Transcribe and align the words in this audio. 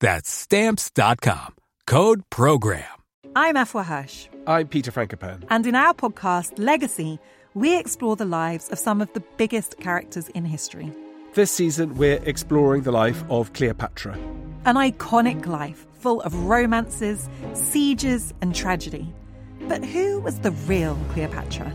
That's 0.00 0.30
stamps.com. 0.30 1.54
Code 1.86 2.22
program. 2.30 2.84
I'm 3.34 3.54
Afua 3.56 3.84
Hirsch. 3.84 4.28
I'm 4.46 4.68
Peter 4.68 4.90
Frankopan. 4.90 5.44
And 5.50 5.66
in 5.66 5.74
our 5.74 5.94
podcast, 5.94 6.58
Legacy, 6.58 7.18
we 7.54 7.78
explore 7.78 8.16
the 8.16 8.24
lives 8.24 8.68
of 8.70 8.78
some 8.78 9.00
of 9.00 9.12
the 9.12 9.22
biggest 9.36 9.78
characters 9.78 10.28
in 10.30 10.44
history. 10.44 10.92
This 11.34 11.50
season, 11.50 11.96
we're 11.96 12.22
exploring 12.24 12.82
the 12.82 12.92
life 12.92 13.22
of 13.30 13.52
Cleopatra. 13.52 14.14
An 14.64 14.76
iconic 14.76 15.46
life 15.46 15.86
full 16.00 16.20
of 16.22 16.34
romances, 16.44 17.28
sieges, 17.52 18.32
and 18.40 18.54
tragedy. 18.54 19.12
But 19.68 19.84
who 19.84 20.20
was 20.20 20.40
the 20.40 20.50
real 20.50 20.98
Cleopatra? 21.12 21.74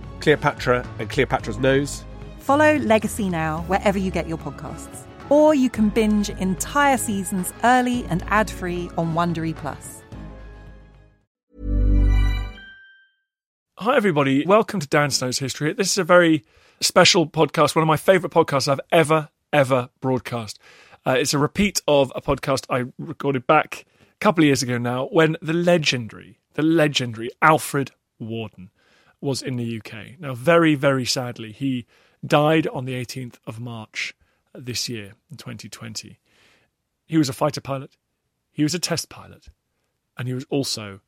Cleopatra, 0.21 0.87
and 0.99 1.09
Cleopatra's 1.09 1.57
nose, 1.57 2.05
Follow 2.39 2.77
Legacy 2.77 3.29
now 3.29 3.61
wherever 3.67 3.97
you 3.97 4.11
get 4.11 4.27
your 4.27 4.37
podcasts. 4.37 5.05
Or 5.29 5.53
you 5.53 5.69
can 5.69 5.89
binge 5.89 6.29
entire 6.29 6.97
seasons 6.97 7.53
early 7.63 8.03
and 8.05 8.23
ad-free 8.27 8.89
on 8.97 9.13
Wondery 9.13 9.55
Plus. 9.55 10.03
Hi, 13.77 13.95
everybody. 13.95 14.45
Welcome 14.45 14.79
to 14.79 14.87
Dan 14.87 15.11
Snow's 15.11 15.39
History. 15.39 15.71
This 15.73 15.91
is 15.91 15.97
a 15.97 16.03
very 16.03 16.43
special 16.81 17.27
podcast, 17.27 17.75
one 17.75 17.83
of 17.83 17.87
my 17.87 17.97
favourite 17.97 18.33
podcasts 18.33 18.67
I've 18.67 18.81
ever, 18.91 19.29
ever 19.53 19.89
broadcast. 20.01 20.59
Uh, 21.05 21.15
it's 21.17 21.33
a 21.33 21.39
repeat 21.39 21.81
of 21.87 22.11
a 22.15 22.21
podcast 22.21 22.65
I 22.69 22.91
recorded 22.99 23.47
back 23.47 23.85
a 24.01 24.19
couple 24.19 24.43
of 24.43 24.47
years 24.47 24.61
ago 24.61 24.77
now 24.77 25.05
when 25.05 25.37
the 25.41 25.53
legendary, 25.53 26.39
the 26.55 26.63
legendary 26.63 27.29
Alfred 27.41 27.91
Worden 28.19 28.71
was 29.21 29.41
in 29.41 29.55
the 29.55 29.77
UK. 29.77 30.19
Now, 30.19 30.33
very, 30.33 30.75
very 30.75 31.05
sadly, 31.05 31.51
he 31.51 31.85
died 32.25 32.67
on 32.67 32.85
the 32.85 32.93
18th 32.93 33.35
of 33.45 33.59
March 33.59 34.15
uh, 34.53 34.59
this 34.61 34.89
year, 34.89 35.13
in 35.29 35.37
2020. 35.37 36.19
He 37.05 37.17
was 37.17 37.29
a 37.29 37.33
fighter 37.33 37.61
pilot, 37.61 37.95
he 38.51 38.63
was 38.63 38.73
a 38.73 38.79
test 38.79 39.09
pilot, 39.09 39.47
and 40.17 40.27
he 40.27 40.33
was 40.33 40.45
also 40.49 40.99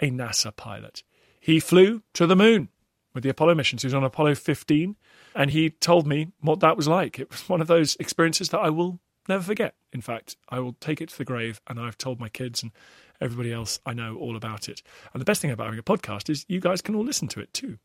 a 0.00 0.10
NASA 0.10 0.54
pilot. 0.54 1.02
He 1.40 1.58
flew 1.58 2.02
to 2.14 2.26
the 2.26 2.36
moon 2.36 2.68
with 3.14 3.24
the 3.24 3.30
Apollo 3.30 3.54
missions. 3.54 3.82
He 3.82 3.86
was 3.86 3.94
on 3.94 4.04
Apollo 4.04 4.36
15, 4.36 4.96
and 5.34 5.50
he 5.50 5.70
told 5.70 6.06
me 6.06 6.28
what 6.40 6.60
that 6.60 6.76
was 6.76 6.88
like. 6.88 7.18
It 7.18 7.30
was 7.30 7.40
one 7.48 7.60
of 7.60 7.66
those 7.66 7.96
experiences 7.96 8.50
that 8.50 8.60
I 8.60 8.70
will 8.70 9.00
never 9.28 9.42
forget. 9.42 9.74
In 9.92 10.00
fact, 10.00 10.36
I 10.48 10.60
will 10.60 10.74
take 10.74 11.00
it 11.00 11.10
to 11.10 11.18
the 11.18 11.24
grave, 11.24 11.60
and 11.66 11.78
I've 11.78 11.98
told 11.98 12.20
my 12.20 12.28
kids 12.28 12.62
and 12.62 12.72
everybody 13.22 13.52
else 13.52 13.80
I 13.86 13.92
know 13.92 14.16
all 14.16 14.36
about 14.36 14.68
it. 14.68 14.82
And 15.12 15.20
the 15.20 15.24
best 15.24 15.40
thing 15.40 15.50
about 15.50 15.66
having 15.66 15.78
a 15.78 15.82
podcast 15.82 16.28
is 16.28 16.44
you 16.48 16.60
guys 16.60 16.82
can 16.82 16.94
all 16.94 17.04
listen 17.04 17.28
to 17.28 17.40
it 17.40 17.52
too. 17.54 17.78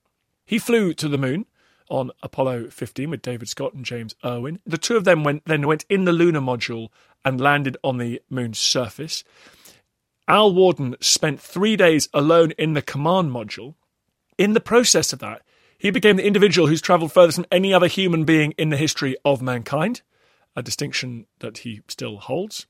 He 0.45 0.59
flew 0.59 0.93
to 0.95 1.07
the 1.07 1.17
moon 1.17 1.45
on 1.89 2.11
Apollo 2.21 2.69
15 2.69 3.09
with 3.09 3.21
David 3.21 3.47
Scott 3.47 3.73
and 3.73 3.85
James 3.85 4.15
Irwin. 4.25 4.59
The 4.65 4.77
two 4.77 4.97
of 4.97 5.03
them 5.03 5.23
went 5.23 5.45
then 5.45 5.67
went 5.67 5.85
in 5.89 6.05
the 6.05 6.13
lunar 6.13 6.41
module 6.41 6.89
and 7.23 7.39
landed 7.39 7.77
on 7.83 7.97
the 7.97 8.21
moon's 8.29 8.59
surface. 8.59 9.23
Al 10.27 10.53
Worden 10.53 10.95
spent 10.99 11.39
three 11.39 11.75
days 11.75 12.09
alone 12.13 12.51
in 12.57 12.73
the 12.73 12.81
command 12.81 13.31
module. 13.31 13.75
In 14.37 14.53
the 14.53 14.59
process 14.59 15.13
of 15.13 15.19
that, 15.19 15.41
he 15.77 15.89
became 15.89 16.17
the 16.17 16.25
individual 16.25 16.67
who's 16.67 16.81
travelled 16.81 17.11
furthest 17.11 17.37
from 17.37 17.45
any 17.51 17.73
other 17.73 17.87
human 17.87 18.25
being 18.25 18.51
in 18.57 18.69
the 18.69 18.77
history 18.77 19.15
of 19.23 19.41
mankind, 19.41 20.01
a 20.55 20.63
distinction 20.63 21.27
that 21.39 21.59
he 21.59 21.81
still 21.87 22.17
holds. 22.17 22.65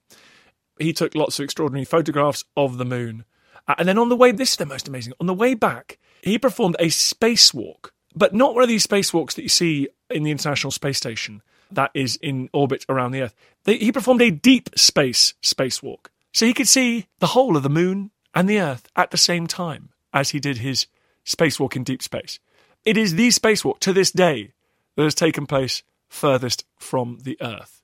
He 0.79 0.93
took 0.93 1.15
lots 1.15 1.39
of 1.39 1.43
extraordinary 1.43 1.85
photographs 1.85 2.45
of 2.55 2.77
the 2.77 2.85
moon. 2.85 3.25
Uh, 3.67 3.75
And 3.77 3.87
then 3.87 3.97
on 3.97 4.09
the 4.09 4.15
way, 4.15 4.31
this 4.31 4.51
is 4.51 4.57
the 4.57 4.65
most 4.65 4.87
amazing. 4.87 5.13
On 5.19 5.27
the 5.27 5.33
way 5.33 5.53
back, 5.53 5.99
he 6.21 6.37
performed 6.37 6.75
a 6.79 6.87
spacewalk, 6.87 7.91
but 8.15 8.33
not 8.33 8.53
one 8.53 8.63
of 8.63 8.69
these 8.69 8.85
spacewalks 8.85 9.33
that 9.33 9.43
you 9.43 9.49
see 9.49 9.89
in 10.09 10.23
the 10.23 10.31
International 10.31 10.71
Space 10.71 10.97
Station 10.97 11.41
that 11.71 11.91
is 11.93 12.15
in 12.17 12.49
orbit 12.53 12.85
around 12.87 13.11
the 13.11 13.21
Earth. 13.21 13.35
He 13.65 13.91
performed 13.91 14.21
a 14.21 14.31
deep 14.31 14.69
space 14.77 15.33
spacewalk. 15.43 16.07
So 16.33 16.45
he 16.45 16.53
could 16.53 16.67
see 16.67 17.07
the 17.19 17.27
whole 17.27 17.57
of 17.57 17.63
the 17.63 17.69
moon 17.69 18.11
and 18.33 18.47
the 18.47 18.59
Earth 18.59 18.87
at 18.95 19.11
the 19.11 19.17
same 19.17 19.47
time 19.47 19.89
as 20.13 20.29
he 20.29 20.39
did 20.39 20.59
his 20.59 20.87
spacewalk 21.25 21.75
in 21.75 21.83
deep 21.83 22.01
space. 22.01 22.39
It 22.85 22.95
is 22.95 23.15
the 23.15 23.29
spacewalk 23.29 23.79
to 23.79 23.91
this 23.91 24.11
day 24.11 24.53
that 24.95 25.03
has 25.03 25.15
taken 25.15 25.45
place 25.45 25.83
furthest 26.07 26.63
from 26.77 27.19
the 27.23 27.37
Earth. 27.41 27.76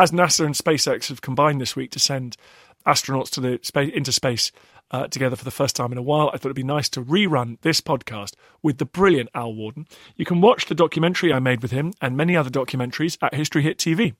As 0.00 0.12
NASA 0.12 0.46
and 0.46 0.54
SpaceX 0.54 1.10
have 1.10 1.20
combined 1.20 1.60
this 1.60 1.76
week 1.76 1.90
to 1.90 1.98
send 1.98 2.38
astronauts 2.86 3.28
to 3.32 3.40
the 3.42 3.60
space 3.62 3.92
into 3.92 4.12
space 4.12 4.50
uh, 4.90 5.08
together 5.08 5.36
for 5.36 5.44
the 5.44 5.50
first 5.50 5.76
time 5.76 5.92
in 5.92 5.98
a 5.98 6.02
while, 6.02 6.28
I 6.28 6.38
thought 6.38 6.46
it'd 6.46 6.56
be 6.56 6.62
nice 6.62 6.88
to 6.90 7.02
rerun 7.02 7.60
this 7.60 7.82
podcast 7.82 8.32
with 8.62 8.78
the 8.78 8.86
brilliant 8.86 9.28
Al 9.34 9.52
Worden. 9.52 9.86
You 10.16 10.24
can 10.24 10.40
watch 10.40 10.64
the 10.64 10.74
documentary 10.74 11.34
I 11.34 11.38
made 11.38 11.60
with 11.60 11.70
him 11.70 11.92
and 12.00 12.16
many 12.16 12.34
other 12.34 12.48
documentaries 12.48 13.18
at 13.20 13.34
History 13.34 13.60
Hit 13.60 13.76
TV. 13.76 14.14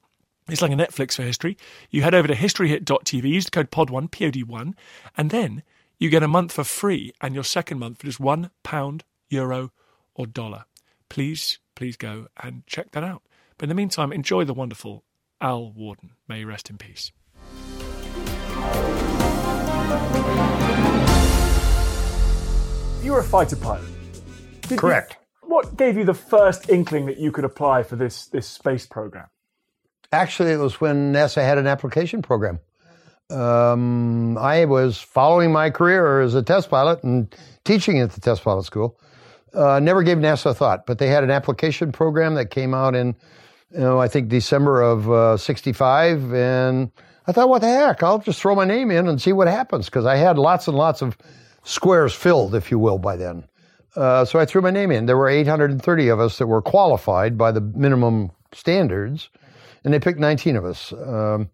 It's 0.51 0.61
like 0.61 0.71
a 0.71 0.75
Netflix 0.75 1.15
for 1.15 1.23
history. 1.23 1.57
You 1.89 2.03
head 2.03 2.13
over 2.13 2.29
to 2.29 2.35
historyhit.tv, 2.35 3.25
use 3.25 3.47
the 3.47 3.51
code 3.51 3.71
POD1, 3.71 4.11
POD1, 4.11 4.75
and 5.17 5.31
then 5.31 5.63
you 5.99 6.11
get 6.11 6.23
a 6.23 6.29
month 6.29 6.53
for 6.53 6.63
free 6.63 7.15
and 7.23 7.35
your 7.35 7.43
second 7.43 7.79
month 7.79 8.01
for 8.01 8.07
just 8.07 8.21
one 8.21 8.51
pound, 8.63 9.03
euro, 9.31 9.73
or 10.15 10.27
dollar. 10.27 10.67
Please, 11.09 11.59
please 11.75 11.97
go 11.97 12.27
and 12.43 12.67
check 12.67 12.91
that 12.91 13.03
out. 13.03 13.23
But 13.57 13.65
in 13.65 13.69
the 13.71 13.75
meantime, 13.75 14.13
enjoy 14.13 14.45
the 14.45 14.53
wonderful 14.53 15.05
Al 15.41 15.73
Worden. 15.73 16.11
May 16.29 16.39
he 16.39 16.45
rest 16.45 16.71
in 16.71 16.79
peace. 16.79 17.13
You 23.03 23.13
were 23.13 23.21
a 23.21 23.25
fighter 23.25 23.57
pilot. 23.57 23.83
Did 24.63 24.73
you- 24.73 24.77
Correct. 24.77 25.17
what 25.43 25.77
gave 25.77 25.97
you 25.97 26.05
the 26.05 26.15
first 26.15 26.69
inkling 26.69 27.07
that 27.07 27.17
you 27.19 27.33
could 27.33 27.45
apply 27.45 27.83
for 27.83 27.97
this 27.97 28.27
this 28.27 28.47
space 28.47 28.87
program? 28.87 29.27
Actually, 30.13 30.53
it 30.53 30.59
was 30.59 30.81
when 30.81 31.13
NASA 31.13 31.43
had 31.43 31.57
an 31.59 31.67
application 31.67 32.21
program. 32.23 32.61
Um, 33.31 34.37
I 34.39 34.65
was 34.67 34.99
following 35.01 35.51
my 35.53 35.71
career 35.71 36.21
as 36.21 36.35
a 36.35 36.43
test 36.43 36.69
pilot 36.69 37.03
and 37.03 37.35
teaching 37.65 37.99
at 38.01 38.11
the 38.13 38.21
test 38.21 38.45
pilot 38.45 38.65
school. 38.65 38.99
Uh, 39.55 39.81
never 39.81 40.03
gave 40.03 40.19
NASA 40.19 40.51
a 40.51 40.55
thought, 40.55 40.85
but 40.87 40.99
they 40.99 41.09
had 41.09 41.25
an 41.25 41.31
application 41.31 41.91
program 41.93 42.35
that 42.35 42.51
came 42.51 42.75
out 42.75 42.95
in, 42.95 43.17
you 43.73 43.81
know, 43.81 44.01
I 44.01 44.09
think 44.09 44.29
December 44.29 44.83
of 44.83 45.11
uh, 45.11 45.37
'65, 45.37 46.33
and 46.33 46.91
I 47.27 47.33
thought, 47.33 47.49
what 47.49 47.61
the 47.61 47.69
heck? 47.69 48.03
I'll 48.03 48.19
just 48.19 48.41
throw 48.41 48.55
my 48.55 48.65
name 48.65 48.91
in 48.91 49.07
and 49.07 49.21
see 49.21 49.33
what 49.33 49.49
happens 49.49 49.87
because 49.87 50.07
I 50.07 50.17
had 50.17 50.39
lots 50.39 50.69
and 50.69 50.77
lots 50.77 51.03
of 51.03 51.17
squares 51.65 52.15
filled, 52.15 52.55
if 52.55 52.71
you 52.71 52.79
will, 52.79 52.99
by 52.99 53.17
then. 53.17 53.45
Uh, 53.97 54.25
so 54.25 54.39
I 54.39 54.47
threw 54.47 54.63
my 54.63 54.71
name 54.71 54.91
in. 54.91 55.07
There 55.07 55.17
were 55.17 55.29
830 55.29 56.09
of 56.09 56.21
us 56.21 56.39
that 56.39 56.47
were 56.47 56.63
qualified 56.63 57.37
by 57.37 57.53
the 57.53 57.61
minimum 57.61 58.31
standards, 58.53 59.29
and 59.85 59.93
they 59.93 59.99
picked 59.99 60.19
19 60.19 60.57
of 60.57 60.65
us. 60.65 60.93
Um, 60.93 61.51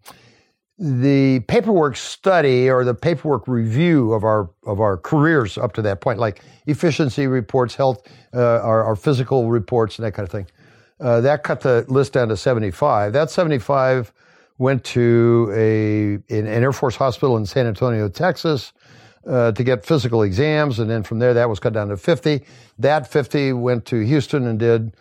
the 0.79 1.39
paperwork 1.41 1.95
study 1.95 2.69
or 2.69 2.83
the 2.83 2.93
paperwork 2.93 3.47
review 3.47 4.13
of 4.13 4.23
our 4.23 4.51
of 4.67 4.79
our 4.79 4.97
careers 4.97 5.57
up 5.57 5.73
to 5.73 5.81
that 5.81 6.01
point, 6.01 6.19
like 6.19 6.43
efficiency 6.67 7.25
reports, 7.25 7.73
health, 7.73 8.07
uh, 8.35 8.59
our, 8.61 8.83
our, 8.83 8.95
physical 8.95 9.49
reports, 9.49 9.97
and 9.97 10.05
that 10.05 10.11
kind 10.11 10.27
of 10.27 10.31
thing. 10.31 10.45
Uh, 10.99 11.21
that 11.21 11.43
cut 11.43 11.61
the 11.61 11.85
list 11.87 12.13
down 12.13 12.29
to 12.29 12.37
75. 12.37 13.13
That 13.13 13.29
75 13.29 14.11
went 14.57 14.83
to 14.83 15.51
a 15.53 16.13
an 16.33 16.47
Air 16.47 16.73
Force 16.73 16.95
hospital 16.95 17.37
in 17.37 17.45
San 17.45 17.67
Antonio, 17.67 18.09
Texas, 18.09 18.73
uh, 19.27 19.51
to 19.51 19.63
get 19.63 19.85
physical 19.85 20.23
exams, 20.23 20.79
and 20.79 20.89
then 20.89 21.03
from 21.03 21.19
there 21.19 21.33
that 21.33 21.49
was 21.49 21.59
cut 21.59 21.73
down 21.73 21.89
to 21.89 21.97
50. 21.97 22.43
That 22.79 23.11
50 23.11 23.53
went 23.53 23.85
to 23.87 23.99
Houston 23.99 24.47
and 24.47 24.57
did 24.57 24.95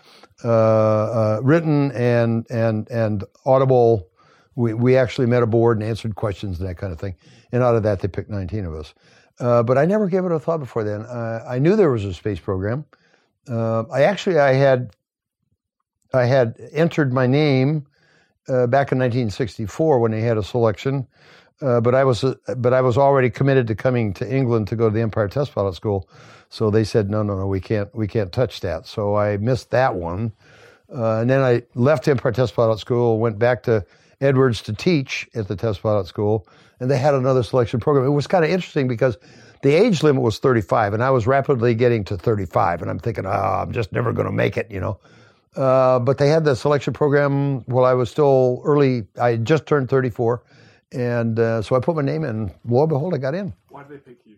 uh, 0.44 0.48
uh, 0.48 1.40
written 1.42 1.92
and 1.92 2.46
and 2.50 2.90
and 2.90 3.24
audible 3.46 4.08
we, 4.54 4.74
we 4.74 4.96
actually 4.96 5.26
met 5.26 5.42
a 5.42 5.46
board 5.46 5.78
and 5.78 5.86
answered 5.86 6.14
questions 6.14 6.60
and 6.60 6.68
that 6.68 6.76
kind 6.76 6.92
of 6.92 6.98
thing. 6.98 7.14
And 7.52 7.62
out 7.62 7.76
of 7.76 7.82
that, 7.82 8.00
they 8.00 8.08
picked 8.08 8.30
19 8.30 8.64
of 8.64 8.74
us. 8.74 8.94
Uh, 9.38 9.62
but 9.62 9.76
I 9.76 9.84
never 9.84 10.08
gave 10.08 10.24
it 10.24 10.32
a 10.32 10.40
thought 10.40 10.60
before 10.60 10.82
then. 10.82 11.02
Uh, 11.02 11.44
I 11.46 11.58
knew 11.58 11.76
there 11.76 11.90
was 11.90 12.04
a 12.04 12.14
space 12.14 12.40
program. 12.40 12.86
I 13.48 14.02
actually 14.02 14.38
I 14.38 14.54
had 14.54 14.96
I 16.16 16.24
had 16.24 16.56
entered 16.72 17.12
my 17.12 17.26
name 17.26 17.86
uh, 18.48 18.66
back 18.66 18.92
in 18.92 18.98
1964 18.98 19.98
when 19.98 20.12
they 20.12 20.20
had 20.20 20.38
a 20.38 20.42
selection, 20.42 21.06
uh, 21.60 21.80
but 21.80 21.94
I 21.94 22.04
was 22.04 22.24
uh, 22.24 22.34
but 22.56 22.72
I 22.72 22.80
was 22.80 22.98
already 22.98 23.30
committed 23.30 23.66
to 23.68 23.74
coming 23.74 24.12
to 24.14 24.30
England 24.34 24.68
to 24.68 24.76
go 24.76 24.88
to 24.88 24.94
the 24.94 25.02
Empire 25.02 25.28
Test 25.28 25.54
Pilot 25.54 25.74
School. 25.74 26.08
So 26.48 26.70
they 26.70 26.84
said 26.84 27.10
no 27.10 27.22
no 27.22 27.36
no 27.36 27.46
we 27.46 27.60
can't 27.60 27.92
we 27.94 28.06
can't 28.06 28.32
touch 28.32 28.60
that. 28.60 28.86
So 28.86 29.16
I 29.16 29.36
missed 29.36 29.70
that 29.70 29.94
one, 29.94 30.32
and 30.88 31.28
then 31.28 31.40
I 31.40 31.62
left 31.74 32.08
Empire 32.08 32.32
Test 32.32 32.54
Pilot 32.54 32.78
School, 32.78 33.18
went 33.18 33.38
back 33.38 33.62
to 33.64 33.84
Edwards 34.20 34.62
to 34.62 34.72
teach 34.72 35.28
at 35.34 35.48
the 35.48 35.56
test 35.56 35.82
pilot 35.82 36.06
school, 36.06 36.46
and 36.80 36.90
they 36.90 36.98
had 36.98 37.14
another 37.14 37.42
selection 37.42 37.80
program. 37.80 38.06
It 38.06 38.10
was 38.10 38.26
kind 38.26 38.44
of 38.44 38.50
interesting 38.50 38.88
because 38.88 39.18
the 39.62 39.74
age 39.74 40.02
limit 40.02 40.22
was 40.22 40.38
35, 40.38 40.94
and 40.94 41.02
I 41.02 41.10
was 41.10 41.26
rapidly 41.26 41.74
getting 41.74 42.04
to 42.04 42.16
35, 42.16 42.82
and 42.82 42.90
I'm 42.90 42.98
thinking, 42.98 43.26
oh, 43.26 43.30
I'm 43.30 43.72
just 43.72 43.92
never 43.92 44.12
going 44.12 44.26
to 44.26 44.32
make 44.32 44.56
it, 44.56 44.70
you 44.70 44.80
know. 44.80 44.98
Uh, 45.56 45.98
but 45.98 46.18
they 46.18 46.28
had 46.28 46.44
the 46.44 46.54
selection 46.54 46.92
program 46.92 47.60
while 47.62 47.84
I 47.84 47.94
was 47.94 48.10
still 48.10 48.60
early. 48.64 49.06
I 49.20 49.36
just 49.36 49.66
turned 49.66 49.88
34, 49.88 50.42
and 50.92 51.38
uh, 51.38 51.62
so 51.62 51.76
I 51.76 51.80
put 51.80 51.96
my 51.96 52.02
name 52.02 52.24
in. 52.24 52.52
Lo 52.68 52.82
and 52.82 52.88
behold, 52.88 53.14
I 53.14 53.18
got 53.18 53.34
in. 53.34 53.54
Why 53.70 53.82
did 53.82 53.92
they 53.92 54.10
pick 54.10 54.18
you? 54.26 54.36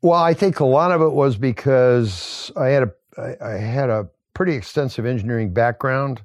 Well, 0.00 0.22
I 0.22 0.34
think 0.34 0.60
a 0.60 0.64
lot 0.64 0.92
of 0.92 1.00
it 1.00 1.12
was 1.12 1.36
because 1.36 2.52
I 2.56 2.68
had 2.68 2.84
a 2.84 2.92
I, 3.18 3.36
I 3.40 3.52
had 3.58 3.90
a 3.90 4.08
pretty 4.34 4.54
extensive 4.54 5.06
engineering 5.06 5.52
background. 5.52 6.22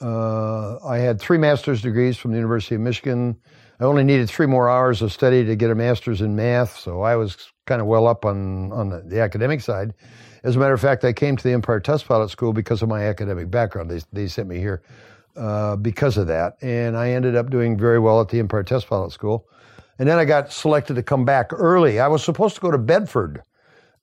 Uh, 0.00 0.78
I 0.84 0.98
had 0.98 1.20
three 1.20 1.38
master's 1.38 1.82
degrees 1.82 2.16
from 2.16 2.30
the 2.30 2.38
University 2.38 2.74
of 2.74 2.80
Michigan. 2.80 3.36
I 3.78 3.84
only 3.84 4.04
needed 4.04 4.28
three 4.28 4.46
more 4.46 4.68
hours 4.68 5.02
of 5.02 5.12
study 5.12 5.44
to 5.44 5.56
get 5.56 5.70
a 5.70 5.74
master's 5.74 6.20
in 6.20 6.36
math, 6.36 6.78
so 6.78 7.02
I 7.02 7.16
was 7.16 7.36
kind 7.66 7.80
of 7.80 7.86
well 7.86 8.06
up 8.06 8.24
on, 8.24 8.72
on 8.72 8.88
the, 8.88 9.02
the, 9.02 9.20
academic 9.20 9.60
side. 9.60 9.94
As 10.42 10.56
a 10.56 10.58
matter 10.58 10.72
of 10.72 10.80
fact, 10.80 11.04
I 11.04 11.12
came 11.12 11.36
to 11.36 11.42
the 11.42 11.52
Empire 11.52 11.80
Test 11.80 12.06
Pilot 12.06 12.30
School 12.30 12.52
because 12.52 12.82
of 12.82 12.88
my 12.88 13.04
academic 13.04 13.50
background. 13.50 13.90
They, 13.90 14.00
they 14.12 14.26
sent 14.26 14.48
me 14.48 14.58
here 14.58 14.82
uh, 15.36 15.76
because 15.76 16.16
of 16.16 16.26
that, 16.28 16.56
and 16.62 16.96
I 16.96 17.10
ended 17.10 17.36
up 17.36 17.50
doing 17.50 17.78
very 17.78 17.98
well 17.98 18.20
at 18.20 18.28
the 18.28 18.38
Empire 18.38 18.62
Test 18.62 18.88
Pilot 18.88 19.12
School. 19.12 19.46
And 19.98 20.08
then 20.08 20.18
I 20.18 20.24
got 20.24 20.52
selected 20.52 20.94
to 20.94 21.02
come 21.02 21.24
back 21.24 21.52
early. 21.52 22.00
I 22.00 22.08
was 22.08 22.24
supposed 22.24 22.54
to 22.54 22.60
go 22.60 22.70
to 22.70 22.78
Bedford 22.78 23.42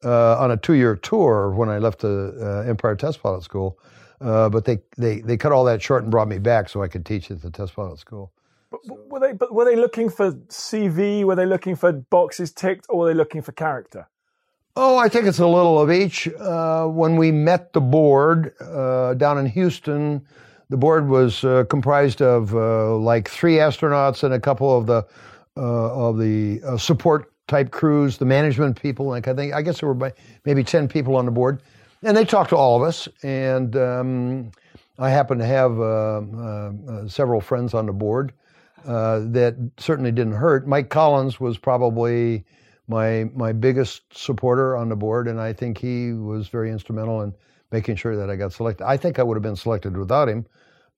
uh, 0.03 0.37
on 0.37 0.51
a 0.51 0.57
two 0.57 0.73
year 0.73 0.95
tour 0.95 1.51
when 1.51 1.69
I 1.69 1.79
left 1.79 1.99
the 1.99 2.63
uh, 2.65 2.69
Empire 2.69 2.95
Test 2.95 3.21
Pilot 3.23 3.43
School. 3.43 3.79
Uh, 4.19 4.49
but 4.49 4.65
they, 4.65 4.79
they, 4.97 5.21
they 5.21 5.37
cut 5.37 5.51
all 5.51 5.63
that 5.65 5.81
short 5.81 6.03
and 6.03 6.11
brought 6.11 6.27
me 6.27 6.39
back 6.39 6.69
so 6.69 6.81
I 6.81 6.87
could 6.87 7.05
teach 7.05 7.29
at 7.29 7.41
the 7.41 7.51
test 7.51 7.75
pilot 7.75 7.99
school. 7.99 8.31
But, 8.71 8.79
were 9.09 9.19
they 9.19 9.33
but 9.33 9.53
were 9.53 9.65
they 9.65 9.75
looking 9.75 10.09
for 10.09 10.31
CV? 10.31 11.23
Were 11.23 11.35
they 11.35 11.45
looking 11.45 11.75
for 11.75 11.93
boxes 11.93 12.51
ticked, 12.51 12.85
or 12.89 12.99
were 12.99 13.07
they 13.07 13.13
looking 13.13 13.41
for 13.41 13.51
character? 13.53 14.09
Oh, 14.79 14.95
I 14.97 15.09
think 15.09 15.25
it's 15.25 15.39
a 15.39 15.47
little 15.47 15.79
of 15.81 15.91
each. 15.91 16.27
Uh, 16.27 16.85
when 16.85 17.15
we 17.15 17.31
met 17.31 17.73
the 17.73 17.81
board 17.81 18.53
uh, 18.61 19.15
down 19.15 19.39
in 19.39 19.47
Houston, 19.47 20.23
the 20.69 20.77
board 20.77 21.07
was 21.07 21.43
uh, 21.43 21.63
comprised 21.67 22.21
of 22.21 22.53
uh, 22.53 22.95
like 22.95 23.27
three 23.27 23.55
astronauts 23.55 24.23
and 24.23 24.35
a 24.35 24.39
couple 24.39 24.77
of 24.77 24.85
the 24.85 25.03
uh, 25.57 26.07
of 26.09 26.19
the 26.19 26.61
support 26.77 27.33
type 27.47 27.71
crews, 27.71 28.19
the 28.19 28.25
management 28.25 28.79
people, 28.79 29.13
and 29.13 29.27
I 29.27 29.33
think 29.33 29.53
I 29.53 29.63
guess 29.63 29.79
there 29.79 29.91
were 29.91 30.13
maybe 30.45 30.63
ten 30.63 30.87
people 30.87 31.15
on 31.15 31.25
the 31.25 31.31
board 31.31 31.59
and 32.03 32.15
they 32.15 32.25
talked 32.25 32.51
to 32.51 32.55
all 32.55 32.77
of 32.77 32.83
us. 32.83 33.07
And 33.23 33.75
um, 33.75 34.51
I 34.99 35.09
happen 35.09 35.37
to 35.39 35.45
have 35.45 35.79
uh, 35.79 35.83
uh, 35.83 36.71
uh, 36.87 37.07
several 37.07 37.41
friends 37.41 37.73
on 37.73 37.85
the 37.85 37.93
board 37.93 38.31
uh, 38.85 39.21
that 39.25 39.55
certainly 39.77 40.11
didn't 40.11 40.33
hurt. 40.33 40.67
Mike 40.67 40.89
Collins 40.89 41.39
was 41.39 41.57
probably 41.57 42.45
my 42.87 43.29
my 43.35 43.51
biggest 43.51 44.01
supporter 44.17 44.75
on 44.75 44.89
the 44.89 44.95
board, 44.95 45.27
and 45.27 45.39
I 45.39 45.53
think 45.53 45.77
he 45.77 46.13
was 46.13 46.47
very 46.47 46.71
instrumental 46.71 47.21
in 47.21 47.33
making 47.71 47.97
sure 47.97 48.15
that 48.15 48.29
I 48.29 48.35
got 48.35 48.53
selected. 48.53 48.85
I 48.85 48.97
think 48.97 49.19
I 49.19 49.23
would 49.23 49.35
have 49.35 49.43
been 49.43 49.55
selected 49.55 49.97
without 49.97 50.29
him, 50.29 50.45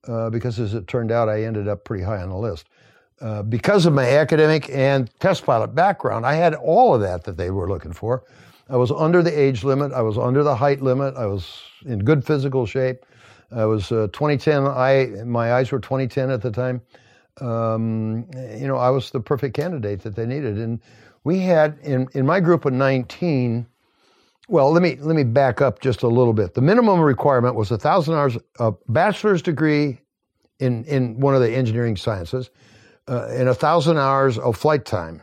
uh, 0.07 0.29
because 0.29 0.59
as 0.59 0.73
it 0.73 0.87
turned 0.87 1.11
out, 1.11 1.29
I 1.29 1.43
ended 1.43 1.67
up 1.67 1.83
pretty 1.83 2.03
high 2.03 2.21
on 2.21 2.29
the 2.29 2.37
list. 2.37 2.67
Uh, 3.21 3.43
because 3.43 3.85
of 3.85 3.93
my 3.93 4.07
academic 4.09 4.69
and 4.69 5.09
test 5.19 5.45
pilot 5.45 5.75
background, 5.75 6.25
I 6.25 6.35
had 6.35 6.55
all 6.55 6.95
of 6.95 7.01
that 7.01 7.25
that 7.25 7.35
they 7.35 7.49
were 7.51 7.67
looking 7.67 7.91
for. 7.91 8.23
I 8.69 8.77
was 8.77 8.91
under 8.91 9.21
the 9.21 9.37
age 9.37 9.63
limit. 9.63 9.91
I 9.91 10.01
was 10.01 10.17
under 10.17 10.43
the 10.43 10.55
height 10.55 10.81
limit. 10.81 11.15
I 11.17 11.25
was 11.25 11.61
in 11.85 11.99
good 11.99 12.23
physical 12.25 12.65
shape. 12.65 13.05
I 13.51 13.65
was 13.65 13.91
uh, 13.91 14.07
2010. 14.13 14.67
I 14.67 15.23
my 15.25 15.53
eyes 15.53 15.71
were 15.71 15.79
2010 15.79 16.29
at 16.29 16.41
the 16.41 16.51
time. 16.51 16.81
Um, 17.41 18.27
you 18.57 18.67
know, 18.67 18.77
I 18.77 18.89
was 18.89 19.11
the 19.11 19.19
perfect 19.19 19.55
candidate 19.55 20.01
that 20.03 20.15
they 20.15 20.25
needed. 20.25 20.57
And 20.57 20.79
we 21.23 21.39
had 21.39 21.77
in 21.83 22.07
in 22.13 22.25
my 22.25 22.39
group 22.39 22.65
of 22.65 22.73
19. 22.73 23.67
Well, 24.47 24.71
let 24.71 24.81
me 24.81 24.95
let 24.95 25.15
me 25.15 25.23
back 25.23 25.61
up 25.61 25.79
just 25.79 26.03
a 26.03 26.07
little 26.07 26.33
bit. 26.33 26.53
The 26.53 26.61
minimum 26.61 26.99
requirement 27.01 27.55
was 27.55 27.71
a 27.71 27.77
thousand 27.77 28.15
hours, 28.15 28.37
a 28.59 28.73
bachelor's 28.87 29.41
degree 29.41 30.01
in 30.59 30.83
in 30.85 31.19
one 31.19 31.35
of 31.35 31.41
the 31.41 31.51
engineering 31.51 31.97
sciences, 31.97 32.49
uh, 33.07 33.27
and 33.29 33.47
a 33.47 33.53
thousand 33.53 33.97
hours 33.97 34.37
of 34.37 34.57
flight 34.57 34.85
time 34.85 35.21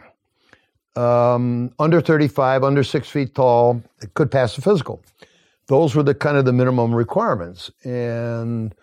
um, 0.96 1.72
under 1.78 2.00
35, 2.00 2.64
under 2.64 2.82
six 2.82 3.08
feet 3.08 3.34
tall, 3.34 3.82
could 4.14 4.30
pass 4.30 4.56
the 4.56 4.62
physical. 4.62 5.02
Those 5.66 5.94
were 5.94 6.02
the 6.02 6.14
kind 6.14 6.36
of 6.36 6.44
the 6.44 6.52
minimum 6.52 6.94
requirements. 6.94 7.70
And 7.84 8.74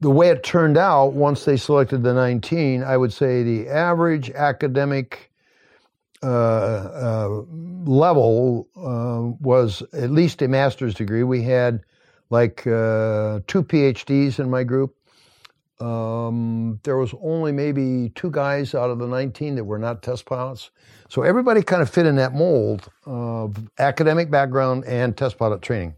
the 0.00 0.10
way 0.10 0.28
it 0.28 0.44
turned 0.44 0.76
out, 0.76 1.14
once 1.14 1.44
they 1.44 1.56
selected 1.56 2.02
the 2.02 2.14
19, 2.14 2.82
I 2.82 2.96
would 2.96 3.12
say 3.12 3.42
the 3.42 3.68
average 3.68 4.30
academic 4.30 5.32
level 7.86 8.68
uh, 8.76 9.36
was 9.40 9.82
at 9.92 10.10
least 10.10 10.42
a 10.42 10.48
master's 10.48 10.94
degree. 10.94 11.22
We 11.22 11.42
had 11.42 11.82
like 12.30 12.66
uh, 12.66 13.40
two 13.46 13.62
PhDs 13.62 14.38
in 14.38 14.50
my 14.50 14.64
group. 14.64 14.94
Um, 15.78 16.80
there 16.84 16.96
was 16.96 17.14
only 17.20 17.52
maybe 17.52 18.10
two 18.14 18.30
guys 18.30 18.74
out 18.74 18.90
of 18.90 18.98
the 18.98 19.06
19 19.06 19.56
that 19.56 19.64
were 19.64 19.78
not 19.78 20.02
test 20.02 20.24
pilots. 20.24 20.70
So 21.08 21.22
everybody 21.22 21.62
kind 21.62 21.82
of 21.82 21.90
fit 21.90 22.06
in 22.06 22.16
that 22.16 22.34
mold 22.34 22.88
of 23.04 23.58
academic 23.78 24.30
background 24.30 24.84
and 24.86 25.16
test 25.16 25.36
pilot 25.38 25.60
training. 25.60 25.94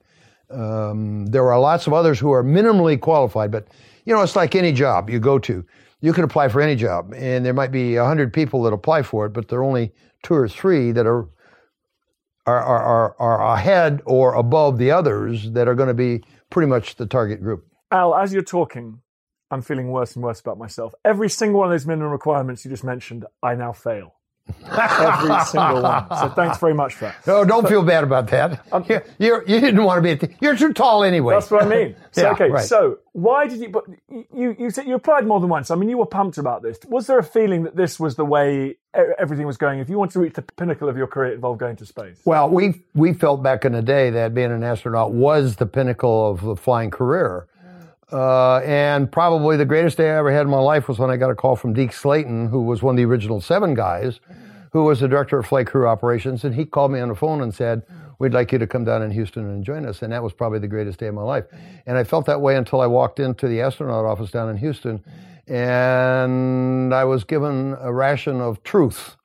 Um, 0.50 1.26
there 1.26 1.50
are 1.52 1.60
lots 1.60 1.86
of 1.86 1.92
others 1.92 2.18
who 2.18 2.32
are 2.32 2.42
minimally 2.42 3.00
qualified, 3.00 3.50
but 3.50 3.68
you 4.04 4.14
know, 4.14 4.22
it's 4.22 4.36
like 4.36 4.54
any 4.54 4.72
job 4.72 5.10
you 5.10 5.20
go 5.20 5.38
to. 5.38 5.64
You 6.00 6.12
can 6.12 6.24
apply 6.24 6.48
for 6.48 6.60
any 6.60 6.76
job, 6.76 7.12
and 7.14 7.44
there 7.44 7.52
might 7.52 7.72
be 7.72 7.96
100 7.96 8.32
people 8.32 8.62
that 8.62 8.72
apply 8.72 9.02
for 9.02 9.26
it, 9.26 9.30
but 9.30 9.48
there 9.48 9.58
are 9.58 9.64
only 9.64 9.92
two 10.22 10.34
or 10.34 10.48
three 10.48 10.92
that 10.92 11.06
are 11.06 11.28
are, 12.46 12.62
are, 12.62 13.16
are 13.18 13.54
ahead 13.56 14.00
or 14.06 14.34
above 14.34 14.78
the 14.78 14.90
others 14.90 15.50
that 15.50 15.68
are 15.68 15.74
going 15.74 15.88
to 15.88 15.94
be 15.94 16.24
pretty 16.50 16.66
much 16.66 16.96
the 16.96 17.04
target 17.04 17.42
group. 17.42 17.66
Al, 17.90 18.14
as 18.14 18.32
you're 18.32 18.42
talking, 18.42 19.00
I'm 19.50 19.60
feeling 19.62 19.90
worse 19.90 20.14
and 20.14 20.22
worse 20.22 20.40
about 20.40 20.58
myself. 20.58 20.94
Every 21.04 21.28
single 21.28 21.60
one 21.60 21.68
of 21.68 21.72
those 21.72 21.86
minimum 21.86 22.10
requirements 22.10 22.64
you 22.64 22.70
just 22.70 22.84
mentioned, 22.84 23.26
I 23.42 23.54
now 23.54 23.72
fail. 23.72 24.14
Every 24.70 25.44
single 25.44 25.82
one. 25.82 26.06
So 26.18 26.28
thanks 26.30 26.58
very 26.58 26.74
much 26.74 26.94
for 26.94 27.06
that. 27.06 27.26
No, 27.26 27.44
don't 27.44 27.62
but, 27.62 27.68
feel 27.68 27.82
bad 27.82 28.04
about 28.04 28.28
that. 28.28 28.64
Um, 28.72 28.84
you, 28.88 29.00
you're, 29.18 29.48
you 29.48 29.60
did 29.60 29.74
not 29.74 29.86
want 29.86 30.04
to 30.04 30.16
be. 30.16 30.36
You're 30.40 30.56
too 30.56 30.72
tall 30.72 31.04
anyway. 31.04 31.34
That's 31.34 31.50
what 31.50 31.62
I 31.62 31.68
mean. 31.68 31.96
So, 32.10 32.22
yeah, 32.22 32.32
okay. 32.32 32.48
Right. 32.48 32.64
So 32.64 32.98
why 33.12 33.46
did 33.46 33.60
you? 33.60 33.68
But 33.68 33.84
you 34.08 34.56
you 34.58 34.70
said 34.70 34.86
you 34.86 34.94
applied 34.94 35.26
more 35.26 35.40
than 35.40 35.50
once. 35.50 35.70
I 35.70 35.74
mean, 35.76 35.88
you 35.90 35.98
were 35.98 36.06
pumped 36.06 36.38
about 36.38 36.62
this. 36.62 36.78
Was 36.88 37.06
there 37.06 37.18
a 37.18 37.22
feeling 37.22 37.64
that 37.64 37.76
this 37.76 38.00
was 38.00 38.16
the 38.16 38.24
way 38.24 38.76
everything 38.94 39.46
was 39.46 39.56
going? 39.56 39.78
If 39.78 39.90
you 39.90 39.98
wanted 39.98 40.14
to 40.14 40.20
reach 40.20 40.32
the 40.32 40.42
pinnacle 40.42 40.88
of 40.88 40.96
your 40.96 41.06
career, 41.06 41.32
it 41.32 41.34
involved 41.34 41.60
going 41.60 41.76
to 41.76 41.86
space. 41.86 42.18
Well, 42.24 42.48
we 42.48 42.82
we 42.94 43.12
felt 43.12 43.42
back 43.42 43.64
in 43.66 43.72
the 43.72 43.82
day 43.82 44.10
that 44.10 44.34
being 44.34 44.50
an 44.50 44.64
astronaut 44.64 45.12
was 45.12 45.56
the 45.56 45.66
pinnacle 45.66 46.30
of 46.30 46.40
the 46.40 46.56
flying 46.56 46.90
career. 46.90 47.46
Uh, 48.10 48.58
and 48.58 49.10
probably 49.12 49.56
the 49.56 49.64
greatest 49.64 49.98
day 49.98 50.10
I 50.10 50.16
ever 50.16 50.32
had 50.32 50.42
in 50.42 50.50
my 50.50 50.58
life 50.58 50.88
was 50.88 50.98
when 50.98 51.10
I 51.10 51.16
got 51.16 51.30
a 51.30 51.34
call 51.34 51.56
from 51.56 51.74
Deke 51.74 51.92
Slayton, 51.92 52.48
who 52.48 52.62
was 52.62 52.82
one 52.82 52.94
of 52.94 52.96
the 52.96 53.04
original 53.04 53.40
seven 53.40 53.74
guys, 53.74 54.20
who 54.72 54.84
was 54.84 55.00
the 55.00 55.08
director 55.08 55.38
of 55.38 55.46
flight 55.46 55.66
crew 55.66 55.86
operations. 55.86 56.44
And 56.44 56.54
he 56.54 56.64
called 56.64 56.90
me 56.90 57.00
on 57.00 57.08
the 57.08 57.14
phone 57.14 57.42
and 57.42 57.54
said, 57.54 57.82
we'd 58.18 58.32
like 58.32 58.50
you 58.50 58.58
to 58.58 58.66
come 58.66 58.84
down 58.84 59.02
in 59.02 59.10
Houston 59.10 59.48
and 59.48 59.64
join 59.64 59.84
us. 59.84 60.02
And 60.02 60.12
that 60.12 60.22
was 60.22 60.32
probably 60.32 60.58
the 60.58 60.68
greatest 60.68 60.98
day 60.98 61.06
of 61.06 61.14
my 61.14 61.22
life. 61.22 61.44
And 61.86 61.98
I 61.98 62.04
felt 62.04 62.26
that 62.26 62.40
way 62.40 62.56
until 62.56 62.80
I 62.80 62.86
walked 62.86 63.20
into 63.20 63.46
the 63.46 63.60
astronaut 63.60 64.04
office 64.04 64.30
down 64.30 64.48
in 64.48 64.56
Houston 64.56 65.04
and 65.48 66.94
I 66.94 67.04
was 67.04 67.24
given 67.24 67.74
a 67.80 67.92
ration 67.92 68.40
of 68.40 68.62
truth. 68.62 69.16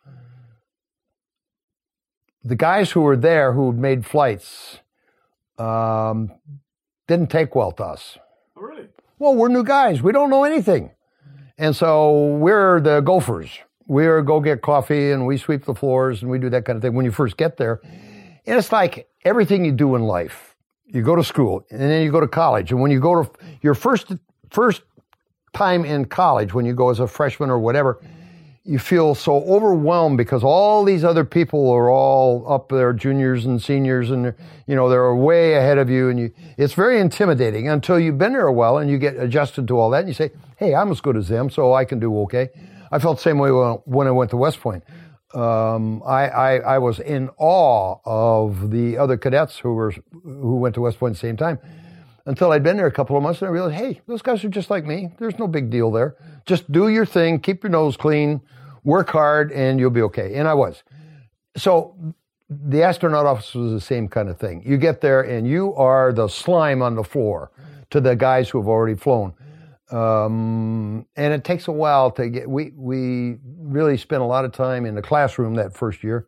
The 2.44 2.56
guys 2.56 2.92
who 2.92 3.02
were 3.02 3.18
there 3.18 3.54
who 3.54 3.74
made 3.74 4.06
flights 4.06 4.80
um, 5.58 6.32
didn't 7.08 7.30
take 7.30 7.56
well 7.56 7.72
to 7.74 7.84
us. 7.84 8.18
Well, 9.24 9.36
we're 9.36 9.48
new 9.48 9.64
guys. 9.64 10.02
We 10.02 10.12
don't 10.12 10.30
know 10.30 10.44
anything. 10.44 10.92
And 11.58 11.74
so 11.74 12.36
we're 12.36 12.82
the 12.82 13.00
gophers. 13.00 13.58
We're 13.88 14.22
go 14.22 14.42
get 14.42 14.62
coffee 14.62 15.12
and 15.12 15.26
we 15.26 15.38
sweep 15.38 15.64
the 15.64 15.74
floors 15.74 16.22
and 16.22 16.30
we 16.30 16.40
do 16.40 16.50
that 16.50 16.66
kind 16.66 16.76
of 16.76 16.82
thing 16.82 16.94
when 16.94 17.06
you 17.06 17.12
first 17.12 17.38
get 17.38 17.56
there. 17.56 17.80
And 18.46 18.58
it's 18.60 18.74
like 18.74 19.08
everything 19.24 19.64
you 19.64 19.72
do 19.72 19.96
in 19.96 20.02
life. 20.02 20.58
You 20.88 21.04
go 21.04 21.16
to 21.16 21.24
school 21.24 21.66
and 21.72 21.80
then 21.80 22.04
you 22.04 22.12
go 22.12 22.20
to 22.20 22.28
college. 22.28 22.74
And 22.74 22.82
when 22.82 22.92
you 22.92 23.00
go 23.00 23.24
to 23.24 23.32
your 23.62 23.76
first 23.76 24.12
first 24.50 24.82
time 25.54 25.86
in 25.86 26.04
college, 26.04 26.54
when 26.54 26.66
you 26.66 26.74
go 26.74 26.90
as 26.90 27.00
a 27.00 27.08
freshman 27.08 27.50
or 27.50 27.60
whatever, 27.60 28.02
you 28.66 28.80
feel 28.80 29.14
so 29.14 29.44
overwhelmed 29.44 30.18
because 30.18 30.42
all 30.44 30.86
these 30.86 31.04
other 31.04 31.26
people 31.26 31.70
are 31.70 31.90
all 31.90 32.50
up 32.52 32.70
there, 32.70 32.94
juniors 32.94 33.46
and 33.46 33.62
seniors, 33.62 34.10
and 34.10 34.34
you 34.68 34.76
know 34.76 34.90
they're 34.90 35.14
way 35.14 35.56
ahead 35.56 35.78
of 35.78 35.90
you, 35.90 36.10
and 36.10 36.20
you. 36.20 36.32
It's 36.58 36.74
very 36.74 37.00
intimidating 37.00 37.68
until 37.68 38.00
you've 38.00 38.18
been 38.18 38.32
there 38.32 38.48
a 38.48 38.54
while 38.54 38.78
and 38.78 38.90
you 38.90 38.98
get 38.98 39.18
adjusted 39.18 39.68
to 39.68 39.78
all 39.78 39.90
that, 39.90 40.00
and 40.00 40.08
you 40.08 40.14
say, 40.14 40.32
"Hey, 40.58 40.74
I'm 40.74 40.92
as 40.92 41.02
good 41.02 41.18
as 41.18 41.28
them, 41.28 41.50
so 41.50 41.74
I 41.74 41.84
can 41.84 42.00
do 42.00 42.22
okay." 42.22 42.50
I 42.90 43.00
felt 43.00 43.18
the 43.18 43.24
same 43.24 43.40
way 43.40 43.50
when 43.50 44.08
I 44.08 44.12
went 44.12 44.32
to 44.32 44.38
West 44.38 44.62
Point. 44.62 44.84
Um, 45.34 46.04
I, 46.06 46.28
I, 46.28 46.56
I 46.58 46.78
was 46.78 47.00
in 47.00 47.32
awe 47.40 47.96
of 48.06 48.70
the 48.70 49.00
other 49.00 49.18
cadets 49.18 49.58
who 49.58 49.74
were 49.74 49.94
who 50.24 50.58
went 50.58 50.76
to 50.76 50.82
West 50.82 51.00
Point 51.00 51.12
at 51.12 51.16
the 51.16 51.28
same 51.28 51.38
time 51.38 51.60
until 52.26 52.52
I'd 52.52 52.64
been 52.64 52.78
there 52.78 52.88
a 52.88 52.92
couple 52.92 53.18
of 53.18 53.24
months 53.24 53.42
and 53.42 53.50
I 53.50 53.52
realized, 53.52 53.76
hey, 53.76 54.02
those 54.08 54.22
guys 54.22 54.44
are 54.44 54.50
just 54.50 54.70
like 54.70 54.86
me. 54.86 55.12
There's 55.18 55.38
no 55.38 55.48
big 55.48 55.70
deal 55.70 55.92
there. 55.92 56.16
Just 56.46 56.72
do 56.72 56.88
your 56.88 57.06
thing, 57.06 57.40
keep 57.40 57.64
your 57.64 57.70
nose 57.70 57.98
clean, 57.98 58.42
work 58.84 59.10
hard, 59.10 59.52
and 59.52 59.80
you'll 59.80 59.90
be 59.90 60.02
okay. 60.04 60.36
And 60.36 60.48
I 60.48 60.54
was. 60.54 60.84
So 61.58 61.96
the 62.50 62.84
astronaut 62.84 63.26
office 63.26 63.54
was 63.54 63.72
the 63.72 63.82
same 63.82 64.08
kind 64.08 64.30
of 64.30 64.40
thing. 64.40 64.64
You 64.66 64.78
get 64.78 65.02
there 65.02 65.22
and 65.22 65.48
you 65.48 65.74
are 65.76 66.14
the 66.14 66.28
slime 66.28 66.82
on 66.82 66.96
the 66.96 67.04
floor 67.04 67.52
to 67.90 68.00
the 68.00 68.16
guys 68.16 68.50
who 68.50 68.60
have 68.60 68.68
already 68.68 68.96
flown. 68.96 69.34
Um, 69.92 71.06
and 71.16 71.34
it 71.34 71.44
takes 71.44 71.68
a 71.68 71.72
while 71.72 72.10
to 72.12 72.30
get, 72.30 72.50
we, 72.50 72.72
we 72.76 73.38
really 73.44 73.98
spent 73.98 74.22
a 74.22 74.26
lot 74.26 74.46
of 74.46 74.52
time 74.52 74.86
in 74.86 74.96
the 74.96 75.02
classroom 75.02 75.56
that 75.56 75.76
first 75.76 76.04
year. 76.04 76.28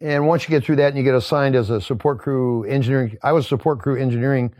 And 0.00 0.26
once 0.26 0.44
you 0.44 0.50
get 0.50 0.64
through 0.64 0.76
that 0.76 0.88
and 0.88 0.96
you 0.96 1.04
get 1.04 1.14
assigned 1.14 1.54
as 1.54 1.70
a 1.70 1.80
support 1.80 2.18
crew 2.18 2.64
engineering, 2.64 3.16
I 3.22 3.32
was 3.32 3.46
support 3.46 3.80
crew 3.80 3.96
engineering 4.00 4.54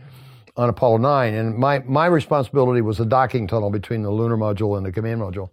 on 0.57 0.69
Apollo 0.69 0.97
9. 0.97 1.33
And 1.33 1.57
my, 1.57 1.79
my 1.79 2.05
responsibility 2.05 2.81
was 2.81 2.97
the 2.97 3.05
docking 3.05 3.47
tunnel 3.47 3.69
between 3.69 4.01
the 4.01 4.11
lunar 4.11 4.37
module 4.37 4.77
and 4.77 4.85
the 4.85 4.91
command 4.91 5.21
module. 5.21 5.49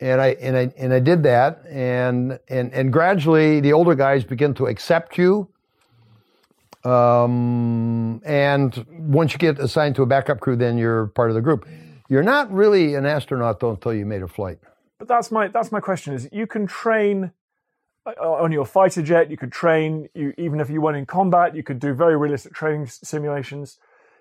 And 0.00 0.20
I, 0.20 0.28
and 0.40 0.56
I, 0.56 0.72
and 0.78 0.94
I 0.94 1.00
did 1.00 1.22
that. 1.24 1.62
And, 1.68 2.38
and, 2.48 2.72
and 2.72 2.92
gradually 2.92 3.60
the 3.60 3.72
older 3.72 3.94
guys 3.94 4.24
begin 4.24 4.54
to 4.54 4.66
accept 4.66 5.18
you. 5.18 5.48
Um, 6.84 8.22
and 8.24 8.86
once 8.88 9.32
you 9.32 9.38
get 9.38 9.58
assigned 9.58 9.96
to 9.96 10.02
a 10.02 10.06
backup 10.06 10.40
crew, 10.40 10.56
then 10.56 10.78
you're 10.78 11.08
part 11.08 11.28
of 11.28 11.34
the 11.34 11.42
group. 11.42 11.68
You're 12.08 12.22
not 12.22 12.50
really 12.50 12.94
an 12.94 13.04
astronaut 13.06 13.60
though 13.60 13.70
until 13.70 13.92
you 13.94 14.06
made 14.06 14.22
a 14.22 14.28
flight. 14.28 14.58
But 14.98 15.08
that's 15.08 15.30
my 15.30 15.48
that's 15.48 15.70
my 15.70 15.80
question: 15.80 16.14
is 16.14 16.28
you 16.32 16.46
can 16.46 16.66
train 16.66 17.32
uh, 18.06 18.12
on 18.18 18.50
your 18.50 18.64
fighter 18.64 19.02
jet. 19.02 19.30
You 19.30 19.36
could 19.36 19.52
train 19.52 20.08
you 20.14 20.32
even 20.36 20.58
if 20.58 20.70
you 20.70 20.80
weren't 20.80 20.96
in 20.96 21.06
combat. 21.06 21.54
You 21.54 21.62
could 21.62 21.78
do 21.78 21.92
very 21.92 22.16
realistic 22.16 22.54
training 22.54 22.86
simulations. 22.86 23.78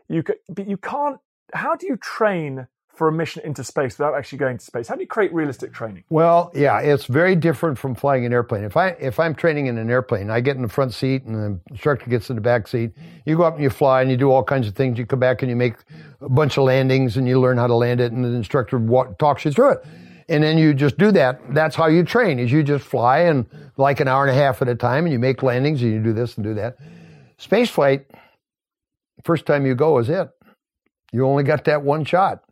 You 0.10 0.24
could, 0.24 0.38
but 0.50 0.68
you 0.68 0.78
can't. 0.78 1.20
How 1.54 1.76
do 1.76 1.88
you 1.88 1.98
train 1.98 2.68
for 2.94 3.08
a 3.08 3.12
mission 3.14 3.42
into 3.46 3.64
space 3.64 3.98
without 3.98 4.14
actually 4.14 4.40
going 4.40 4.58
to 4.58 4.66
space? 4.66 4.90
How 4.90 4.96
do 4.96 5.02
you 5.02 5.08
create 5.08 5.34
realistic 5.34 5.72
training? 5.72 6.04
Well, 6.10 6.52
yeah, 6.54 6.80
it's 6.80 7.06
very 7.06 7.36
different 7.36 7.78
from 7.78 7.96
flying 7.96 8.26
an 8.26 8.34
airplane. 8.34 8.66
If 8.66 8.76
I 8.76 8.90
if 8.90 9.20
I'm 9.20 9.34
training 9.34 9.68
in 9.68 9.78
an 9.78 9.90
airplane, 9.90 10.30
I 10.30 10.42
get 10.42 10.58
in 10.58 10.62
the 10.64 10.68
front 10.68 10.94
seat 10.94 11.24
and 11.24 11.36
the 11.36 11.60
instructor 11.72 12.10
gets 12.10 12.30
in 12.30 12.36
the 12.36 12.42
back 12.42 12.68
seat. 12.68 12.92
You 13.26 13.38
go 13.38 13.44
up 13.44 13.54
and 13.54 13.64
you 13.64 13.70
fly 13.70 14.02
and 14.02 14.12
you 14.12 14.18
do 14.18 14.30
all 14.32 14.44
kinds 14.44 14.68
of 14.68 14.76
things. 14.76 14.98
You 14.98 15.06
come 15.06 15.20
back 15.20 15.42
and 15.42 15.50
you 15.50 15.56
make 15.56 15.76
a 16.20 16.28
bunch 16.28 16.58
of 16.58 16.66
landings 16.66 17.16
and 17.16 17.28
you 17.28 17.40
learn 17.40 17.58
how 17.58 17.68
to 17.68 17.76
land 17.76 18.02
it, 18.02 18.12
and 18.12 18.26
the 18.26 18.30
instructor 18.30 18.80
talks 19.18 19.46
you 19.46 19.52
through 19.52 19.74
it. 19.74 19.86
And 20.28 20.44
then 20.44 20.58
you 20.58 20.74
just 20.74 20.98
do 20.98 21.12
that. 21.14 21.40
That's 21.54 21.76
how 21.76 21.88
you 21.88 22.04
train. 22.04 22.38
Is 22.38 22.52
you 22.52 22.62
just 22.62 22.86
fly 22.86 23.20
and 23.20 23.46
like 23.78 24.00
an 24.00 24.08
hour 24.08 24.28
and 24.28 24.32
a 24.32 24.40
half 24.40 24.62
at 24.62 24.68
a 24.68 24.76
time, 24.76 25.06
and 25.06 25.14
you 25.14 25.20
make 25.20 25.42
landings 25.42 25.82
and 25.82 25.94
you 25.94 26.04
do 26.04 26.14
this 26.14 26.36
and 26.36 26.44
do 26.44 26.54
that. 26.56 26.78
Space 27.38 27.70
flight, 27.70 28.06
first 29.24 29.46
time 29.46 29.66
you 29.66 29.76
go 29.76 29.98
is 29.98 30.10
it. 30.10 30.30
You 31.12 31.26
only 31.26 31.44
got 31.44 31.66
that 31.66 31.82
one 31.82 32.06
shot. 32.06 32.44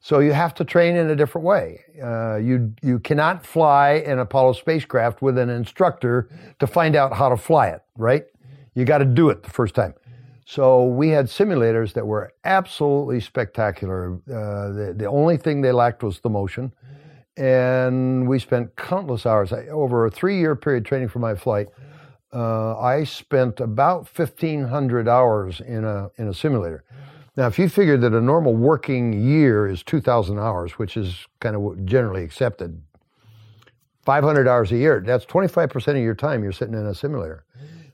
So 0.00 0.20
you 0.20 0.32
have 0.32 0.54
to 0.54 0.64
train 0.64 0.94
in 0.94 1.10
a 1.10 1.16
different 1.16 1.44
way. 1.44 1.80
Uh, 2.00 2.36
you 2.36 2.74
you 2.82 3.00
cannot 3.00 3.44
fly 3.44 4.04
an 4.06 4.18
Apollo 4.18 4.52
spacecraft 4.52 5.20
with 5.20 5.36
an 5.36 5.50
instructor 5.50 6.28
to 6.60 6.66
find 6.66 6.94
out 6.94 7.12
how 7.12 7.28
to 7.28 7.36
fly 7.36 7.68
it, 7.68 7.82
right? 7.96 8.24
You 8.74 8.84
got 8.84 8.98
to 8.98 9.04
do 9.04 9.30
it 9.30 9.42
the 9.42 9.50
first 9.50 9.74
time. 9.74 9.94
So 10.44 10.84
we 10.84 11.08
had 11.08 11.26
simulators 11.26 11.92
that 11.94 12.06
were 12.06 12.32
absolutely 12.44 13.18
spectacular. 13.20 14.14
Uh, 14.30 14.70
the, 14.70 14.94
the 14.96 15.06
only 15.06 15.38
thing 15.38 15.60
they 15.60 15.72
lacked 15.72 16.04
was 16.04 16.20
the 16.20 16.30
motion. 16.30 16.72
And 17.36 18.28
we 18.28 18.38
spent 18.38 18.76
countless 18.76 19.26
hours 19.26 19.52
over 19.52 20.06
a 20.06 20.10
three 20.10 20.38
year 20.38 20.54
period 20.54 20.84
training 20.84 21.08
for 21.08 21.18
my 21.18 21.34
flight. 21.34 21.68
Uh, 22.32 22.78
I 22.78 23.04
spent 23.04 23.60
about 23.60 24.08
1,500 24.08 25.08
hours 25.08 25.60
in 25.60 25.84
a, 25.84 26.10
in 26.16 26.28
a 26.28 26.34
simulator. 26.34 26.84
Now, 27.36 27.46
if 27.46 27.58
you 27.58 27.68
figure 27.68 27.96
that 27.98 28.14
a 28.14 28.20
normal 28.20 28.54
working 28.54 29.12
year 29.12 29.68
is 29.68 29.82
2,000 29.82 30.38
hours, 30.38 30.72
which 30.72 30.96
is 30.96 31.26
kind 31.40 31.54
of 31.54 31.84
generally 31.84 32.24
accepted, 32.24 32.80
500 34.04 34.48
hours 34.48 34.72
a 34.72 34.76
year, 34.76 35.02
that's 35.04 35.26
25% 35.26 35.88
of 35.88 35.96
your 35.96 36.14
time 36.14 36.42
you're 36.42 36.52
sitting 36.52 36.74
in 36.74 36.86
a 36.86 36.94
simulator. 36.94 37.44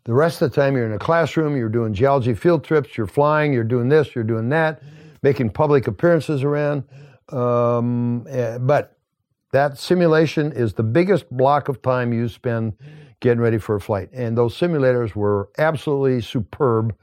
The 0.04 0.12
rest 0.12 0.42
of 0.42 0.50
the 0.50 0.60
time 0.60 0.76
you're 0.76 0.86
in 0.86 0.92
a 0.92 0.98
classroom, 0.98 1.56
you're 1.56 1.68
doing 1.68 1.94
geology 1.94 2.34
field 2.34 2.64
trips, 2.64 2.96
you're 2.96 3.06
flying, 3.06 3.52
you're 3.52 3.64
doing 3.64 3.88
this, 3.88 4.14
you're 4.14 4.24
doing 4.24 4.48
that, 4.48 4.82
making 5.22 5.50
public 5.50 5.86
appearances 5.86 6.42
around. 6.42 6.84
Um, 7.28 8.26
eh, 8.28 8.58
but 8.58 8.96
that 9.52 9.78
simulation 9.78 10.52
is 10.52 10.74
the 10.74 10.82
biggest 10.82 11.30
block 11.30 11.68
of 11.68 11.82
time 11.82 12.12
you 12.12 12.28
spend 12.28 12.74
getting 13.22 13.40
ready 13.40 13.56
for 13.56 13.74
a 13.76 13.80
flight. 13.80 14.10
And 14.12 14.36
those 14.36 14.58
simulators 14.58 15.14
were 15.14 15.48
absolutely 15.56 16.20
superb. 16.20 16.94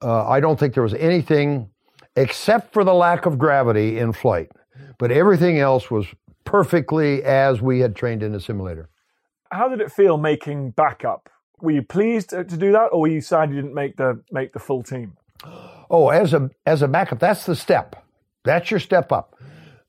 Uh, 0.00 0.28
I 0.28 0.38
don't 0.38 0.60
think 0.60 0.74
there 0.74 0.82
was 0.82 0.94
anything 0.94 1.70
except 2.14 2.72
for 2.72 2.84
the 2.84 2.94
lack 2.94 3.26
of 3.26 3.38
gravity 3.38 3.98
in 3.98 4.12
flight. 4.12 4.52
But 4.98 5.10
everything 5.10 5.58
else 5.58 5.90
was 5.90 6.06
perfectly 6.44 7.24
as 7.24 7.60
we 7.60 7.80
had 7.80 7.96
trained 7.96 8.22
in 8.22 8.32
the 8.32 8.40
simulator. 8.40 8.88
How 9.50 9.68
did 9.68 9.80
it 9.80 9.90
feel 9.90 10.16
making 10.18 10.70
backup? 10.70 11.28
Were 11.60 11.72
you 11.72 11.82
pleased 11.82 12.30
to 12.30 12.44
do 12.44 12.72
that, 12.72 12.88
or 12.92 13.00
were 13.00 13.08
you 13.08 13.20
sad 13.20 13.50
you 13.50 13.56
didn't 13.56 13.74
make 13.74 13.96
the 13.96 14.22
make 14.30 14.52
the 14.52 14.58
full 14.58 14.82
team? 14.82 15.16
Oh, 15.90 16.08
as 16.08 16.34
a 16.34 16.50
as 16.66 16.82
a 16.82 16.88
backup, 16.88 17.18
that's 17.18 17.46
the 17.46 17.56
step. 17.56 18.04
That's 18.44 18.70
your 18.70 18.80
step 18.80 19.12
up. 19.12 19.36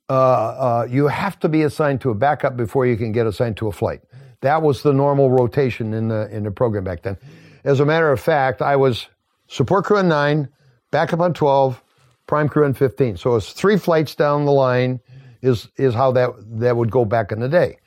Uh, 0.08 0.14
uh, 0.14 0.88
you 0.90 1.08
have 1.08 1.40
to 1.40 1.50
be 1.50 1.64
assigned 1.64 2.00
to 2.02 2.12
a 2.12 2.16
backup 2.16 2.56
before 2.56 2.86
you 2.86 2.96
can 2.96 3.12
get 3.12 3.26
assigned 3.26 3.58
to 3.58 3.68
a 3.68 3.72
flight. 3.72 4.02
That 4.42 4.62
was 4.62 4.84
the 4.84 4.94
normal 4.94 5.32
rotation 5.32 5.94
in 5.94 6.08
the 6.08 6.28
in 6.36 6.44
the 6.44 6.52
program 6.52 6.84
back 6.84 7.04
then. 7.04 7.18
As 7.64 7.80
a 7.80 7.86
matter 7.86 8.12
of 8.12 8.20
fact, 8.20 8.62
I 8.62 8.76
was 8.76 9.08
support 9.48 9.86
crew 9.86 9.98
on 9.98 10.08
nine, 10.08 10.50
backup 10.92 11.20
on 11.20 11.34
twelve, 11.34 11.82
prime 12.28 12.50
crew 12.50 12.66
on 12.66 12.74
15. 12.74 13.18
So 13.18 13.36
it's 13.36 13.52
three 13.52 13.78
flights 13.78 14.16
down 14.16 14.46
the 14.46 14.52
line 14.52 15.00
is, 15.42 15.70
is 15.78 15.94
how 15.94 16.12
that, 16.14 16.32
that 16.60 16.76
would 16.76 16.92
go 16.92 17.06
back 17.06 17.32
in 17.32 17.40
the 17.40 17.50
day. 17.50 17.78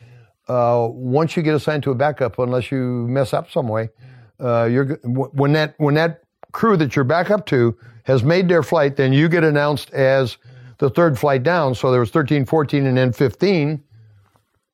Uh, 0.48 0.88
once 0.90 1.36
you 1.36 1.42
get 1.42 1.54
assigned 1.54 1.82
to 1.82 1.90
a 1.90 1.94
backup, 1.94 2.38
unless 2.38 2.70
you 2.70 3.06
mess 3.08 3.34
up 3.34 3.50
some 3.50 3.68
way, 3.68 3.90
uh, 4.40 4.64
you're, 4.64 4.94
when 5.04 5.52
that, 5.52 5.74
when 5.78 5.94
that 5.94 6.22
crew 6.52 6.76
that 6.76 6.96
you're 6.96 7.04
back 7.04 7.30
up 7.30 7.44
to 7.46 7.76
has 8.04 8.22
made 8.22 8.48
their 8.48 8.62
flight, 8.62 8.96
then 8.96 9.12
you 9.12 9.28
get 9.28 9.44
announced 9.44 9.90
as 9.90 10.38
the 10.78 10.88
third 10.88 11.18
flight 11.18 11.42
down. 11.42 11.74
So 11.74 11.90
there 11.90 12.00
was 12.00 12.10
13, 12.10 12.46
14, 12.46 12.86
and 12.86 12.96
then 12.96 13.12
15. 13.12 13.82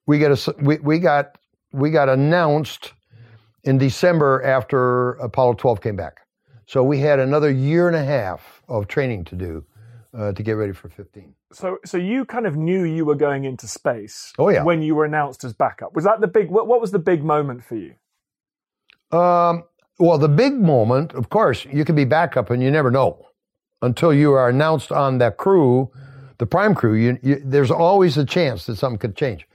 We 0.06 0.18
got 0.18 0.48
a, 0.48 0.54
we, 0.60 0.76
we 0.78 0.98
got, 0.98 1.38
we 1.74 1.90
got 1.90 2.08
announced 2.08 2.92
in 3.64 3.78
December 3.78 4.42
after 4.44 5.12
Apollo 5.14 5.54
12 5.54 5.80
came 5.80 5.96
back. 5.96 6.20
So 6.66 6.82
we 6.82 7.00
had 7.00 7.18
another 7.18 7.50
year 7.50 7.88
and 7.88 7.96
a 7.96 8.04
half 8.04 8.62
of 8.68 8.88
training 8.88 9.24
to 9.24 9.34
do 9.34 9.64
uh, 10.16 10.32
to 10.32 10.42
get 10.42 10.52
ready 10.52 10.72
for 10.72 10.88
15. 10.88 11.34
So, 11.52 11.78
so 11.84 11.98
you 11.98 12.24
kind 12.24 12.46
of 12.46 12.56
knew 12.56 12.84
you 12.84 13.04
were 13.04 13.14
going 13.14 13.44
into 13.44 13.66
space. 13.66 14.32
Oh 14.38 14.48
yeah. 14.48 14.62
When 14.62 14.82
you 14.82 14.94
were 14.94 15.04
announced 15.04 15.44
as 15.44 15.52
backup, 15.52 15.94
was 15.94 16.04
that 16.04 16.20
the 16.20 16.26
big? 16.26 16.48
What, 16.50 16.66
what 16.66 16.80
was 16.80 16.90
the 16.90 16.98
big 16.98 17.24
moment 17.24 17.64
for 17.64 17.76
you? 17.76 17.94
Um, 19.16 19.64
well, 19.98 20.18
the 20.18 20.28
big 20.28 20.54
moment, 20.54 21.12
of 21.12 21.28
course, 21.28 21.64
you 21.66 21.84
can 21.84 21.94
be 21.94 22.04
backup, 22.04 22.50
and 22.50 22.62
you 22.62 22.70
never 22.70 22.90
know 22.90 23.26
until 23.82 24.12
you 24.12 24.32
are 24.32 24.48
announced 24.48 24.90
on 24.90 25.18
that 25.18 25.36
crew, 25.36 25.90
the 26.38 26.46
prime 26.46 26.74
crew. 26.74 26.94
You, 26.94 27.18
you, 27.22 27.40
there's 27.44 27.70
always 27.70 28.16
a 28.16 28.24
chance 28.24 28.66
that 28.66 28.76
something 28.76 28.98
could 28.98 29.16
change. 29.16 29.46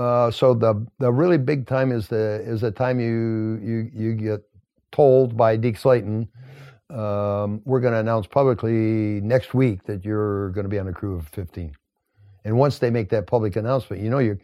Uh, 0.00 0.30
so 0.30 0.54
the 0.54 0.86
the 0.98 1.12
really 1.12 1.36
big 1.36 1.66
time 1.66 1.92
is 1.92 2.08
the 2.08 2.42
is 2.46 2.62
the 2.62 2.70
time 2.70 2.98
you 2.98 3.60
you 3.62 3.90
you 3.92 4.14
get 4.14 4.40
told 4.92 5.36
by 5.36 5.56
Deke 5.56 5.76
Slayton, 5.76 6.26
um, 6.88 7.60
we're 7.66 7.80
going 7.80 7.92
to 7.92 8.00
announce 8.00 8.26
publicly 8.26 9.20
next 9.20 9.52
week 9.52 9.84
that 9.84 10.02
you're 10.02 10.50
going 10.52 10.64
to 10.64 10.70
be 10.70 10.78
on 10.78 10.88
a 10.88 10.92
crew 10.92 11.16
of 11.16 11.28
15. 11.28 11.76
And 12.46 12.56
once 12.56 12.78
they 12.78 12.88
make 12.88 13.10
that 13.10 13.26
public 13.26 13.56
announcement, 13.56 14.02
you 14.02 14.08
know 14.08 14.20
you're 14.20 14.38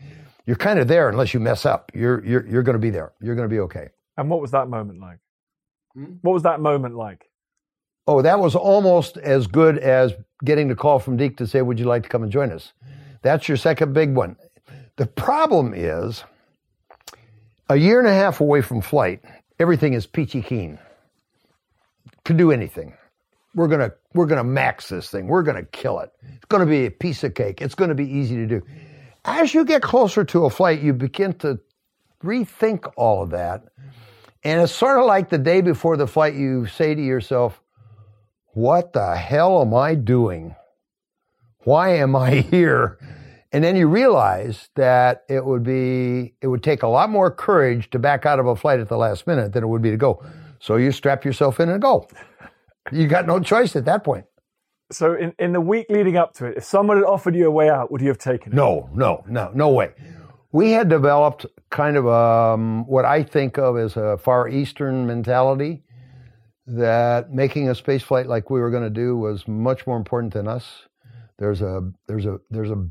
you're 0.45 0.57
kind 0.57 0.79
of 0.79 0.89
there 0.89 1.09
unless 1.09 1.33
you 1.33 1.41
mess 1.41 1.65
up. 1.65 1.91
You're 1.95 2.23
you're 2.23 2.47
you're 2.47 2.63
going 2.63 2.75
to 2.75 2.87
be 2.89 2.91
there. 2.91 3.15
You're 3.23 3.35
going 3.35 3.49
to 3.49 3.55
be 3.55 3.61
okay. 3.61 3.89
And 4.19 4.29
what 4.29 4.43
was 4.43 4.51
that 4.51 4.69
moment 4.69 5.01
like? 5.01 5.21
What 6.21 6.33
was 6.33 6.43
that 6.43 6.61
moment 6.61 6.97
like? 6.97 7.31
Oh, 8.07 8.21
that 8.21 8.39
was 8.39 8.55
almost 8.55 9.17
as 9.17 9.47
good 9.47 9.79
as 9.79 10.13
getting 10.45 10.69
the 10.69 10.77
call 10.77 10.99
from 10.99 11.17
Deke 11.17 11.39
to 11.39 11.47
say, 11.47 11.63
"Would 11.63 11.81
you 11.81 11.87
like 11.87 12.03
to 12.03 12.11
come 12.11 12.23
and 12.23 12.31
join 12.31 12.53
us?" 12.53 12.75
That's 13.23 13.49
your 13.49 13.57
second 13.57 13.95
big 13.95 14.15
one. 14.15 14.37
The 14.97 15.07
problem 15.07 15.75
is, 15.75 16.25
a 17.69 17.77
year 17.77 17.99
and 17.99 18.09
a 18.09 18.15
half 18.15 18.41
away 18.41 18.63
from 18.63 18.81
flight, 18.81 19.23
everything 19.59 19.93
is 19.93 20.07
peachy 20.07 20.41
keen. 20.41 20.79
Can 22.25 22.37
do 22.37 22.51
anything. 22.51 22.95
We're 23.55 23.69
gonna 23.69 23.93
we're 24.15 24.27
gonna 24.27 24.45
max 24.45 24.89
this 24.89 25.11
thing. 25.11 25.29
We're 25.29 25.43
gonna 25.43 25.65
kill 25.65 26.01
it. 26.01 26.13
It's 26.35 26.45
gonna 26.47 26.67
be 26.67 26.87
a 26.87 26.91
piece 26.91 27.25
of 27.25 27.35
cake. 27.35 27.61
It's 27.61 27.75
gonna 27.75 27.95
be 27.95 28.09
easy 28.09 28.37
to 28.37 28.47
do. 28.47 28.63
As 29.25 29.55
you 29.55 29.65
get 29.65 29.83
closer 29.83 30.25
to 30.25 30.45
a 30.45 30.51
flight, 30.51 30.81
you 30.81 30.93
begin 30.93 31.35
to 31.35 31.59
rethink 32.23 32.91
all 32.97 33.23
of 33.23 33.31
that. 33.31 33.65
And 34.45 34.61
it's 34.61 34.73
sort 34.73 34.99
of 34.99 35.07
like 35.07 35.29
the 35.29 35.39
day 35.39 35.61
before 35.61 35.97
the 35.97 36.07
flight, 36.07 36.35
you 36.35 36.67
say 36.67 36.95
to 36.95 37.03
yourself, 37.03 37.61
What 38.55 38.93
the 38.93 39.17
hell 39.17 39.61
am 39.61 39.75
I 39.75 39.95
doing? 39.95 40.55
Why 41.65 41.97
am 41.97 42.15
I 42.15 42.31
here? 42.51 42.99
And 43.53 43.63
then 43.63 43.77
you 43.77 43.87
realize 43.87 44.69
that 44.75 45.25
it 45.29 45.45
would 45.45 45.63
be, 45.63 46.35
it 46.41 46.49
would 46.49 46.63
take 46.63 46.83
a 46.83 46.89
lot 46.89 47.11
more 47.11 47.31
courage 47.31 47.91
to 47.91 47.99
back 47.99 48.27
out 48.27 48.39
of 48.39 48.47
a 48.47 48.57
flight 48.57 48.81
at 48.81 48.89
the 48.89 48.97
last 48.97 49.27
minute 49.27 49.53
than 49.53 49.63
it 49.63 49.67
would 49.67 49.83
be 49.83 49.91
to 49.91 49.97
go. 49.97 50.23
So 50.59 50.77
you 50.77 50.93
strap 50.93 51.25
yourself 51.25 51.61
in 51.61 51.69
and 51.69 51.81
go. 51.81 52.09
You 52.93 53.07
got 53.07 53.27
no 53.27 53.41
choice 53.41 53.77
at 53.77 53.85
that 53.85 54.05
point. 54.05 54.27
So 54.93 55.15
in, 55.15 55.35
in 55.39 55.53
the 55.53 55.61
week 55.61 55.87
leading 55.89 56.17
up 56.17 56.35
to 56.35 56.47
it, 56.47 56.59
if 56.59 56.65
someone 56.65 56.97
had 56.97 57.05
offered 57.05 57.35
you 57.35 57.47
a 57.47 57.51
way 57.51 57.69
out, 57.69 57.91
would 57.91 58.01
you 58.01 58.09
have 58.09 58.19
taken 58.19 58.53
it? 58.53 58.55
No, 58.55 58.89
no, 58.95 59.25
no, 59.29 59.51
no 59.55 59.71
way. 59.71 59.91
We 60.53 60.71
had 60.71 60.89
developed 60.89 61.45
kind 61.71 61.97
of 61.97 62.07
um, 62.07 62.87
what 62.87 63.05
I 63.05 63.23
think 63.23 63.59
of 63.59 63.77
as 63.77 63.97
a 63.97 64.17
Far 64.19 64.49
Eastern 64.49 65.07
mentality 65.07 65.83
that 66.67 67.33
making 67.33 67.69
a 67.69 67.75
space 67.75 68.03
flight 68.03 68.27
like 68.27 68.51
we 68.51 68.61
were 68.61 68.71
going 68.71 68.83
to 68.83 68.91
do 68.91 69.17
was 69.17 69.47
much 69.47 69.87
more 69.87 69.97
important 69.97 70.33
than 70.33 70.49
us. 70.49 70.83
There's 71.39 71.63
a 71.63 71.93
there's 72.07 72.27
a 72.27 72.41
there's 72.51 72.71
a 72.71 72.89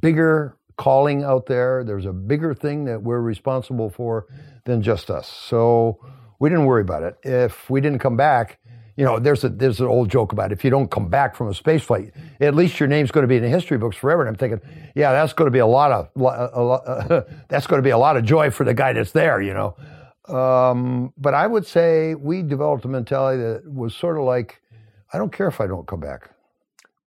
bigger 0.00 0.56
calling 0.76 1.22
out 1.22 1.46
there. 1.46 1.84
There's 1.84 2.06
a 2.06 2.12
bigger 2.12 2.54
thing 2.54 2.84
that 2.84 3.02
we're 3.02 3.20
responsible 3.20 3.90
for 3.90 4.26
than 4.64 4.82
just 4.82 5.10
us. 5.10 5.28
So 5.28 5.98
we 6.38 6.48
didn't 6.48 6.66
worry 6.66 6.82
about 6.82 7.02
it. 7.02 7.16
If 7.22 7.70
we 7.70 7.80
didn't 7.80 8.00
come 8.00 8.16
back, 8.16 8.58
you 8.96 9.04
know, 9.04 9.18
there's 9.18 9.42
a 9.42 9.48
there's 9.48 9.80
an 9.80 9.86
old 9.86 10.08
joke 10.08 10.32
about 10.32 10.52
if 10.52 10.64
you 10.64 10.70
don't 10.70 10.90
come 10.90 11.08
back 11.08 11.34
from 11.34 11.48
a 11.48 11.54
space 11.54 11.82
flight, 11.82 12.12
at 12.40 12.54
least 12.54 12.78
your 12.78 12.88
name's 12.88 13.10
going 13.10 13.22
to 13.22 13.28
be 13.28 13.36
in 13.36 13.42
the 13.42 13.48
history 13.48 13.76
books 13.76 13.96
forever. 13.96 14.22
And 14.22 14.28
I'm 14.28 14.36
thinking, 14.36 14.60
yeah, 14.94 15.12
that's 15.12 15.32
going 15.32 15.46
to 15.46 15.50
be 15.52 15.58
a 15.58 15.66
lot 15.66 15.90
of 15.90 16.08
a 16.16 16.62
lot, 16.62 16.86
uh, 16.86 17.22
that's 17.48 17.66
going 17.66 17.80
to 17.80 17.82
be 17.82 17.90
a 17.90 17.98
lot 17.98 18.16
of 18.16 18.24
joy 18.24 18.50
for 18.50 18.64
the 18.64 18.74
guy 18.74 18.92
that's 18.92 19.12
there, 19.12 19.40
you 19.40 19.52
know. 19.52 19.76
Um, 20.32 21.12
but 21.18 21.34
I 21.34 21.46
would 21.46 21.66
say 21.66 22.14
we 22.14 22.42
developed 22.42 22.84
a 22.84 22.88
mentality 22.88 23.42
that 23.42 23.70
was 23.70 23.94
sort 23.94 24.16
of 24.16 24.24
like, 24.24 24.62
I 25.12 25.18
don't 25.18 25.32
care 25.32 25.48
if 25.48 25.60
I 25.60 25.66
don't 25.66 25.86
come 25.86 26.00
back. 26.00 26.30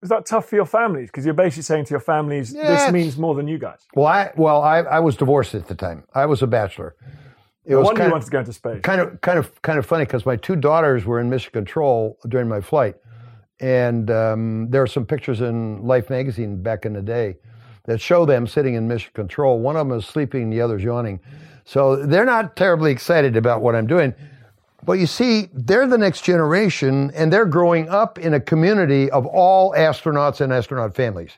Was 0.02 0.10
that 0.10 0.26
tough 0.26 0.50
for 0.50 0.56
your 0.56 0.66
families? 0.66 1.10
Because 1.10 1.26
you're 1.26 1.34
basically 1.34 1.64
saying 1.64 1.86
to 1.86 1.92
your 1.92 2.00
families, 2.00 2.54
Yeah, 2.54 2.68
this 2.68 2.92
means 2.92 3.18
more 3.18 3.34
than 3.36 3.48
you 3.48 3.58
guys. 3.58 3.80
Well, 3.96 4.06
I 4.06 4.32
well 4.36 4.62
I, 4.62 4.80
I 4.80 5.00
was 5.00 5.16
divorced 5.18 5.56
at 5.56 5.68
the 5.68 5.76
time. 5.76 6.04
I 6.14 6.26
was 6.28 6.42
a 6.42 6.48
bachelor. 6.48 6.96
It 7.66 7.72
No 7.72 7.80
was 7.80 7.86
wonder 7.88 8.02
you 8.02 8.04
kind 8.04 8.12
wanted 8.14 8.26
to 8.26 8.32
go 8.32 8.40
into 8.40 8.54
space. 8.54 8.82
kind 8.82 9.02
of 9.02 9.20
kind 9.22 9.40
of 9.40 9.62
kind 9.62 9.80
of 9.80 9.86
funny 9.86 10.06
because 10.06 10.26
my 10.26 10.36
two 10.36 10.56
daughters 10.56 11.06
were 11.06 11.20
in 11.20 11.30
mission 11.30 11.52
control 11.52 12.18
during 12.30 12.48
my 12.48 12.62
flight, 12.62 12.96
and 13.60 14.10
um, 14.12 14.70
there 14.70 14.82
are 14.84 14.88
some 14.88 15.06
pictures 15.06 15.42
in 15.42 15.84
Life 15.84 16.10
magazine 16.10 16.62
back 16.62 16.86
in 16.86 16.94
the 16.94 17.02
day 17.02 17.38
that 17.86 18.00
show 18.00 18.26
them 18.26 18.46
sitting 18.48 18.76
in 18.76 18.88
mission 18.88 19.12
control. 19.16 19.60
One 19.60 19.76
of 19.76 19.88
them 19.88 19.98
is 19.98 20.06
sleeping, 20.06 20.50
the 20.50 20.62
other's 20.62 20.84
yawning. 20.84 21.20
So 21.66 21.96
they're 21.98 22.26
not 22.26 22.56
terribly 22.56 22.92
excited 22.92 23.36
about 23.36 23.62
what 23.62 23.76
I'm 23.76 23.88
doing. 23.88 24.14
But 24.88 25.00
you 25.00 25.06
see, 25.06 25.50
they're 25.54 25.86
the 25.86 25.98
next 25.98 26.22
generation, 26.22 27.12
and 27.14 27.32
they're 27.32 27.46
growing 27.46 27.90
up 27.90 28.18
in 28.18 28.34
a 28.34 28.40
community 28.40 29.12
of 29.12 29.26
all 29.26 29.74
astronauts 29.74 30.40
and 30.40 30.54
astronaut 30.54 30.96
families. 30.96 31.32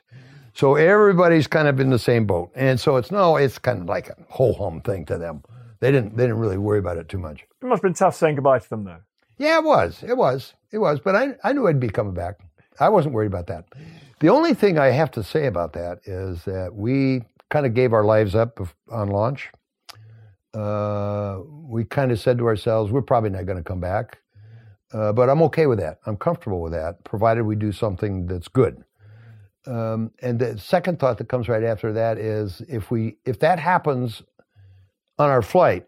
So 0.54 0.76
everybody's 0.76 1.48
kind 1.48 1.66
of 1.66 1.80
in 1.80 1.90
the 1.90 1.98
same 1.98 2.26
boat, 2.26 2.52
and 2.54 2.78
so 2.78 2.96
it's 2.96 3.10
no, 3.10 3.34
it's 3.34 3.58
kind 3.58 3.80
of 3.80 3.86
like 3.86 4.08
a 4.08 4.14
whole 4.28 4.54
hum 4.54 4.80
thing 4.82 5.04
to 5.06 5.18
them. 5.18 5.42
They 5.80 5.90
didn't 5.90 6.16
they 6.16 6.22
didn't 6.22 6.38
really 6.38 6.58
worry 6.58 6.78
about 6.78 6.96
it 6.96 7.08
too 7.08 7.18
much. 7.18 7.44
It 7.60 7.66
must 7.66 7.78
have 7.78 7.88
been 7.88 7.94
tough 7.94 8.14
saying 8.14 8.36
goodbye 8.36 8.60
to 8.60 8.70
them, 8.70 8.84
though. 8.84 9.00
Yeah, 9.36 9.58
it 9.58 9.64
was, 9.64 10.04
it 10.06 10.16
was, 10.16 10.54
it 10.70 10.78
was. 10.78 11.00
But 11.00 11.16
I 11.16 11.34
I 11.42 11.52
knew 11.52 11.66
I'd 11.66 11.80
be 11.80 11.88
coming 11.88 12.14
back. 12.14 12.38
I 12.78 12.88
wasn't 12.88 13.14
worried 13.14 13.32
about 13.32 13.48
that. 13.48 13.64
The 14.20 14.28
only 14.28 14.54
thing 14.54 14.78
I 14.78 14.90
have 14.90 15.10
to 15.12 15.24
say 15.24 15.46
about 15.46 15.72
that 15.72 15.98
is 16.04 16.44
that 16.44 16.72
we 16.72 17.24
kind 17.48 17.66
of 17.66 17.74
gave 17.74 17.92
our 17.92 18.04
lives 18.04 18.36
up 18.36 18.60
on 18.92 19.08
launch. 19.08 19.50
Uh, 20.54 21.40
we 21.46 21.84
kind 21.84 22.10
of 22.10 22.18
said 22.18 22.38
to 22.38 22.46
ourselves, 22.46 22.90
we're 22.90 23.02
probably 23.02 23.30
not 23.30 23.46
going 23.46 23.58
to 23.58 23.64
come 23.64 23.80
back. 23.80 24.18
Uh, 24.92 25.12
but 25.12 25.28
I'm 25.28 25.42
okay 25.42 25.66
with 25.66 25.78
that. 25.78 26.00
I'm 26.06 26.16
comfortable 26.16 26.60
with 26.60 26.72
that, 26.72 27.04
provided 27.04 27.44
we 27.44 27.54
do 27.54 27.70
something 27.70 28.26
that's 28.26 28.48
good. 28.48 28.82
Um, 29.66 30.10
and 30.20 30.38
the 30.38 30.58
second 30.58 30.98
thought 30.98 31.18
that 31.18 31.28
comes 31.28 31.48
right 31.48 31.62
after 31.62 31.92
that 31.92 32.18
is 32.18 32.62
if 32.68 32.90
we 32.90 33.18
if 33.26 33.38
that 33.40 33.58
happens 33.58 34.22
on 35.18 35.28
our 35.28 35.42
flight, 35.42 35.86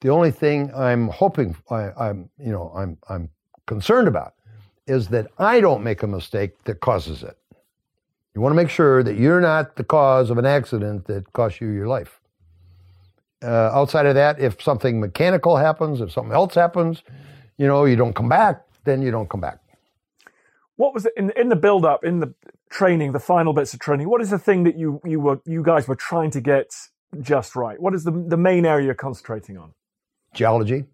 the 0.00 0.10
only 0.10 0.32
thing 0.32 0.72
I'm 0.74 1.08
hoping 1.08 1.56
I, 1.70 1.90
I'm 1.98 2.28
you 2.38 2.50
know 2.50 2.72
I'm 2.76 2.98
I'm 3.08 3.30
concerned 3.66 4.08
about 4.08 4.34
is 4.86 5.08
that 5.08 5.28
I 5.38 5.60
don't 5.60 5.82
make 5.82 6.02
a 6.02 6.06
mistake 6.06 6.62
that 6.64 6.80
causes 6.80 7.22
it. 7.22 7.38
You 8.34 8.40
want 8.40 8.52
to 8.52 8.56
make 8.56 8.70
sure 8.70 9.02
that 9.02 9.16
you're 9.16 9.40
not 9.40 9.76
the 9.76 9.84
cause 9.84 10.28
of 10.28 10.36
an 10.36 10.44
accident 10.44 11.06
that 11.06 11.32
costs 11.32 11.60
you 11.60 11.68
your 11.68 11.86
life. 11.86 12.20
Uh, 13.42 13.70
outside 13.72 14.06
of 14.06 14.14
that, 14.14 14.40
if 14.40 14.62
something 14.62 15.00
mechanical 15.00 15.56
happens, 15.56 16.00
if 16.00 16.10
something 16.10 16.32
else 16.32 16.54
happens, 16.54 17.02
you 17.58 17.66
know, 17.66 17.84
you 17.84 17.96
don't 17.96 18.14
come 18.14 18.28
back, 18.28 18.64
then 18.84 19.02
you 19.02 19.10
don't 19.10 19.28
come 19.28 19.40
back. 19.40 19.58
What 20.76 20.94
was 20.94 21.06
it 21.06 21.12
in 21.16 21.30
in 21.36 21.48
the 21.48 21.56
build 21.56 21.84
up, 21.84 22.04
in 22.04 22.20
the 22.20 22.34
training, 22.70 23.12
the 23.12 23.20
final 23.20 23.52
bits 23.52 23.74
of 23.74 23.80
training? 23.80 24.08
What 24.08 24.22
is 24.22 24.30
the 24.30 24.38
thing 24.38 24.64
that 24.64 24.76
you 24.76 25.00
you 25.04 25.20
were 25.20 25.40
you 25.44 25.62
guys 25.62 25.88
were 25.88 25.96
trying 25.96 26.30
to 26.32 26.40
get 26.40 26.74
just 27.20 27.56
right? 27.56 27.80
What 27.80 27.94
is 27.94 28.04
the 28.04 28.12
the 28.12 28.36
main 28.36 28.66
area 28.66 28.86
you're 28.86 28.94
concentrating 28.94 29.56
on? 29.58 29.72
geology. 30.36 30.84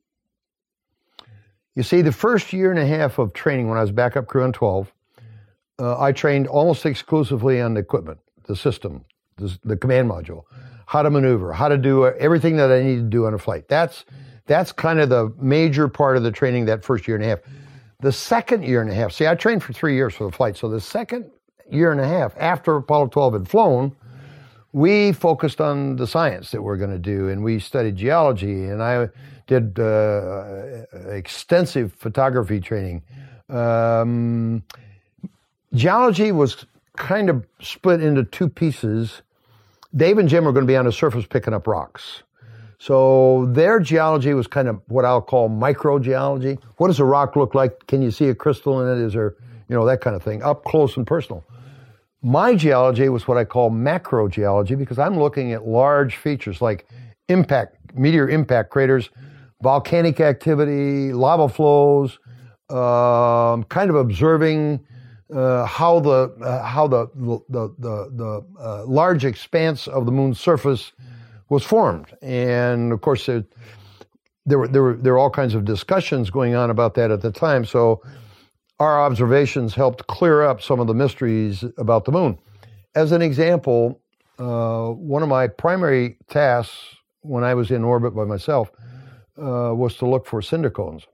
You 1.75 1.83
see, 1.83 2.03
the 2.03 2.13
first 2.13 2.53
year 2.53 2.71
and 2.71 2.79
a 2.79 2.87
half 2.87 3.19
of 3.19 3.33
training 3.33 3.69
when 3.69 3.77
I 3.77 3.83
was 3.83 3.91
backup 3.91 4.27
crew 4.27 4.45
on 4.45 4.53
12, 4.53 4.93
uh, 5.79 6.01
I 6.01 6.13
trained 6.13 6.47
almost 6.47 6.87
exclusively 6.87 7.61
on 7.61 7.75
the 7.75 7.81
equipment, 7.81 8.21
the 8.45 8.57
system, 8.57 9.05
the, 9.37 9.59
the 9.65 9.77
command 9.77 10.11
module, 10.11 10.45
how 10.93 11.01
to 11.01 11.09
maneuver, 11.09 11.55
how 11.55 11.69
to 11.69 11.79
do 11.79 12.05
uh, 12.05 12.13
everything 12.19 12.57
that 12.59 12.71
I 12.71 12.83
need 12.83 12.97
to 12.97 13.09
do 13.09 13.25
on 13.25 13.33
a 13.33 13.39
flight. 13.39 13.67
That's 13.67 14.05
that's 14.45 14.73
kind 14.73 15.01
of 15.01 15.09
the 15.09 15.33
major 15.39 15.89
part 15.89 16.19
of 16.19 16.23
the 16.23 16.31
training 16.31 16.67
that 16.67 16.85
first 16.85 17.09
year 17.09 17.17
and 17.17 17.25
a 17.25 17.29
half. 17.29 17.39
The 18.01 18.13
second 18.13 18.65
year 18.65 18.83
and 18.83 18.91
a 18.91 18.95
half, 18.95 19.11
see, 19.11 19.27
I 19.27 19.35
trained 19.35 19.63
for 19.63 19.73
three 19.73 19.95
years 19.95 20.13
for 20.13 20.25
the 20.25 20.37
flight. 20.37 20.59
So 20.59 20.69
the 20.69 20.83
second 20.83 21.31
year 21.71 21.93
and 21.93 22.01
a 22.01 22.07
half 22.07 22.35
after 22.37 22.77
Apollo 22.77 23.07
12 23.07 23.33
had 23.33 23.49
flown, 23.49 23.97
we 24.73 25.13
focused 25.13 25.63
on 25.63 25.97
the 25.97 26.07
science 26.07 26.51
that 26.51 26.61
we're 26.61 26.77
going 26.77 26.91
to 26.91 26.99
do, 26.99 27.31
and 27.31 27.43
we 27.43 27.59
studied 27.59 27.97
geology, 27.97 28.67
and 28.67 28.83
I 28.83 29.09
did 29.47 29.79
uh, 29.79 30.85
extensive 31.09 31.95
photography 31.95 32.61
training. 32.61 33.03
Um, 33.49 34.63
geology 35.73 36.33
was 36.33 36.67
kind 36.99 37.31
of 37.31 37.47
split 37.63 38.03
into 38.03 38.25
two 38.25 38.51
pieces. 38.51 39.23
Dave 39.95 40.19
and 40.19 40.29
Jim 40.29 40.45
were 40.45 40.53
going 40.53 40.67
to 40.67 40.71
be 40.71 40.77
on 40.77 40.87
the 40.87 40.93
surface 40.93 41.27
picking 41.27 41.55
up 41.55 41.67
rocks. 41.67 42.23
So 42.79 43.47
their 43.53 43.79
geology 43.79 44.35
was 44.35 44.47
kind 44.47 44.67
of 44.67 44.81
what 44.89 45.05
I'll 45.05 45.23
call 45.23 45.49
microgeology. 45.49 46.59
What 46.79 46.89
does 46.89 46.99
a 46.99 47.05
rock 47.05 47.37
look 47.37 47.55
like? 47.55 47.87
Can 47.87 48.03
you 48.03 48.11
see 48.11 48.29
a 48.29 48.35
crystal 48.35 48.81
in 48.81 48.99
it? 48.99 49.05
Is 49.05 49.13
there, 49.13 49.37
you 49.69 49.77
know, 49.77 49.85
that 49.87 50.01
kind 50.01 50.17
of 50.17 50.23
thing, 50.23 50.43
up 50.43 50.65
close 50.65 50.97
and 50.97 51.07
personal. 51.07 51.45
My 52.23 52.55
geology 52.55 53.09
was 53.09 53.29
what 53.29 53.37
I 53.37 53.45
call 53.45 53.71
macrogeology 53.71 54.77
because 54.77 54.99
I'm 54.99 55.19
looking 55.19 55.53
at 55.53 55.67
large 55.67 56.17
features 56.17 56.61
like 56.61 56.89
impact, 57.29 57.77
meteor 57.95 58.29
impact 58.29 58.71
craters, 58.71 59.11
volcanic 59.63 60.21
activity, 60.21 61.13
lava 61.13 61.49
flows, 61.49 62.19
um, 62.69 63.65
kind 63.65 63.91
of 63.91 63.97
observing 63.97 64.81
uh, 65.33 65.67
how 65.67 66.01
the 66.01 66.33
uh, 66.43 66.63
how 66.63 66.87
the 66.87 67.07
the 67.17 67.75
the, 67.79 68.11
the 68.15 68.45
uh, 68.61 68.85
large 68.87 69.25
expanse 69.25 69.87
of 69.87 70.07
the 70.07 70.13
moon's 70.13 70.39
surface 70.39 70.93
was 71.49 71.65
formed, 71.65 72.07
and 72.23 72.93
of 72.93 73.01
course 73.01 73.27
there 73.27 74.59
were 74.59 74.69
there 74.69 74.83
were 74.83 74.95
there 74.95 75.13
were 75.13 75.19
all 75.19 75.31
kinds 75.31 75.55
of 75.55 75.65
discussions 75.65 76.31
going 76.31 76.55
on 76.55 76.71
about 76.71 76.95
that 76.95 77.11
at 77.11 77.21
the 77.21 77.33
time. 77.33 77.65
So 77.65 78.03
our 78.81 79.01
observations 79.03 79.75
helped 79.75 80.07
clear 80.09 80.43
up 80.43 80.61
some 80.61 80.81
of 80.81 80.87
the 80.87 80.95
mysteries 80.95 81.65
about 81.79 82.05
the 82.05 82.13
moon. 82.13 82.39
As 82.95 83.13
an 83.13 83.23
example, 83.23 84.01
uh, 84.39 84.89
one 84.89 85.23
of 85.23 85.29
my 85.29 85.47
primary 85.47 86.17
tasks 86.29 86.97
when 87.21 87.45
I 87.45 87.55
was 87.55 87.71
in 87.71 87.85
orbit 87.85 88.15
by 88.15 88.25
myself 88.25 88.73
uh, 89.39 89.73
was 89.75 89.97
to 89.97 90.07
look 90.07 90.27
for 90.27 90.43
cinder 90.43 90.71
cones. 90.71 91.07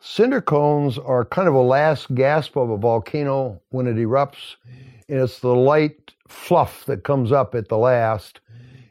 Cinder 0.00 0.40
cones 0.40 0.98
are 0.98 1.24
kind 1.26 1.46
of 1.46 1.54
a 1.54 1.60
last 1.60 2.14
gasp 2.14 2.56
of 2.56 2.70
a 2.70 2.76
volcano 2.76 3.60
when 3.68 3.86
it 3.86 3.96
erupts, 3.96 4.56
and 5.08 5.18
it's 5.18 5.40
the 5.40 5.54
light 5.54 6.12
fluff 6.26 6.84
that 6.86 7.04
comes 7.04 7.32
up 7.32 7.54
at 7.54 7.68
the 7.68 7.76
last, 7.76 8.40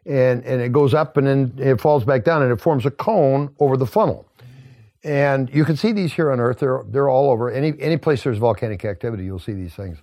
and, 0.06 0.44
and 0.46 0.62
it 0.62 0.72
goes 0.72 0.94
up 0.94 1.18
and 1.18 1.28
then 1.28 1.54
it 1.58 1.82
falls 1.82 2.04
back 2.04 2.24
down 2.24 2.44
and 2.44 2.52
it 2.52 2.62
forms 2.62 2.86
a 2.86 2.92
cone 2.92 3.54
over 3.60 3.76
the 3.76 3.86
funnel. 3.88 4.28
And 5.04 5.50
you 5.54 5.66
can 5.66 5.78
see 5.78 5.94
these 5.94 6.14
here 6.14 6.32
on 6.32 6.40
Earth. 6.40 6.60
They're 6.60 6.84
they're 6.90 7.10
all 7.10 7.32
over. 7.32 7.50
Any 7.50 7.74
any 7.80 7.96
place 7.96 8.24
there's 8.24 8.38
volcanic 8.38 8.84
activity, 8.84 9.24
you'll 9.24 9.40
see 9.40 9.54
these 9.54 9.74
things. 9.74 9.98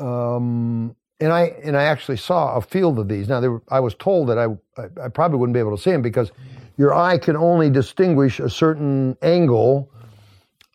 Um, 0.00 0.96
and 1.20 1.32
I 1.32 1.54
and 1.62 1.76
I 1.76 1.84
actually 1.84 2.16
saw 2.16 2.56
a 2.56 2.62
field 2.62 2.98
of 2.98 3.08
these. 3.08 3.28
Now 3.28 3.40
were, 3.42 3.62
I 3.68 3.80
was 3.80 3.94
told 3.94 4.28
that 4.28 4.38
I, 4.38 4.46
I, 4.80 5.04
I 5.04 5.08
probably 5.08 5.38
wouldn't 5.38 5.54
be 5.54 5.60
able 5.60 5.76
to 5.76 5.82
see 5.82 5.90
them 5.90 6.02
because 6.02 6.32
your 6.78 6.94
eye 6.94 7.18
can 7.18 7.36
only 7.36 7.68
distinguish 7.68 8.40
a 8.40 8.48
certain 8.48 9.16
angle. 9.20 9.90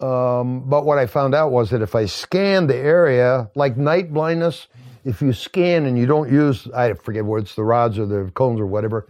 Um, 0.01 0.61
but 0.67 0.85
what 0.85 0.97
I 0.97 1.05
found 1.05 1.35
out 1.35 1.51
was 1.51 1.69
that 1.69 1.81
if 1.81 1.93
I 1.93 2.05
scanned 2.05 2.69
the 2.69 2.75
area, 2.75 3.49
like 3.55 3.77
night 3.77 4.11
blindness, 4.11 4.67
if 5.05 5.21
you 5.21 5.31
scan 5.33 5.85
and 5.85 5.97
you 5.97 6.05
don't 6.05 6.31
use 6.31 6.67
I 6.71 6.93
forget 6.93 7.25
whether 7.25 7.43
it's 7.43 7.55
the 7.55 7.63
rods 7.63 7.99
or 7.99 8.05
the 8.05 8.31
cones 8.33 8.59
or 8.59 8.65
whatever, 8.65 9.07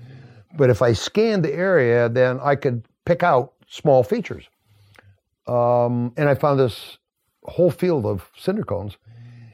but 0.58 0.70
if 0.70 0.82
I 0.82 0.94
scanned 0.94 1.44
the 1.46 1.54
area, 1.54 2.10
then 2.10 2.40
I 2.42 2.56
could 2.56 2.84
pick 3.06 3.24
out 3.24 3.54
small 3.68 4.04
features. 4.04 4.46
Um, 5.48 6.14
and 6.18 6.30
I 6.30 6.36
found 6.36 6.60
this 6.60 6.98
whole 7.44 7.72
field 7.72 8.06
of 8.06 8.30
cinder 8.38 8.64
cones. 8.64 8.98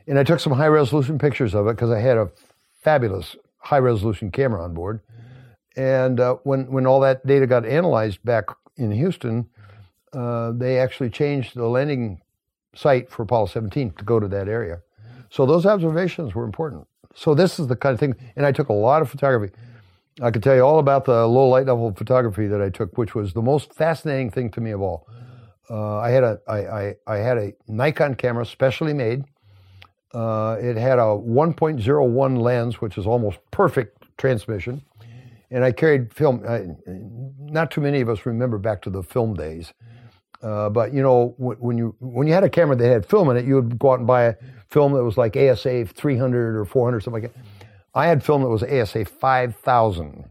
And 0.08 0.18
I 0.18 0.24
took 0.24 0.40
some 0.40 0.54
high 0.54 0.68
resolution 0.68 1.20
pictures 1.20 1.54
of 1.54 1.68
it 1.68 1.76
because 1.76 1.92
I 1.92 2.00
had 2.00 2.18
a 2.18 2.32
fabulous 2.82 3.36
high 3.58 3.80
resolution 3.80 4.32
camera 4.32 4.64
on 4.64 4.74
board. 4.74 5.02
And 5.76 6.20
uh, 6.20 6.36
when, 6.44 6.72
when 6.72 6.88
all 6.88 7.02
that 7.02 7.26
data 7.28 7.46
got 7.46 7.66
analyzed 7.66 8.24
back 8.24 8.46
in 8.78 8.92
Houston, 8.92 9.50
uh, 10.14 10.52
they 10.52 10.80
actually 10.80 11.10
changed 11.10 11.56
the 11.56 11.68
landing 11.68 12.22
site 12.76 13.10
for 13.10 13.24
Apollo 13.24 13.48
17 13.48 13.92
to 13.92 14.04
go 14.04 14.20
to 14.20 14.28
that 14.28 14.48
area. 14.48 14.82
So 15.30 15.46
those 15.46 15.66
observations 15.66 16.36
were 16.36 16.46
important. 16.46 16.88
So 17.16 17.34
this 17.34 17.60
is 17.60 17.68
the 17.68 17.76
kind 17.76 17.94
of 17.94 18.00
thing, 18.00 18.16
and 18.36 18.46
I 18.46 18.52
took 18.52 18.70
a 18.70 18.74
lot 18.74 19.02
of 19.02 19.10
photography. 19.10 19.54
I 20.22 20.32
could 20.32 20.44
tell 20.44 20.56
you 20.56 20.62
all 20.62 20.80
about 20.80 21.06
the 21.06 21.28
low 21.28 21.48
light 21.48 21.66
level 21.66 21.94
photography 21.94 22.48
that 22.48 22.62
I 22.62 22.70
took, 22.70 22.98
which 22.98 23.14
was 23.14 23.34
the 23.34 23.42
most 23.42 23.74
fascinating 23.74 24.32
thing 24.32 24.50
to 24.52 24.62
me 24.62 24.72
of 24.72 24.82
all. 24.82 25.08
Uh, 25.70 25.98
I 25.98 26.12
had 26.12 26.24
a 26.24 26.40
I, 26.48 26.58
I, 26.58 26.96
I, 27.08 27.18
had 27.18 27.38
a 27.38 27.54
Nikon 27.68 28.16
camera 28.16 28.46
specially 28.46 28.94
made. 28.94 29.26
Uh, 30.14 30.56
it 30.62 30.78
had 30.78 30.98
a 30.98 31.02
1.01 31.02 32.42
lens, 32.42 32.82
which 32.82 32.98
is 32.98 33.06
almost 33.06 33.40
perfect 33.52 34.06
transmission, 34.18 34.82
and 35.52 35.64
I 35.64 35.72
carried 35.72 36.14
film. 36.14 36.44
I, 36.48 36.68
not 37.40 37.72
too 37.72 37.82
many 37.82 38.02
of 38.02 38.10
us 38.10 38.26
remember 38.26 38.58
back 38.58 38.82
to 38.84 38.90
the 38.90 39.04
film 39.04 39.34
days, 39.34 39.74
uh, 40.42 40.70
but 40.70 40.94
you 40.94 41.02
know 41.02 41.36
when 41.38 41.78
you 41.78 41.96
when 42.00 42.28
you 42.28 42.34
had 42.34 42.44
a 42.44 42.50
camera 42.50 42.76
that 42.76 42.88
had 42.88 43.06
film 43.06 43.30
in 43.30 43.38
it, 43.38 43.46
you 43.46 43.56
would 43.56 43.80
go 43.80 43.92
out 43.92 44.00
and 44.00 44.08
buy 44.08 44.24
a 44.24 44.36
film 44.70 44.94
that 44.94 45.04
was 45.04 45.18
like 45.18 45.38
ASA 45.38 45.86
300 45.86 46.56
or 46.58 46.66
400 46.66 47.02
something 47.02 47.24
like 47.24 47.34
that 47.34 47.42
I 47.98 48.06
had 48.06 48.24
film 48.24 48.44
that 48.44 48.50
was 48.50 48.62
ASA 48.62 49.06
5000. 49.06 50.24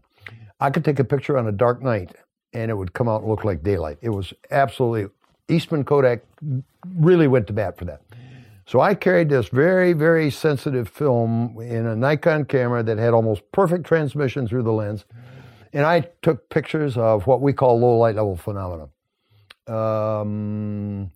I 0.61 0.69
could 0.69 0.85
take 0.85 0.99
a 0.99 1.03
picture 1.03 1.37
on 1.37 1.47
a 1.47 1.51
dark 1.51 1.81
night 1.81 2.15
and 2.53 2.71
it 2.71 2.73
would 2.75 2.93
come 2.93 3.09
out 3.09 3.21
and 3.21 3.29
look 3.29 3.43
like 3.43 3.61
daylight. 3.61 3.97
It 4.01 4.09
was 4.09 4.33
absolutely, 4.51 5.11
Eastman 5.49 5.83
Kodak 5.83 6.21
really 6.95 7.27
went 7.27 7.45
to 7.47 7.53
bat 7.53 7.77
for 7.77 7.83
that. 7.83 8.01
So 8.67 8.81
I 8.81 8.95
carried 8.95 9.29
this 9.29 9.47
very, 9.47 9.93
very 9.93 10.29
sensitive 10.29 10.89
film 10.89 11.57
in 11.61 11.85
a 11.85 11.95
Nikon 11.95 12.43
camera 12.43 12.83
that 12.83 12.97
had 12.97 13.13
almost 13.13 13.49
perfect 13.53 13.85
transmission 13.85 14.45
through 14.45 14.63
the 14.63 14.73
lens. 14.73 15.05
And 15.71 15.85
I 15.85 16.01
took 16.21 16.49
pictures 16.49 16.97
of 16.97 17.27
what 17.27 17.39
we 17.41 17.53
call 17.53 17.79
low 17.79 17.97
light 17.97 18.15
level 18.15 18.35
phenomena. 18.35 18.89
Um, 19.67 21.11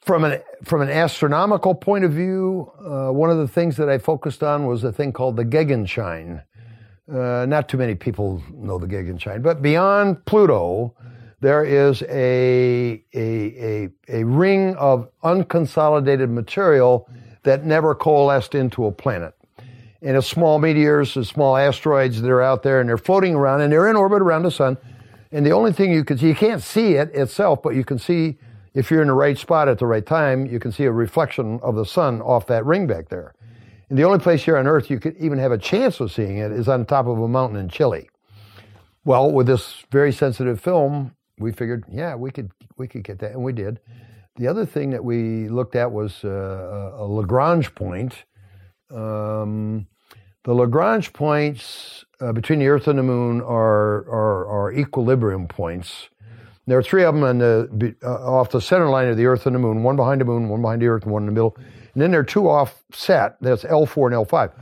from 0.00 0.24
an 0.24 0.40
from 0.64 0.80
an 0.80 0.88
astronomical 0.88 1.74
point 1.74 2.04
of 2.04 2.12
view, 2.12 2.72
uh, 2.80 3.12
one 3.12 3.30
of 3.30 3.38
the 3.38 3.48
things 3.48 3.76
that 3.76 3.88
I 3.88 3.98
focused 3.98 4.42
on 4.42 4.66
was 4.66 4.82
a 4.82 4.92
thing 4.92 5.12
called 5.12 5.36
the 5.36 5.44
Gegenschein. 5.44 6.42
Uh, 7.12 7.46
not 7.46 7.68
too 7.68 7.76
many 7.76 7.94
people 7.94 8.42
know 8.52 8.78
the 8.78 8.86
Gegenschein, 8.86 9.42
but 9.42 9.62
beyond 9.62 10.24
Pluto, 10.24 10.92
there 11.46 11.64
is 11.64 12.02
a, 12.02 13.04
a, 13.14 13.20
a, 13.22 13.88
a 14.08 14.24
ring 14.24 14.74
of 14.74 15.08
unconsolidated 15.22 16.28
material 16.28 17.08
that 17.44 17.64
never 17.64 17.94
coalesced 17.94 18.56
into 18.56 18.84
a 18.86 18.90
planet. 18.90 19.32
And 20.02 20.16
it's 20.16 20.26
small 20.26 20.58
meteors, 20.58 21.14
and 21.14 21.24
small 21.24 21.56
asteroids 21.56 22.20
that 22.20 22.28
are 22.28 22.42
out 22.42 22.64
there, 22.64 22.80
and 22.80 22.88
they're 22.88 22.98
floating 22.98 23.36
around, 23.36 23.60
and 23.60 23.72
they're 23.72 23.88
in 23.88 23.94
orbit 23.94 24.22
around 24.22 24.42
the 24.42 24.50
sun. 24.50 24.76
And 25.30 25.46
the 25.46 25.52
only 25.52 25.72
thing 25.72 25.92
you 25.92 26.02
can 26.02 26.18
see, 26.18 26.26
you 26.26 26.34
can't 26.34 26.60
see 26.60 26.94
it 26.94 27.14
itself, 27.14 27.62
but 27.62 27.76
you 27.76 27.84
can 27.84 28.00
see 28.00 28.38
if 28.74 28.90
you're 28.90 29.00
in 29.00 29.06
the 29.06 29.14
right 29.14 29.38
spot 29.38 29.68
at 29.68 29.78
the 29.78 29.86
right 29.86 30.04
time, 30.04 30.46
you 30.46 30.58
can 30.58 30.72
see 30.72 30.82
a 30.82 30.90
reflection 30.90 31.60
of 31.62 31.76
the 31.76 31.86
sun 31.86 32.22
off 32.22 32.48
that 32.48 32.66
ring 32.66 32.88
back 32.88 33.08
there. 33.08 33.36
And 33.88 33.96
the 33.96 34.02
only 34.02 34.18
place 34.18 34.42
here 34.42 34.56
on 34.56 34.66
Earth 34.66 34.90
you 34.90 34.98
could 34.98 35.16
even 35.18 35.38
have 35.38 35.52
a 35.52 35.58
chance 35.58 36.00
of 36.00 36.10
seeing 36.10 36.38
it 36.38 36.50
is 36.50 36.66
on 36.66 36.84
top 36.86 37.06
of 37.06 37.20
a 37.20 37.28
mountain 37.28 37.56
in 37.56 37.68
Chile. 37.68 38.10
Well, 39.04 39.30
with 39.30 39.46
this 39.46 39.84
very 39.92 40.12
sensitive 40.12 40.60
film, 40.60 41.15
we 41.38 41.52
figured, 41.52 41.84
yeah, 41.90 42.14
we 42.14 42.30
could 42.30 42.50
we 42.76 42.88
could 42.88 43.04
get 43.04 43.18
that, 43.20 43.32
and 43.32 43.42
we 43.42 43.52
did. 43.52 43.80
The 44.36 44.48
other 44.48 44.66
thing 44.66 44.90
that 44.90 45.04
we 45.04 45.48
looked 45.48 45.76
at 45.76 45.90
was 45.90 46.24
uh, 46.24 46.92
a 46.96 47.04
Lagrange 47.04 47.74
point. 47.74 48.24
Um, 48.90 49.86
the 50.44 50.54
Lagrange 50.54 51.12
points 51.12 52.04
uh, 52.20 52.32
between 52.32 52.58
the 52.58 52.68
Earth 52.68 52.86
and 52.86 52.98
the 52.98 53.02
Moon 53.02 53.40
are, 53.40 54.08
are, 54.08 54.46
are 54.46 54.72
equilibrium 54.72 55.48
points. 55.48 56.08
There 56.66 56.78
are 56.78 56.82
three 56.82 57.04
of 57.04 57.14
them 57.14 57.24
on 57.24 57.38
the, 57.38 57.96
uh, 58.02 58.08
off 58.08 58.50
the 58.50 58.60
center 58.60 58.88
line 58.88 59.08
of 59.08 59.16
the 59.16 59.26
Earth 59.26 59.46
and 59.46 59.54
the 59.54 59.58
Moon, 59.58 59.82
one 59.82 59.96
behind 59.96 60.20
the 60.20 60.24
Moon, 60.24 60.48
one 60.48 60.62
behind 60.62 60.82
the 60.82 60.88
Earth, 60.88 61.04
and 61.04 61.12
one 61.12 61.22
in 61.22 61.26
the 61.26 61.32
middle. 61.32 61.56
And 61.56 62.02
then 62.02 62.10
there 62.10 62.20
are 62.20 62.24
two 62.24 62.48
offset. 62.48 63.36
That's 63.40 63.64
L4 63.64 64.12
and 64.12 64.26
L5. 64.26 64.52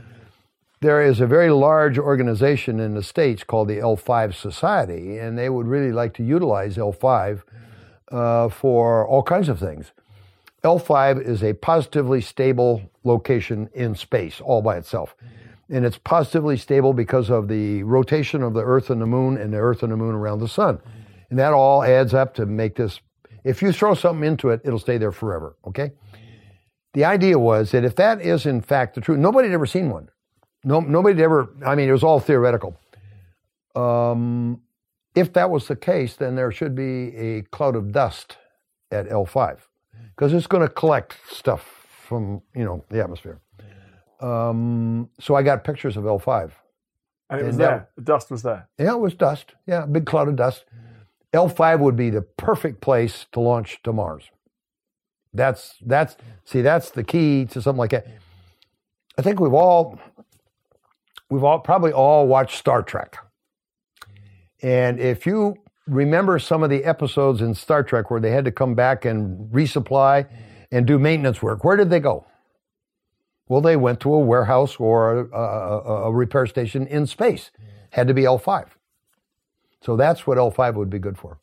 There 0.81 1.01
is 1.01 1.21
a 1.21 1.27
very 1.27 1.49
large 1.49 1.97
organization 1.97 2.79
in 2.79 2.95
the 2.95 3.03
States 3.03 3.43
called 3.43 3.69
the 3.69 3.77
L5 3.77 4.33
Society, 4.33 5.17
and 5.17 5.37
they 5.37 5.49
would 5.49 5.67
really 5.67 5.91
like 5.91 6.13
to 6.15 6.23
utilize 6.23 6.75
L5 6.75 7.43
uh, 8.11 8.49
for 8.49 9.07
all 9.07 9.23
kinds 9.23 9.49
of 9.49 9.57
things. 9.57 9.91
L5 10.63 11.21
is 11.21 11.43
a 11.43 11.53
positively 11.53 12.21
stable 12.21 12.81
location 13.03 13.69
in 13.73 13.95
space 13.95 14.41
all 14.41 14.61
by 14.61 14.77
itself. 14.77 15.15
And 15.69 15.85
it's 15.85 15.97
positively 15.97 16.57
stable 16.57 16.93
because 16.93 17.29
of 17.29 17.47
the 17.47 17.83
rotation 17.83 18.43
of 18.43 18.53
the 18.53 18.63
Earth 18.63 18.89
and 18.89 19.01
the 19.01 19.05
Moon 19.05 19.37
and 19.37 19.53
the 19.53 19.57
Earth 19.57 19.81
and 19.81 19.91
the 19.91 19.97
Moon 19.97 20.13
around 20.13 20.39
the 20.39 20.47
Sun. 20.47 20.79
And 21.29 21.39
that 21.39 21.53
all 21.53 21.83
adds 21.83 22.13
up 22.13 22.33
to 22.35 22.45
make 22.45 22.75
this, 22.75 22.99
if 23.43 23.61
you 23.61 23.71
throw 23.71 23.93
something 23.93 24.27
into 24.27 24.49
it, 24.49 24.61
it'll 24.63 24.79
stay 24.79 24.97
there 24.97 25.11
forever, 25.11 25.55
okay? 25.65 25.91
The 26.93 27.05
idea 27.05 27.39
was 27.39 27.71
that 27.71 27.83
if 27.83 27.95
that 27.95 28.21
is 28.21 28.45
in 28.45 28.61
fact 28.61 28.95
the 28.95 29.01
truth, 29.01 29.19
nobody 29.19 29.47
had 29.47 29.53
ever 29.53 29.65
seen 29.65 29.89
one. 29.89 30.09
No, 30.65 30.79
nobody 30.79 31.21
ever, 31.23 31.49
I 31.65 31.75
mean, 31.75 31.87
it 31.87 31.91
was 31.91 32.03
all 32.03 32.19
theoretical. 32.19 32.77
Um, 33.75 34.61
if 35.13 35.31
that 35.33 35.49
was 35.49 35.67
the 35.67 35.75
case, 35.75 36.15
then 36.15 36.35
there 36.35 36.51
should 36.51 36.75
be 36.75 37.15
a 37.15 37.43
cloud 37.43 37.75
of 37.75 37.91
dust 37.91 38.37
at 38.91 39.07
L5 39.07 39.59
because 40.15 40.33
it's 40.33 40.47
going 40.47 40.67
to 40.67 40.73
collect 40.73 41.17
stuff 41.29 41.85
from, 42.07 42.41
you 42.55 42.65
know, 42.65 42.83
the 42.89 43.01
atmosphere. 43.01 43.39
Um, 44.19 45.09
so 45.19 45.35
I 45.35 45.43
got 45.43 45.63
pictures 45.63 45.97
of 45.97 46.03
L5. 46.03 46.51
And 47.29 47.41
it 47.41 47.43
was 47.43 47.55
and 47.55 47.61
there. 47.61 47.69
That, 47.69 47.89
the 47.95 48.01
dust 48.01 48.31
was 48.31 48.41
there. 48.41 48.67
Yeah, 48.79 48.93
it 48.93 48.99
was 48.99 49.13
dust. 49.13 49.53
Yeah, 49.67 49.85
big 49.85 50.05
cloud 50.05 50.27
of 50.27 50.35
dust. 50.35 50.65
L5 51.33 51.79
would 51.79 51.95
be 51.95 52.09
the 52.09 52.21
perfect 52.21 52.81
place 52.81 53.27
to 53.33 53.39
launch 53.39 53.81
to 53.83 53.93
Mars. 53.93 54.29
That's 55.33 55.75
that's 55.85 56.15
see 56.45 56.61
that's 56.61 56.91
the 56.91 57.03
key 57.03 57.43
to 57.47 57.61
something 57.61 57.79
like 57.79 57.89
that. 57.89 58.07
I 59.17 59.21
think 59.21 59.41
we've 59.41 59.53
all 59.53 59.99
we've 61.29 61.43
all 61.43 61.59
probably 61.59 61.91
all 61.91 62.27
watched 62.27 62.57
Star 62.57 62.81
Trek. 62.81 63.17
And 64.61 64.99
if 64.99 65.25
you 65.25 65.55
remember 65.87 66.39
some 66.39 66.63
of 66.63 66.69
the 66.69 66.83
episodes 66.83 67.41
in 67.41 67.53
Star 67.53 67.83
Trek 67.83 68.09
where 68.09 68.19
they 68.19 68.31
had 68.31 68.45
to 68.45 68.51
come 68.51 68.75
back 68.75 69.05
and 69.05 69.51
resupply 69.51 70.27
and 70.71 70.85
do 70.85 70.97
maintenance 70.97 71.41
work, 71.41 71.63
where 71.63 71.77
did 71.77 71.89
they 71.89 71.99
go? 71.99 72.25
Well, 73.47 73.61
they 73.61 73.75
went 73.75 73.99
to 74.01 74.13
a 74.13 74.19
warehouse 74.19 74.77
or 74.79 75.19
a, 75.19 75.37
a, 75.37 76.03
a 76.07 76.11
repair 76.11 76.47
station 76.47 76.87
in 76.87 77.05
space. 77.05 77.51
Had 77.91 78.07
to 78.07 78.13
be 78.13 78.23
L5. 78.23 78.67
So 79.81 79.95
that's 79.95 80.25
what 80.25 80.37
L5 80.37 80.73
would 80.73 80.89
be 80.89 80.97
good 80.97 81.17
for. 81.17 81.39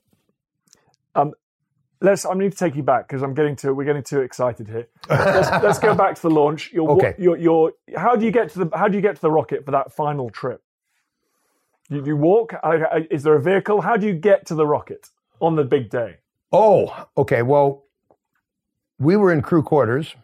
Let's. 2.03 2.27
I 2.27 2.35
need 2.35 2.53
to 2.53 2.59
take 2.59 2.77
you 2.77 2.83
back 2.85 3.09
because 3.09 3.23
I'm 3.23 3.35
getting 3.35 3.57
to. 3.57 3.75
We're 3.75 3.85
getting 3.87 4.03
too 4.05 4.21
excited 4.23 4.69
here. 4.69 4.89
Let's, 5.09 5.51
let's 5.65 5.81
go 5.81 5.95
back 5.95 6.17
to 6.17 6.23
the 6.23 6.31
launch. 6.31 6.73
Your, 6.73 6.91
okay. 6.93 7.15
Your, 7.19 7.39
your, 7.39 7.73
how 7.97 8.17
do 8.17 8.27
you 8.27 8.33
get 8.33 8.51
to 8.51 8.65
the? 8.65 8.77
How 8.79 8.89
do 8.89 8.97
you 8.97 9.03
get 9.03 9.17
to 9.17 9.23
the 9.23 9.31
rocket 9.31 9.65
for 9.65 9.73
that 9.73 9.93
final 9.93 10.31
trip? 10.31 10.63
You, 11.91 12.05
you 12.07 12.17
walk? 12.17 12.55
Is 13.11 13.25
there 13.25 13.35
a 13.37 13.43
vehicle? 13.43 13.83
How 13.83 13.97
do 13.97 14.07
you 14.07 14.15
get 14.15 14.47
to 14.47 14.55
the 14.57 14.67
rocket 14.67 15.11
on 15.41 15.57
the 15.57 15.65
big 15.65 15.91
day? 15.91 16.19
Oh, 16.53 17.07
okay. 17.17 17.43
Well, 17.43 17.85
we 18.99 19.17
were 19.17 19.33
in 19.33 19.43
crew 19.43 19.63
quarters. 19.63 20.15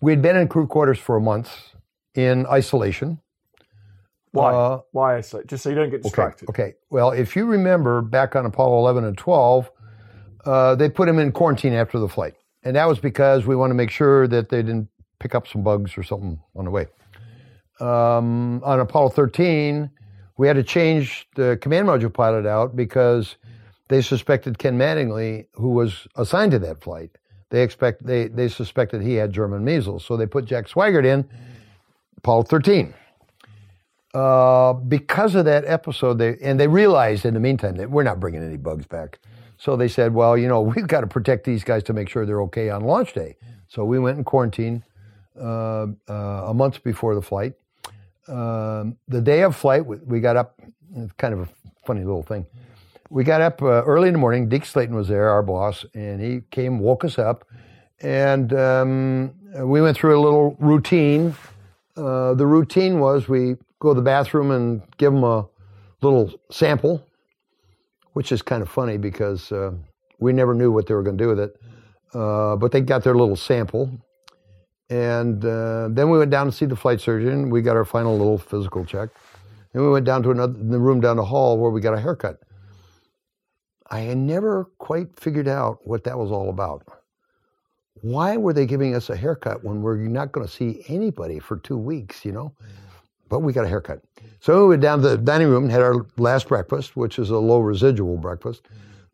We 0.00 0.12
had 0.12 0.22
been 0.22 0.36
in 0.36 0.48
crew 0.48 0.66
quarters 0.68 0.98
for 0.98 1.16
a 1.16 1.22
month 1.22 1.50
in 2.14 2.46
isolation. 2.46 3.20
Why? 4.32 4.52
Uh, 4.52 4.80
Why 4.92 5.18
isolate? 5.18 5.48
Just 5.48 5.64
so 5.64 5.70
you 5.70 5.76
don't 5.76 5.90
get 5.90 6.02
Okay. 6.06 6.10
distracted. 6.10 6.50
Okay. 6.50 6.74
Well, 6.90 7.12
if 7.12 7.36
you 7.36 7.46
remember 7.46 8.02
back 8.02 8.36
on 8.36 8.46
Apollo 8.46 8.78
11 8.80 9.04
and 9.04 9.18
12, 9.18 9.71
uh, 10.44 10.74
they 10.74 10.88
put 10.88 11.08
him 11.08 11.18
in 11.18 11.32
quarantine 11.32 11.72
after 11.72 11.98
the 11.98 12.08
flight. 12.08 12.34
And 12.62 12.76
that 12.76 12.86
was 12.86 12.98
because 12.98 13.46
we 13.46 13.56
want 13.56 13.70
to 13.70 13.74
make 13.74 13.90
sure 13.90 14.28
that 14.28 14.48
they 14.48 14.62
didn't 14.62 14.88
pick 15.18 15.34
up 15.34 15.46
some 15.48 15.62
bugs 15.62 15.96
or 15.96 16.02
something 16.02 16.40
on 16.54 16.64
the 16.64 16.70
way. 16.70 16.86
Um, 17.80 18.62
on 18.64 18.80
Apollo 18.80 19.10
13, 19.10 19.90
we 20.38 20.46
had 20.46 20.56
to 20.56 20.62
change 20.62 21.28
the 21.34 21.58
command 21.60 21.88
module 21.88 22.12
pilot 22.12 22.46
out 22.46 22.76
because 22.76 23.36
they 23.88 24.00
suspected 24.00 24.58
Ken 24.58 24.78
Mattingly, 24.78 25.46
who 25.54 25.70
was 25.70 26.06
assigned 26.16 26.52
to 26.52 26.58
that 26.60 26.82
flight, 26.82 27.10
they 27.50 27.62
expect 27.62 28.06
they, 28.06 28.28
they 28.28 28.48
suspected 28.48 29.02
he 29.02 29.14
had 29.14 29.32
German 29.32 29.64
measles. 29.64 30.04
So 30.04 30.16
they 30.16 30.26
put 30.26 30.46
Jack 30.46 30.68
Swigert 30.68 31.04
in 31.04 31.28
Apollo 32.16 32.44
13 32.44 32.94
uh, 34.14 34.74
because 34.74 35.34
of 35.34 35.44
that 35.46 35.64
episode, 35.66 36.18
they 36.18 36.36
and 36.42 36.60
they 36.60 36.68
realized 36.68 37.24
in 37.24 37.34
the 37.34 37.40
meantime 37.40 37.76
that 37.76 37.90
we're 37.90 38.02
not 38.02 38.20
bringing 38.20 38.42
any 38.42 38.56
bugs 38.56 38.86
back. 38.86 39.18
So 39.62 39.76
they 39.76 39.88
said, 39.88 40.12
well, 40.14 40.36
you 40.36 40.48
know, 40.48 40.60
we've 40.74 40.86
got 40.86 41.02
to 41.02 41.06
protect 41.06 41.44
these 41.44 41.64
guys 41.64 41.82
to 41.84 41.92
make 41.92 42.08
sure 42.08 42.26
they're 42.26 42.42
okay 42.42 42.70
on 42.70 42.82
launch 42.82 43.12
day. 43.12 43.36
So 43.68 43.84
we 43.84 43.98
went 43.98 44.18
in 44.18 44.24
quarantine 44.24 44.82
uh, 45.40 45.86
uh, 46.08 46.14
a 46.48 46.54
month 46.54 46.82
before 46.82 47.14
the 47.14 47.22
flight. 47.22 47.54
Um, 48.28 48.96
the 49.08 49.20
day 49.20 49.42
of 49.42 49.56
flight, 49.56 49.84
we, 49.84 50.20
got 50.20 50.36
up. 50.36 50.60
It's 50.94 51.12
kind 51.14 51.34
of 51.34 51.40
a 51.40 51.48
funny 51.84 52.04
little 52.04 52.22
thing. 52.22 52.46
We 53.10 53.24
got 53.24 53.40
up 53.40 53.62
uh, 53.62 53.82
early 53.84 54.08
in 54.08 54.14
the 54.14 54.20
morning. 54.20 54.48
Dick 54.48 54.64
Slayton 54.64 54.94
was 54.94 55.08
there, 55.08 55.28
our 55.28 55.42
boss, 55.42 55.84
and 55.94 56.20
he 56.20 56.42
came, 56.50 56.78
woke 56.78 57.04
us 57.04 57.18
up, 57.18 57.44
and 58.00 58.52
um, 58.54 59.34
we 59.54 59.82
went 59.82 59.96
through 59.96 60.18
a 60.18 60.22
little 60.22 60.56
routine 60.58 61.34
uh, 61.96 62.34
the 62.34 62.46
routine 62.46 63.00
was 63.00 63.28
we 63.28 63.56
go 63.78 63.90
to 63.90 63.94
the 63.94 64.04
bathroom 64.04 64.50
and 64.50 64.82
give 64.96 65.12
them 65.12 65.24
a 65.24 65.46
little 66.00 66.32
sample, 66.50 67.06
which 68.12 68.32
is 68.32 68.42
kind 68.42 68.62
of 68.62 68.68
funny 68.68 68.96
because 68.96 69.52
uh, 69.52 69.72
we 70.18 70.32
never 70.32 70.54
knew 70.54 70.70
what 70.70 70.86
they 70.86 70.94
were 70.94 71.02
going 71.02 71.18
to 71.18 71.24
do 71.24 71.28
with 71.28 71.40
it. 71.40 71.56
Uh, 72.14 72.56
but 72.56 72.72
they 72.72 72.80
got 72.80 73.04
their 73.04 73.14
little 73.14 73.36
sample. 73.36 73.90
And 74.90 75.44
uh, 75.44 75.88
then 75.90 76.10
we 76.10 76.18
went 76.18 76.30
down 76.30 76.46
to 76.46 76.52
see 76.52 76.66
the 76.66 76.76
flight 76.76 77.00
surgeon. 77.00 77.48
We 77.48 77.62
got 77.62 77.76
our 77.76 77.84
final 77.84 78.16
little 78.16 78.38
physical 78.38 78.84
check. 78.84 79.08
Then 79.72 79.82
we 79.82 79.88
went 79.90 80.04
down 80.04 80.22
to 80.24 80.30
another 80.30 80.52
the 80.52 80.78
room 80.78 81.00
down 81.00 81.16
the 81.16 81.24
hall 81.24 81.58
where 81.58 81.70
we 81.70 81.80
got 81.80 81.94
a 81.94 82.00
haircut. 82.00 82.40
I 83.90 84.00
had 84.00 84.18
never 84.18 84.64
quite 84.78 85.18
figured 85.18 85.48
out 85.48 85.78
what 85.84 86.04
that 86.04 86.18
was 86.18 86.30
all 86.30 86.50
about 86.50 86.82
why 88.02 88.36
were 88.36 88.52
they 88.52 88.66
giving 88.66 88.94
us 88.94 89.10
a 89.10 89.16
haircut 89.16 89.64
when 89.64 89.80
we're 89.80 89.96
not 89.96 90.32
going 90.32 90.46
to 90.46 90.52
see 90.52 90.84
anybody 90.88 91.38
for 91.38 91.56
two 91.58 91.78
weeks, 91.78 92.24
you 92.24 92.32
know? 92.32 92.52
But 93.28 93.40
we 93.40 93.52
got 93.52 93.64
a 93.64 93.68
haircut. 93.68 94.00
So 94.40 94.62
we 94.62 94.70
went 94.70 94.82
down 94.82 95.02
to 95.02 95.10
the 95.10 95.18
dining 95.18 95.48
room 95.48 95.64
and 95.64 95.72
had 95.72 95.82
our 95.82 96.06
last 96.16 96.48
breakfast, 96.48 96.96
which 96.96 97.18
is 97.18 97.30
a 97.30 97.38
low 97.38 97.60
residual 97.60 98.16
breakfast. 98.16 98.62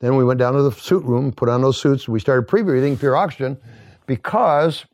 Then 0.01 0.17
we 0.17 0.25
went 0.25 0.39
down 0.39 0.55
to 0.55 0.63
the 0.63 0.73
suit 0.73 1.05
room, 1.05 1.33
put 1.33 1.49
on 1.49 1.61
those 1.61 1.81
suits. 1.81 2.09
We 2.09 2.21
started 2.21 2.49
pre-breathing 2.49 2.97
pure 2.97 3.17
oxygen 3.17 3.59
because 4.07 4.87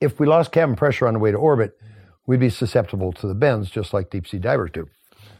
if 0.00 0.20
we 0.20 0.26
lost 0.26 0.52
cabin 0.52 0.76
pressure 0.76 1.06
on 1.06 1.14
the 1.14 1.20
way 1.20 1.30
to 1.30 1.36
orbit, 1.36 1.78
we'd 2.26 2.40
be 2.40 2.50
susceptible 2.50 3.12
to 3.14 3.26
the 3.26 3.34
bends, 3.34 3.70
just 3.70 3.92
like 3.92 4.10
deep 4.10 4.26
sea 4.26 4.38
divers 4.38 4.70
do. 4.72 4.88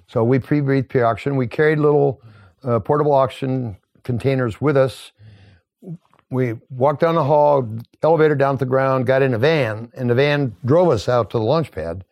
So 0.09 0.23
we 0.25 0.39
pre-breathed 0.39 0.89
pure 0.89 1.07
oxygen. 1.07 1.37
We 1.37 1.47
carried 1.47 1.79
little 1.79 2.21
uh, 2.63 2.81
portable 2.81 3.13
oxygen 3.13 3.77
containers 4.03 4.61
with 4.61 4.77
us 4.77 5.13
we 6.31 6.55
walked 6.71 7.01
down 7.01 7.15
the 7.15 7.25
hall, 7.25 7.69
elevator 8.03 8.35
down 8.35 8.57
to 8.57 8.65
the 8.65 8.69
ground, 8.69 9.07
got 9.07 9.23
in 9.23 9.35
a 9.35 9.39
van, 9.39 9.91
and 9.95 10.11
the 10.11 10.15
van 10.15 10.57
drove 10.65 10.89
us 10.89 11.09
out 11.09 11.31
to 11.31 11.39
the 11.39 11.45
launch 11.45 11.71
pad. 11.71 12.05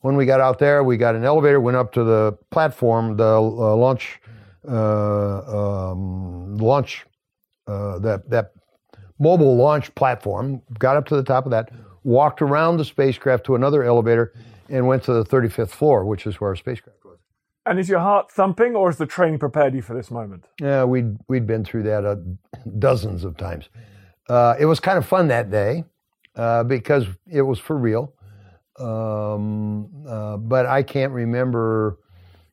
When 0.00 0.16
we 0.16 0.26
got 0.26 0.40
out 0.40 0.58
there, 0.58 0.84
we 0.84 0.96
got 0.96 1.16
an 1.16 1.24
elevator, 1.24 1.60
went 1.60 1.76
up 1.76 1.92
to 1.92 2.04
the 2.04 2.38
platform, 2.50 3.16
the 3.16 3.36
uh, 3.36 3.74
launch, 3.74 4.20
uh, 4.68 5.90
um, 5.90 6.56
launch, 6.56 7.04
uh, 7.66 7.98
that 7.98 8.30
that 8.30 8.52
mobile 9.18 9.56
launch 9.56 9.94
platform. 9.94 10.62
Got 10.78 10.96
up 10.96 11.06
to 11.06 11.16
the 11.16 11.24
top 11.24 11.46
of 11.46 11.50
that, 11.50 11.70
walked 12.04 12.42
around 12.42 12.76
the 12.76 12.84
spacecraft 12.84 13.44
to 13.46 13.56
another 13.56 13.82
elevator, 13.82 14.32
and 14.68 14.86
went 14.86 15.02
to 15.04 15.12
the 15.12 15.24
35th 15.24 15.70
floor, 15.70 16.04
which 16.04 16.26
is 16.26 16.40
where 16.40 16.50
our 16.50 16.56
spacecraft 16.56 17.04
was. 17.04 17.18
And 17.66 17.78
is 17.78 17.88
your 17.88 17.98
heart 17.98 18.30
thumping, 18.30 18.76
or 18.76 18.88
has 18.88 18.98
the 18.98 19.06
training 19.06 19.38
prepared 19.38 19.74
you 19.74 19.82
for 19.82 19.94
this 19.94 20.10
moment? 20.10 20.44
Yeah, 20.60 20.84
we'd 20.84 21.18
we'd 21.28 21.46
been 21.46 21.64
through 21.64 21.82
that 21.84 22.04
uh, 22.04 22.16
dozens 22.78 23.24
of 23.24 23.36
times. 23.36 23.68
Uh, 24.28 24.54
it 24.58 24.66
was 24.66 24.78
kind 24.78 24.96
of 24.96 25.06
fun 25.06 25.28
that 25.28 25.50
day 25.50 25.84
uh, 26.36 26.62
because 26.64 27.06
it 27.30 27.42
was 27.42 27.58
for 27.58 27.76
real. 27.76 28.12
Um, 28.80 29.88
uh, 30.06 30.36
but 30.36 30.66
I 30.66 30.82
can't 30.82 31.12
remember 31.12 31.98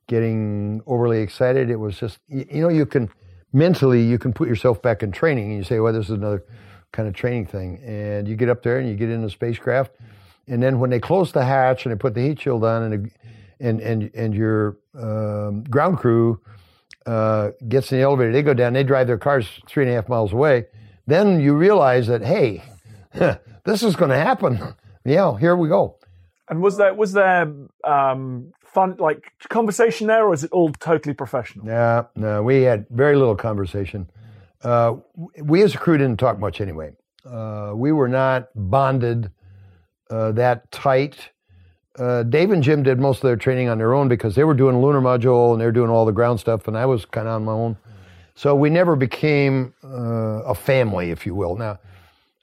getting 0.08 0.82
overly 0.86 1.20
excited. 1.20 1.70
It 1.70 1.78
was 1.78 1.98
just 1.98 2.20
you, 2.28 2.46
you 2.52 2.62
know 2.62 2.70
you 2.70 2.86
can 2.86 3.10
mentally 3.54 4.02
you 4.02 4.18
can 4.18 4.34
put 4.34 4.48
yourself 4.48 4.82
back 4.82 5.04
in 5.04 5.12
training 5.12 5.50
and 5.50 5.58
you 5.58 5.64
say, 5.64 5.80
well, 5.80 5.94
this 5.94 6.06
is 6.06 6.12
another 6.12 6.44
kind 6.92 7.08
of 7.08 7.14
training 7.14 7.46
thing, 7.48 7.80
and 7.84 8.28
you 8.28 8.36
get 8.36 8.50
up 8.50 8.64
there 8.64 8.80
and 8.80 8.88
you 8.88 8.96
get 8.96 9.10
in 9.10 9.22
the 9.22 9.30
spacecraft, 9.30 9.92
and 10.48 10.62
then 10.62 10.80
when 10.80 10.90
they 10.90 11.00
close 11.00 11.32
the 11.32 11.44
hatch 11.44 11.86
and 11.86 11.94
they 11.94 11.98
put 11.98 12.14
the 12.14 12.22
heat 12.22 12.42
shield 12.42 12.64
on 12.64 12.84
and 12.84 13.12
and 13.60 13.82
and 13.82 14.12
and 14.14 14.34
your 14.34 14.78
um, 14.98 15.64
ground 15.64 15.98
crew 15.98 16.40
uh, 17.06 17.52
gets 17.68 17.92
in 17.92 18.00
the 18.00 18.04
elevator. 18.04 18.32
They 18.32 18.42
go 18.42 18.54
down. 18.54 18.74
They 18.74 18.84
drive 18.84 19.08
their 19.08 19.18
cars 19.18 19.48
three 19.68 19.84
and 19.84 19.92
a 19.92 19.96
half 19.96 20.10
miles 20.10 20.34
away. 20.34 20.66
Then 21.08 21.40
you 21.40 21.56
realize 21.56 22.08
that 22.08 22.24
hey, 22.24 22.64
this 23.64 23.84
is 23.84 23.96
going 23.96 24.12
to 24.12 24.18
happen. 24.18 24.60
Yeah, 25.04 25.38
here 25.38 25.56
we 25.56 25.70
go. 25.70 25.98
And 26.48 26.62
was 26.62 26.78
there 26.78 26.94
was 26.94 27.14
there 27.14 27.52
um, 27.84 28.54
fun 28.62 28.98
like 29.00 29.32
conversation 29.50 30.08
there, 30.08 30.26
or 30.28 30.34
is 30.34 30.44
it 30.44 30.52
all 30.52 30.72
totally 30.74 31.14
professional? 31.14 31.66
No, 31.66 32.08
no, 32.16 32.44
we 32.44 32.62
had 32.62 32.86
very 32.90 33.16
little 33.16 33.36
conversation. 33.36 34.10
Uh, 34.62 34.98
we 35.42 35.64
as 35.64 35.76
a 35.76 35.78
crew 35.78 35.98
didn't 35.98 36.20
talk 36.20 36.40
much 36.40 36.62
anyway. 36.62 36.92
Uh, 37.26 37.72
we 37.76 37.92
were 37.92 38.08
not 38.08 38.50
bonded 38.56 39.32
uh, 40.10 40.32
that 40.34 40.70
tight. 40.72 41.32
Uh, 41.98 42.24
Dave 42.24 42.52
and 42.52 42.62
Jim 42.62 42.84
did 42.84 43.00
most 43.00 43.18
of 43.18 43.24
their 43.24 43.38
training 43.38 43.70
on 43.70 43.78
their 43.78 43.94
own 43.94 44.08
because 44.08 44.36
they 44.36 44.44
were 44.44 44.54
doing 44.54 44.82
lunar 44.82 45.02
module 45.02 45.54
and 45.54 45.62
they 45.62 45.66
were 45.66 45.72
doing 45.72 45.90
all 45.90 46.06
the 46.06 46.12
ground 46.12 46.40
stuff, 46.40 46.68
and 46.68 46.78
I 46.78 46.86
was 46.86 47.06
kind 47.06 47.28
of 47.28 47.36
on 47.36 47.46
my 47.46 47.54
own. 47.54 47.78
So 48.36 48.54
we 48.54 48.70
never 48.70 48.96
became 48.96 49.74
uh, 49.84 50.44
a 50.44 50.54
family, 50.54 51.10
if 51.10 51.26
you 51.26 51.34
will. 51.34 51.56
Now, 51.56 51.80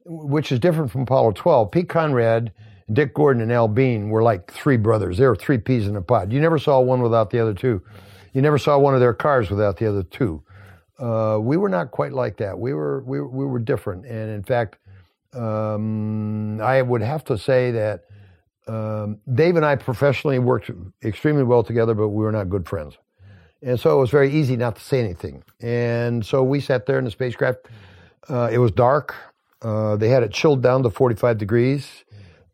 which 0.04 0.50
is 0.50 0.58
different 0.58 0.90
from 0.90 1.02
Apollo 1.02 1.32
12. 1.32 1.70
Pete 1.70 1.88
Conrad, 1.88 2.52
Dick 2.92 3.14
Gordon, 3.14 3.42
and 3.42 3.52
Al 3.52 3.68
Bean 3.68 4.08
were 4.08 4.22
like 4.22 4.50
three 4.50 4.76
brothers. 4.76 5.18
They 5.18 5.26
were 5.26 5.36
three 5.36 5.58
peas 5.58 5.86
in 5.86 5.96
a 5.96 6.02
pod. 6.02 6.32
You 6.32 6.40
never 6.40 6.58
saw 6.58 6.80
one 6.80 7.02
without 7.02 7.30
the 7.30 7.40
other 7.40 7.54
two. 7.54 7.82
You 8.32 8.42
never 8.42 8.58
saw 8.58 8.78
one 8.78 8.94
of 8.94 9.00
their 9.00 9.14
cars 9.14 9.50
without 9.50 9.76
the 9.76 9.86
other 9.86 10.02
two. 10.02 10.42
Uh, 10.98 11.38
we 11.40 11.56
were 11.56 11.68
not 11.68 11.90
quite 11.90 12.12
like 12.12 12.36
that. 12.38 12.58
We 12.58 12.72
were 12.74 13.02
we, 13.02 13.20
we 13.20 13.44
were 13.44 13.58
different, 13.58 14.06
and 14.06 14.30
in 14.30 14.42
fact, 14.42 14.78
um, 15.34 16.60
I 16.60 16.80
would 16.82 17.02
have 17.02 17.24
to 17.24 17.38
say 17.38 17.72
that 17.72 18.04
um, 18.66 19.18
Dave 19.32 19.56
and 19.56 19.64
I 19.64 19.76
professionally 19.76 20.38
worked 20.38 20.70
extremely 21.04 21.42
well 21.42 21.62
together, 21.62 21.94
but 21.94 22.08
we 22.08 22.24
were 22.24 22.32
not 22.32 22.48
good 22.48 22.68
friends. 22.68 22.96
And 23.62 23.78
so 23.78 23.96
it 23.96 24.00
was 24.00 24.10
very 24.10 24.30
easy 24.30 24.56
not 24.56 24.76
to 24.76 24.82
say 24.82 25.00
anything. 25.00 25.44
And 25.60 26.24
so 26.24 26.42
we 26.42 26.60
sat 26.60 26.86
there 26.86 26.98
in 26.98 27.04
the 27.04 27.10
spacecraft. 27.10 27.68
Uh, 28.28 28.48
it 28.52 28.58
was 28.58 28.72
dark. 28.72 29.14
Uh, 29.60 29.96
they 29.96 30.08
had 30.08 30.22
it 30.22 30.32
chilled 30.32 30.62
down 30.62 30.82
to 30.82 30.90
45 30.90 31.38
degrees 31.38 32.04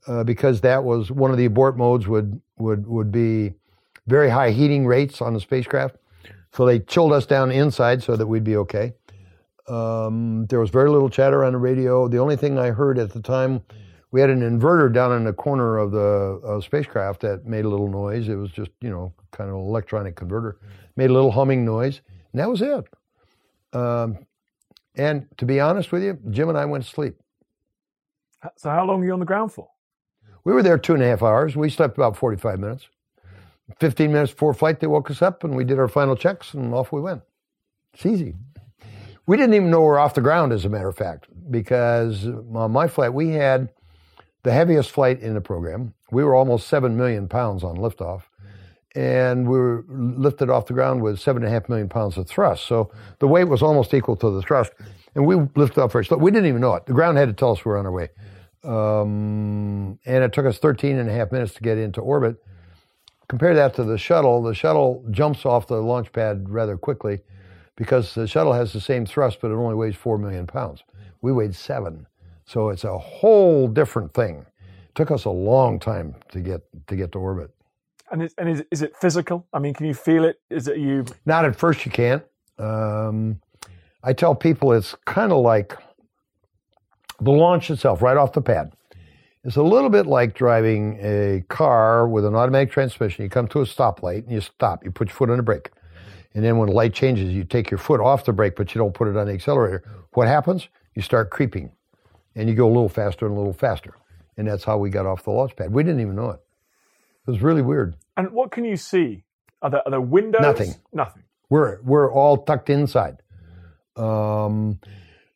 uh, 0.09 0.25
because 0.25 0.61
that 0.63 0.83
was 0.83 1.11
one 1.11 1.31
of 1.31 1.37
the 1.37 1.45
abort 1.45 1.77
modes 1.77 2.09
would 2.09 2.41
would 2.57 2.87
would 2.87 3.13
be 3.13 3.55
very 4.07 4.31
high 4.31 4.51
heating 4.51 4.87
rates 4.87 5.21
on 5.21 5.35
the 5.35 5.41
spacecraft. 5.41 5.97
So 6.53 6.65
they 6.65 6.81
chilled 6.81 7.13
us 7.13 7.27
down 7.27 7.53
inside 7.53 8.03
so 8.03 8.17
that 8.17 8.27
we'd 8.27 8.43
be 8.43 8.57
okay. 8.57 8.95
Um, 9.69 10.47
there 10.47 10.59
was 10.59 10.71
very 10.71 10.89
little 10.89 11.11
chatter 11.11 11.45
on 11.45 11.53
the 11.53 11.59
radio. 11.59 12.09
The 12.09 12.19
only 12.19 12.37
thing 12.37 12.59
I 12.59 12.71
heard 12.71 12.99
at 12.99 13.13
the 13.13 13.21
time, 13.21 13.61
we 14.11 14.21
had 14.23 14.31
an 14.31 14.41
inverter 14.41 14.91
down 14.91 15.13
in 15.13 15.25
the 15.25 15.35
corner 15.35 15.77
of 15.77 15.93
the 15.93 16.41
uh, 16.43 16.61
spacecraft 16.63 17.21
that 17.21 17.45
made 17.45 17.67
a 17.67 17.69
little 17.69 17.89
noise. 17.89 18.29
It 18.29 18.37
was 18.37 18.51
just, 18.51 18.71
you 18.81 18.89
know, 18.89 19.13
kind 19.31 19.51
of 19.51 19.57
an 19.57 19.63
electronic 19.63 20.17
converter. 20.17 20.57
Made 20.97 21.11
a 21.11 21.13
little 21.13 21.31
humming 21.31 21.67
noise, 21.67 22.01
and 22.33 22.41
that 22.41 22.49
was 22.49 22.63
it. 22.63 22.85
Um, 23.75 24.27
and 24.95 25.27
to 25.37 25.45
be 25.45 25.61
honest 25.61 25.93
with 25.93 26.03
you, 26.03 26.19
Jim 26.31 26.49
and 26.49 26.57
I 26.57 26.65
went 26.65 26.85
to 26.85 26.91
sleep. 26.91 27.17
So 28.57 28.71
how 28.71 28.87
long 28.87 29.03
are 29.03 29.05
you 29.05 29.13
on 29.13 29.21
the 29.21 29.27
ground 29.27 29.53
for? 29.53 29.69
We 30.45 30.53
were 30.53 30.63
there 30.63 30.79
two 30.79 30.95
and 30.95 31.03
a 31.03 31.07
half 31.07 31.23
hours. 31.23 31.57
We 31.57 31.71
slept 31.71 31.97
about 31.97 32.17
45 32.17 32.59
minutes. 32.59 32.89
15 33.81 34.13
minutes 34.13 34.33
before 34.33 34.55
flight, 34.55 34.81
they 34.81 34.87
woke 34.87 35.11
us 35.11 35.21
up 35.21 35.45
and 35.45 35.55
we 35.55 35.65
did 35.65 35.79
our 35.79 35.89
final 35.89 36.17
checks 36.17 36.55
and 36.55 36.73
off 36.73 36.91
we 36.91 37.01
went. 37.01 37.23
It's 37.93 38.07
easy. 38.07 38.35
We 39.27 39.37
didn't 39.37 39.55
even 39.55 39.71
know 39.71 39.81
we 39.81 39.87
were 39.87 39.99
off 39.99 40.15
the 40.15 40.23
ground, 40.23 40.53
as 40.53 40.65
a 40.65 40.71
matter 40.71 40.89
of 40.89 40.97
fact, 40.97 41.27
because 41.51 42.27
on 42.27 42.73
my 42.73 42.89
flight, 42.89 43.13
we 43.13 43.31
had 43.31 43.69
the 44.43 44.53
heaviest 44.53 44.91
flight 44.91 45.21
in 45.21 45.35
the 45.35 45.41
program. 45.43 45.93
We 46.11 46.25
were 46.25 46.35
almost 46.35 46.69
7 46.69 46.97
million 46.97 47.29
pounds 47.29 47.63
on 47.63 47.77
liftoff. 47.77 48.23
And 48.95 49.47
we 49.47 49.59
were 49.59 49.85
lifted 49.89 50.51
off 50.51 50.67
the 50.67 50.73
ground 50.73 51.03
with 51.03 51.21
seven 51.21 51.45
and 51.45 51.51
a 51.51 51.55
half 51.55 51.69
million 51.69 51.89
pounds 51.89 52.17
of 52.17 52.27
thrust. 52.27 52.67
So 52.67 52.91
the 53.19 53.29
weight 53.29 53.45
was 53.45 53.63
almost 53.63 53.93
equal 53.93 54.17
to 54.17 54.31
the 54.31 54.43
thrust. 54.43 54.73
And 55.15 55.27
we 55.27 55.37
lifted 55.55 55.81
off 55.81 55.93
slow. 55.93 56.17
We 56.17 56.31
didn't 56.31 56.49
even 56.49 56.61
know 56.61 56.75
it. 56.75 56.87
The 56.87 56.95
ground 56.95 57.19
had 57.19 57.29
to 57.29 57.35
tell 57.35 57.53
us 57.53 57.65
we 57.65 57.71
were 57.71 57.79
on 57.79 57.87
our 57.87 57.93
way. 57.93 58.09
Um, 58.65 59.99
and 60.07 60.25
it 60.25 60.33
took 60.33 60.47
us 60.47 60.59
13 60.59 60.99
and 60.99 61.09
a 61.11 61.13
half 61.13 61.33
minutes 61.33 61.55
to 61.55 61.63
get 61.63 61.79
into 61.79 62.01
orbit. 62.03 62.37
compare 63.29 63.55
that 63.55 63.75
to 63.77 63.85
the 63.85 63.99
shuttle. 63.99 64.43
The 64.43 64.55
shuttle 64.55 65.05
jumps 65.11 65.47
off 65.47 65.67
the 65.69 65.77
launch 65.83 66.13
pad 66.13 66.49
rather 66.51 66.77
quickly 66.79 67.21
because 67.77 68.15
the 68.15 68.27
shuttle 68.29 68.53
has 68.55 68.73
the 68.73 68.81
same 68.81 69.07
thrust, 69.07 69.41
but 69.41 69.51
it 69.51 69.55
only 69.55 69.75
weighs 69.75 69.97
four 69.97 70.19
million 70.19 70.47
pounds. 70.47 70.83
We 71.23 71.33
weighed 71.33 71.55
seven, 71.55 72.07
so 72.47 72.71
it's 72.71 72.85
a 72.85 72.99
whole 72.99 73.69
different 73.69 74.15
thing. 74.15 74.47
It 74.89 74.95
took 74.95 75.11
us 75.11 75.27
a 75.27 75.31
long 75.31 75.81
time 75.81 76.15
to 76.33 76.41
get 76.41 76.63
to 76.89 76.97
get 76.97 77.13
to 77.13 77.19
orbit. 77.19 77.51
And 78.13 78.23
is, 78.23 78.35
and 78.39 78.49
is, 78.49 78.65
is 78.71 78.83
it 78.83 78.97
physical? 78.97 79.47
I 79.53 79.59
mean, 79.61 79.75
can 79.75 79.87
you 79.87 79.95
feel 79.95 80.25
it? 80.25 80.41
Is 80.51 80.69
it 80.69 80.79
you? 80.79 81.05
Not 81.27 81.45
at 81.45 81.57
first, 81.57 81.87
you 81.87 81.93
can't. 81.93 82.25
Um, 82.59 83.41
I 84.05 84.13
tell 84.15 84.35
people 84.35 84.73
it's 84.73 84.95
kind 85.07 85.33
of 85.33 85.39
like 85.39 85.77
the 87.21 87.31
launch 87.31 87.71
itself, 87.71 88.03
right 88.03 88.17
off 88.17 88.33
the 88.33 88.43
pad. 88.43 88.73
It's 89.45 89.57
a 89.57 89.63
little 89.63 89.89
bit 89.89 90.07
like 90.07 90.35
driving 90.35 90.99
a 91.01 91.45
car 91.49 92.09
with 92.09 92.25
an 92.25 92.35
automatic 92.35 92.71
transmission. 92.71 93.25
You 93.25 93.31
come 93.31 93.49
to 93.49 93.61
a 93.61 93.65
stoplight 93.65 94.25
and 94.25 94.33
you 94.33 94.41
stop. 94.41 94.85
You 94.85 94.91
put 94.91 95.09
your 95.09 95.15
foot 95.15 95.31
on 95.31 95.37
the 95.37 95.43
brake. 95.43 95.71
And 96.35 96.45
then 96.45 96.59
when 96.59 96.69
the 96.69 96.75
light 96.75 96.93
changes, 96.93 97.33
you 97.33 97.45
take 97.45 97.71
your 97.71 97.79
foot 97.79 98.01
off 98.01 98.25
the 98.25 98.33
brake, 98.33 98.57
but 98.57 98.75
you 98.75 98.79
don't 98.81 98.93
put 98.93 99.09
it 99.09 99.17
on 99.17 99.27
the 99.27 99.33
accelerator. 99.33 99.83
What 100.13 100.29
happens? 100.29 100.69
You 100.95 101.03
start 101.03 101.31
creeping 101.31 101.73
and 102.35 102.49
you 102.49 102.55
go 102.55 102.67
a 102.67 102.69
little 102.69 102.89
faster 102.89 103.27
and 103.27 103.35
a 103.35 103.39
little 103.39 103.53
faster. 103.53 103.95
And 104.37 104.47
that's 104.47 104.65
how 104.65 104.79
we 104.79 104.91
got 104.91 105.07
off 105.07 105.25
the 105.25 105.31
launch 105.31 105.57
pad. 105.57 105.73
We 105.73 105.83
didn't 105.83 106.01
even 106.01 106.15
know 106.15 106.31
it. 106.31 106.41
It 107.27 107.31
was 107.31 107.43
really 107.43 107.63
weird. 107.63 107.95
And 108.17 108.33
what 108.33 108.51
can 108.51 108.65
you 108.65 108.77
see? 108.77 109.25
Are 109.63 109.71
there, 109.71 109.83
are 109.87 109.91
there 109.91 110.01
windows? 110.01 110.43
Nothing. 110.43 110.75
Nothing. 110.93 111.25
We're, 111.49 111.81
we're 111.83 112.13
all 112.13 112.39
tucked 112.39 112.71
inside. 112.71 113.23
Um, 113.97 114.79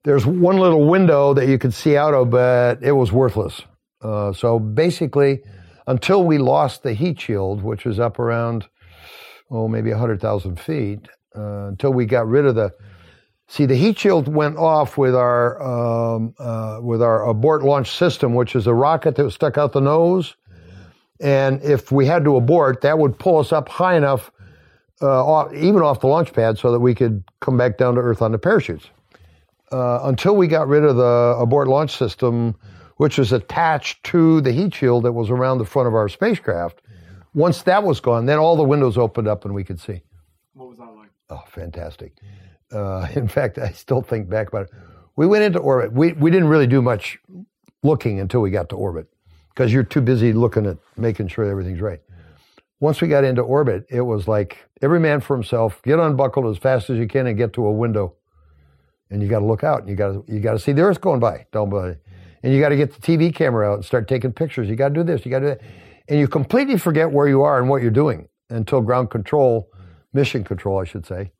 there's 0.04 0.26
one 0.26 0.58
little 0.58 0.84
window 0.84 1.34
that 1.34 1.48
you 1.48 1.58
could 1.58 1.74
see 1.74 1.96
out 1.96 2.14
of, 2.14 2.30
but 2.30 2.82
it 2.82 2.92
was 2.92 3.12
worthless. 3.12 3.62
Uh, 4.00 4.32
so 4.32 4.58
basically, 4.58 5.42
until 5.86 6.24
we 6.24 6.38
lost 6.38 6.82
the 6.82 6.92
heat 6.92 7.20
shield, 7.20 7.62
which 7.62 7.84
was 7.84 8.00
up 8.00 8.18
around, 8.18 8.66
oh, 9.50 9.68
maybe 9.68 9.90
100,000 9.90 10.58
feet, 10.58 11.08
uh, 11.36 11.68
until 11.68 11.92
we 11.92 12.06
got 12.06 12.26
rid 12.26 12.46
of 12.46 12.54
the. 12.54 12.72
See, 13.48 13.66
the 13.66 13.76
heat 13.76 13.98
shield 13.98 14.28
went 14.28 14.56
off 14.56 14.96
with 14.96 15.14
our 15.14 15.60
um, 15.62 16.34
uh, 16.38 16.78
with 16.80 17.02
our 17.02 17.28
abort 17.28 17.62
launch 17.62 17.90
system, 17.90 18.34
which 18.34 18.56
is 18.56 18.66
a 18.66 18.72
rocket 18.72 19.16
that 19.16 19.24
was 19.24 19.34
stuck 19.34 19.58
out 19.58 19.72
the 19.72 19.80
nose. 19.80 20.36
And 21.20 21.62
if 21.62 21.92
we 21.92 22.06
had 22.06 22.24
to 22.24 22.36
abort, 22.36 22.80
that 22.80 22.98
would 22.98 23.18
pull 23.18 23.38
us 23.38 23.52
up 23.52 23.68
high 23.68 23.96
enough, 23.96 24.30
uh, 25.02 25.24
off, 25.24 25.52
even 25.52 25.82
off 25.82 26.00
the 26.00 26.06
launch 26.06 26.32
pad, 26.32 26.58
so 26.58 26.72
that 26.72 26.80
we 26.80 26.94
could 26.94 27.24
come 27.40 27.58
back 27.58 27.76
down 27.76 27.94
to 27.96 28.00
Earth 28.00 28.22
on 28.22 28.32
the 28.32 28.38
parachutes. 28.38 28.88
Uh, 29.72 30.00
until 30.04 30.36
we 30.36 30.46
got 30.46 30.68
rid 30.68 30.84
of 30.84 30.96
the 30.96 31.36
abort 31.38 31.66
launch 31.66 31.96
system, 31.96 32.54
which 32.98 33.18
was 33.18 33.32
attached 33.32 34.04
to 34.04 34.40
the 34.42 34.52
heat 34.52 34.74
shield 34.74 35.04
that 35.04 35.12
was 35.12 35.30
around 35.30 35.58
the 35.58 35.64
front 35.64 35.88
of 35.88 35.94
our 35.94 36.08
spacecraft. 36.08 36.82
Once 37.34 37.62
that 37.62 37.82
was 37.82 37.98
gone, 38.00 38.26
then 38.26 38.38
all 38.38 38.54
the 38.54 38.62
windows 38.62 38.98
opened 38.98 39.26
up 39.26 39.44
and 39.44 39.54
we 39.54 39.64
could 39.64 39.80
see. 39.80 40.02
What 40.52 40.68
was 40.68 40.78
that 40.78 40.94
like? 40.94 41.10
Oh, 41.30 41.42
fantastic. 41.48 42.12
Uh, 42.70 43.08
in 43.14 43.28
fact, 43.28 43.58
I 43.58 43.70
still 43.72 44.02
think 44.02 44.28
back 44.28 44.48
about 44.48 44.66
it. 44.66 44.70
We 45.16 45.26
went 45.26 45.42
into 45.44 45.58
orbit. 45.58 45.92
We, 45.92 46.12
we 46.12 46.30
didn't 46.30 46.48
really 46.48 46.66
do 46.66 46.82
much 46.82 47.18
looking 47.82 48.20
until 48.20 48.40
we 48.40 48.50
got 48.50 48.68
to 48.68 48.76
orbit 48.76 49.08
because 49.48 49.72
you're 49.72 49.82
too 49.82 50.00
busy 50.00 50.32
looking 50.32 50.66
at 50.66 50.78
making 50.96 51.28
sure 51.28 51.44
everything's 51.44 51.80
right. 51.80 52.00
Once 52.80 53.00
we 53.00 53.08
got 53.08 53.24
into 53.24 53.42
orbit, 53.42 53.86
it 53.90 54.00
was 54.00 54.26
like 54.26 54.58
every 54.80 54.98
man 54.98 55.20
for 55.20 55.36
himself, 55.36 55.80
get 55.82 55.98
unbuckled 55.98 56.46
as 56.46 56.58
fast 56.58 56.90
as 56.90 56.98
you 56.98 57.06
can 57.06 57.26
and 57.26 57.36
get 57.36 57.52
to 57.52 57.64
a 57.64 57.72
window. 57.72 58.14
And 59.12 59.22
you 59.22 59.28
got 59.28 59.40
to 59.40 59.46
look 59.46 59.62
out 59.62 59.80
and 59.80 59.88
you 59.88 59.94
got 59.94 60.08
to, 60.08 60.24
you 60.26 60.40
got 60.40 60.52
to 60.52 60.58
see 60.58 60.72
the 60.72 60.82
Earth 60.82 61.00
going 61.00 61.20
by. 61.20 61.46
Don't 61.52 61.70
by 61.70 61.98
and 62.42 62.52
you 62.52 62.60
got 62.60 62.70
to 62.70 62.76
get 62.76 62.92
the 62.92 63.00
TV 63.00 63.34
camera 63.34 63.70
out 63.70 63.74
and 63.74 63.84
start 63.84 64.08
taking 64.08 64.32
pictures. 64.32 64.68
You 64.68 64.76
got 64.76 64.88
to 64.88 64.94
do 64.94 65.02
this, 65.02 65.24
you 65.24 65.30
got 65.30 65.40
to 65.40 65.54
do 65.54 65.60
that. 65.60 65.60
And 66.08 66.18
you 66.18 66.26
completely 66.26 66.76
forget 66.76 67.10
where 67.10 67.28
you 67.28 67.42
are 67.42 67.58
and 67.58 67.68
what 67.68 67.82
you're 67.82 67.90
doing 67.90 68.28
until 68.50 68.80
ground 68.80 69.10
control, 69.10 69.70
mission 70.12 70.44
control, 70.44 70.80
I 70.80 70.84
should 70.84 71.06
say, 71.06 71.32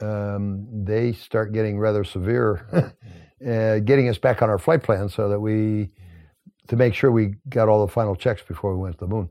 um, 0.00 0.66
they 0.84 1.12
start 1.12 1.52
getting 1.52 1.78
rather 1.78 2.04
severe, 2.04 2.66
uh, 3.46 3.78
getting 3.80 4.08
us 4.08 4.18
back 4.18 4.42
on 4.42 4.48
our 4.48 4.58
flight 4.58 4.82
plan 4.82 5.08
so 5.08 5.28
that 5.28 5.38
we, 5.38 5.90
to 6.68 6.76
make 6.76 6.94
sure 6.94 7.10
we 7.12 7.34
got 7.48 7.68
all 7.68 7.86
the 7.86 7.92
final 7.92 8.16
checks 8.16 8.42
before 8.42 8.74
we 8.74 8.82
went 8.82 8.98
to 8.98 9.04
the 9.04 9.08
moon. 9.08 9.30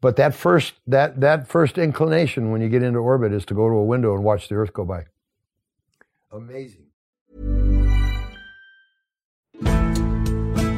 But 0.00 0.16
that 0.16 0.34
first, 0.34 0.74
that, 0.86 1.20
that 1.20 1.46
first 1.48 1.78
inclination 1.78 2.50
when 2.50 2.60
you 2.60 2.68
get 2.68 2.82
into 2.82 2.98
orbit 2.98 3.32
is 3.32 3.44
to 3.46 3.54
go 3.54 3.68
to 3.68 3.74
a 3.74 3.84
window 3.84 4.14
and 4.14 4.24
watch 4.24 4.48
the 4.48 4.54
Earth 4.54 4.72
go 4.72 4.84
by. 4.84 5.04
Amazing. 6.32 6.83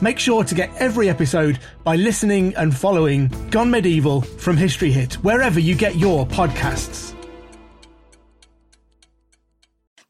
Make 0.00 0.20
sure 0.20 0.44
to 0.44 0.54
get 0.54 0.70
every 0.76 1.08
episode 1.08 1.58
by 1.82 1.96
listening 1.96 2.54
and 2.54 2.76
following 2.76 3.28
Gone 3.50 3.70
Medieval 3.70 4.20
from 4.20 4.56
History 4.56 4.92
Hit, 4.92 5.14
wherever 5.14 5.58
you 5.58 5.74
get 5.74 5.96
your 5.96 6.24
podcasts. 6.24 7.14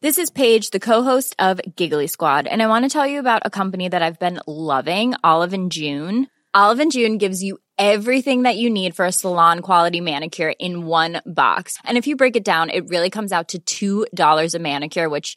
This 0.02 0.18
is 0.18 0.30
Paige, 0.30 0.70
the 0.70 0.78
co-host 0.78 1.34
of 1.38 1.60
Giggly 1.74 2.06
Squad, 2.06 2.46
and 2.46 2.62
I 2.62 2.68
want 2.68 2.84
to 2.84 2.90
tell 2.90 3.06
you 3.06 3.18
about 3.18 3.42
a 3.46 3.50
company 3.50 3.88
that 3.88 4.02
I've 4.02 4.18
been 4.18 4.40
loving, 4.46 5.14
Olive 5.24 5.54
and 5.54 5.72
June. 5.72 6.28
Olive 6.52 6.80
and 6.80 6.92
June 6.92 7.18
gives 7.18 7.42
you 7.42 7.58
everything 7.78 8.42
that 8.42 8.56
you 8.56 8.70
need 8.70 8.94
for 8.94 9.06
a 9.06 9.12
salon 9.12 9.60
quality 9.60 10.00
manicure 10.00 10.52
in 10.58 10.86
one 10.86 11.22
box. 11.24 11.78
And 11.84 11.96
if 11.96 12.06
you 12.06 12.14
break 12.14 12.36
it 12.36 12.44
down, 12.44 12.70
it 12.70 12.88
really 12.88 13.10
comes 13.10 13.32
out 13.32 13.54
to 13.66 14.06
$2 14.06 14.54
a 14.54 14.58
manicure, 14.58 15.08
which 15.08 15.36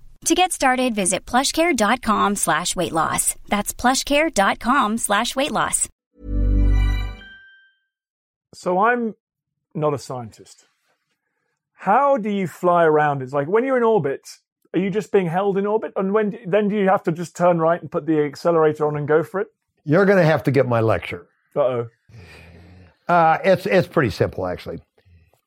To 0.25 0.35
get 0.35 0.51
started, 0.51 0.93
visit 0.93 1.25
plushcare.com 1.25 2.35
slash 2.35 2.75
weight 2.75 2.91
loss. 2.91 3.35
That's 3.47 3.73
plushcare.com 3.73 4.99
slash 4.99 5.35
weight 5.35 5.51
loss. 5.51 5.89
So 8.53 8.79
I'm 8.79 9.15
not 9.73 9.93
a 9.93 9.97
scientist. 9.97 10.65
How 11.73 12.17
do 12.17 12.29
you 12.29 12.45
fly 12.47 12.83
around? 12.83 13.23
It's 13.23 13.33
like 13.33 13.47
when 13.47 13.65
you're 13.65 13.77
in 13.77 13.83
orbit, 13.83 14.21
are 14.75 14.79
you 14.79 14.91
just 14.91 15.11
being 15.11 15.25
held 15.25 15.57
in 15.57 15.65
orbit? 15.65 15.93
And 15.95 16.13
when 16.13 16.37
then 16.45 16.67
do 16.67 16.75
you 16.75 16.87
have 16.87 17.01
to 17.03 17.11
just 17.11 17.35
turn 17.35 17.57
right 17.59 17.81
and 17.81 17.91
put 17.91 18.05
the 18.05 18.19
accelerator 18.19 18.85
on 18.85 18.97
and 18.97 19.07
go 19.07 19.23
for 19.23 19.41
it? 19.41 19.47
You're 19.85 20.05
going 20.05 20.19
to 20.19 20.23
have 20.25 20.43
to 20.43 20.51
get 20.51 20.67
my 20.67 20.81
lecture. 20.81 21.27
Uh-oh. 21.55 21.87
Uh, 23.07 23.39
it's, 23.43 23.65
it's 23.65 23.87
pretty 23.87 24.11
simple, 24.11 24.45
actually. 24.45 24.79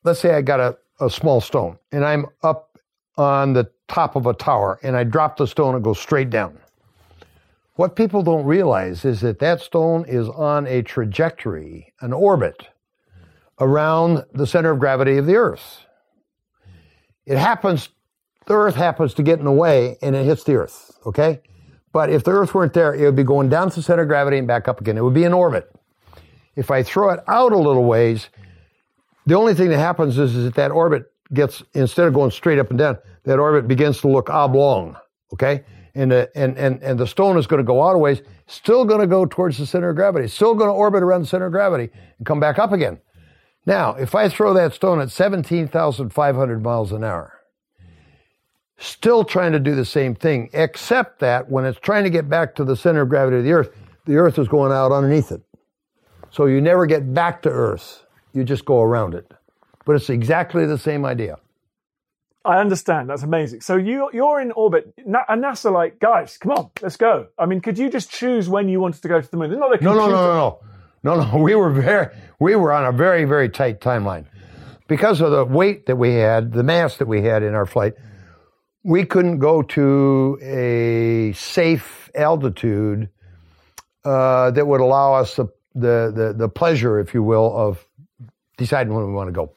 Let's 0.03 0.19
say 0.19 0.35
I 0.35 0.41
got 0.41 0.59
a, 0.59 0.77
a 0.99 1.09
small 1.09 1.39
stone 1.39 1.77
and 1.93 2.03
I'm 2.03 2.25
up 2.43 2.77
on 3.17 3.53
the 3.53 3.71
top 3.87 4.15
of 4.15 4.25
a 4.25 4.33
tower 4.33 4.79
and 4.83 4.95
I 4.95 5.03
drop 5.03 5.37
the 5.37 5.47
stone 5.47 5.75
and 5.75 5.83
go 5.83 5.93
straight 5.93 6.29
down. 6.29 6.57
What 7.75 7.95
people 7.95 8.23
don't 8.23 8.45
realize 8.45 9.03
is 9.03 9.21
that 9.21 9.39
that 9.39 9.59
stone 9.59 10.05
is 10.07 10.29
on 10.29 10.65
a 10.65 10.81
trajectory, 10.81 11.93
an 11.99 12.13
orbit 12.13 12.67
around 13.59 14.23
the 14.33 14.47
center 14.47 14.71
of 14.71 14.79
gravity 14.79 15.17
of 15.17 15.25
the 15.25 15.35
Earth. 15.35 15.81
It 17.25 17.37
happens, 17.37 17.89
the 18.45 18.53
Earth 18.53 18.75
happens 18.75 19.13
to 19.15 19.23
get 19.23 19.39
in 19.39 19.45
the 19.45 19.51
way 19.51 19.97
and 20.01 20.15
it 20.15 20.25
hits 20.25 20.43
the 20.43 20.55
Earth, 20.55 20.97
okay? 21.05 21.41
But 21.91 22.09
if 22.09 22.23
the 22.23 22.31
Earth 22.31 22.53
weren't 22.53 22.73
there, 22.73 22.93
it 22.93 23.03
would 23.05 23.15
be 23.15 23.23
going 23.23 23.49
down 23.49 23.69
to 23.69 23.75
the 23.77 23.81
center 23.81 24.03
of 24.03 24.07
gravity 24.07 24.37
and 24.37 24.47
back 24.47 24.67
up 24.67 24.79
again. 24.79 24.97
It 24.97 25.03
would 25.03 25.13
be 25.13 25.23
in 25.23 25.33
orbit. 25.33 25.69
If 26.55 26.71
I 26.71 26.83
throw 26.83 27.09
it 27.09 27.19
out 27.27 27.51
a 27.51 27.57
little 27.57 27.83
ways, 27.83 28.29
the 29.25 29.35
only 29.35 29.53
thing 29.53 29.69
that 29.69 29.79
happens 29.79 30.17
is, 30.17 30.35
is 30.35 30.45
that 30.45 30.55
that 30.55 30.71
orbit 30.71 31.11
gets, 31.33 31.63
instead 31.73 32.07
of 32.07 32.13
going 32.13 32.31
straight 32.31 32.59
up 32.59 32.69
and 32.69 32.79
down, 32.79 32.97
that 33.23 33.39
orbit 33.39 33.67
begins 33.67 34.01
to 34.01 34.07
look 34.07 34.29
oblong. 34.29 34.95
Okay? 35.33 35.63
And, 35.93 36.11
the, 36.11 36.29
and, 36.35 36.57
and, 36.57 36.81
and 36.83 36.99
the 36.99 37.07
stone 37.07 37.37
is 37.37 37.47
going 37.47 37.59
to 37.59 37.63
go 37.63 37.81
out 37.81 37.95
a 37.95 37.97
ways, 37.97 38.21
still 38.47 38.85
going 38.85 38.99
to 38.99 39.07
go 39.07 39.25
towards 39.25 39.57
the 39.57 39.65
center 39.65 39.89
of 39.89 39.95
gravity, 39.95 40.27
still 40.27 40.53
going 40.53 40.69
to 40.69 40.73
orbit 40.73 41.03
around 41.03 41.21
the 41.21 41.27
center 41.27 41.45
of 41.45 41.51
gravity 41.51 41.89
and 42.17 42.25
come 42.25 42.39
back 42.39 42.59
up 42.59 42.71
again. 42.71 42.99
Now, 43.65 43.95
if 43.95 44.13
I 44.13 44.29
throw 44.29 44.53
that 44.53 44.73
stone 44.73 45.01
at 45.01 45.09
17,500 45.09 46.63
miles 46.63 46.91
an 46.91 47.03
hour, 47.03 47.33
still 48.77 49.23
trying 49.23 49.53
to 49.53 49.59
do 49.59 49.73
the 49.73 49.85
same 49.85 50.15
thing, 50.15 50.49
except 50.53 51.19
that 51.19 51.49
when 51.49 51.65
it's 51.65 51.79
trying 51.79 52.03
to 52.03 52.09
get 52.09 52.29
back 52.29 52.55
to 52.55 52.63
the 52.63 52.75
center 52.75 53.01
of 53.01 53.09
gravity 53.09 53.37
of 53.37 53.43
the 53.43 53.53
Earth, 53.53 53.69
the 54.05 54.17
Earth 54.17 54.37
is 54.37 54.47
going 54.47 54.71
out 54.71 54.91
underneath 54.91 55.31
it. 55.31 55.41
So 56.29 56.45
you 56.45 56.61
never 56.61 56.85
get 56.85 57.13
back 57.13 57.41
to 57.43 57.49
Earth, 57.49 58.05
you 58.33 58.43
just 58.43 58.65
go 58.65 58.81
around 58.81 59.13
it. 59.13 59.31
But 59.85 59.97
it's 59.97 60.09
exactly 60.09 60.65
the 60.65 60.77
same 60.77 61.05
idea. 61.05 61.37
I 62.45 62.59
understand. 62.59 63.09
That's 63.09 63.23
amazing. 63.23 63.61
So 63.61 63.75
you 63.75 64.09
you're 64.13 64.39
in 64.39 64.51
orbit, 64.51 64.93
Na- 65.05 65.25
and 65.27 65.43
NASA 65.43 65.71
like, 65.71 65.99
guys, 65.99 66.37
come 66.37 66.51
on, 66.51 66.69
let's 66.81 66.97
go. 66.97 67.27
I 67.39 67.45
mean, 67.47 67.61
could 67.61 67.77
you 67.77 67.89
just 67.89 68.11
choose 68.11 68.47
when 68.47 68.69
you 68.69 68.79
wanted 68.79 69.01
to 69.01 69.07
go 69.07 69.19
to 69.21 69.31
the 69.31 69.37
moon? 69.37 69.57
Not 69.59 69.79
a 69.79 69.83
No, 69.83 69.93
no, 69.95 70.07
no, 70.07 70.11
no, 70.11 70.59
no, 71.03 71.15
no, 71.15 71.31
no. 71.31 71.37
We 71.43 71.55
were 71.55 71.71
very, 71.71 72.07
we 72.39 72.55
were 72.55 72.71
on 72.71 72.85
a 72.85 72.91
very, 72.91 73.25
very 73.25 73.49
tight 73.49 73.81
timeline 73.81 74.25
because 74.87 75.21
of 75.21 75.31
the 75.31 75.43
weight 75.45 75.87
that 75.87 75.95
we 75.95 76.13
had, 76.13 76.51
the 76.53 76.63
mass 76.63 76.97
that 76.97 77.07
we 77.07 77.21
had 77.23 77.43
in 77.43 77.55
our 77.55 77.65
flight. 77.65 77.93
We 78.83 79.05
couldn't 79.05 79.39
go 79.39 79.63
to 79.63 80.37
a 80.43 81.33
safe 81.33 82.11
altitude 82.13 83.09
uh, 84.05 84.51
that 84.51 84.67
would 84.67 84.81
allow 84.81 85.15
us 85.15 85.35
the, 85.35 85.47
the 85.73 86.13
the 86.15 86.33
the 86.37 86.49
pleasure, 86.49 86.99
if 86.99 87.13
you 87.15 87.23
will, 87.23 87.55
of 87.55 87.85
deciding 88.57 88.93
when 88.93 89.07
we 89.07 89.13
want 89.13 89.29
to 89.29 89.31
go. 89.33 89.51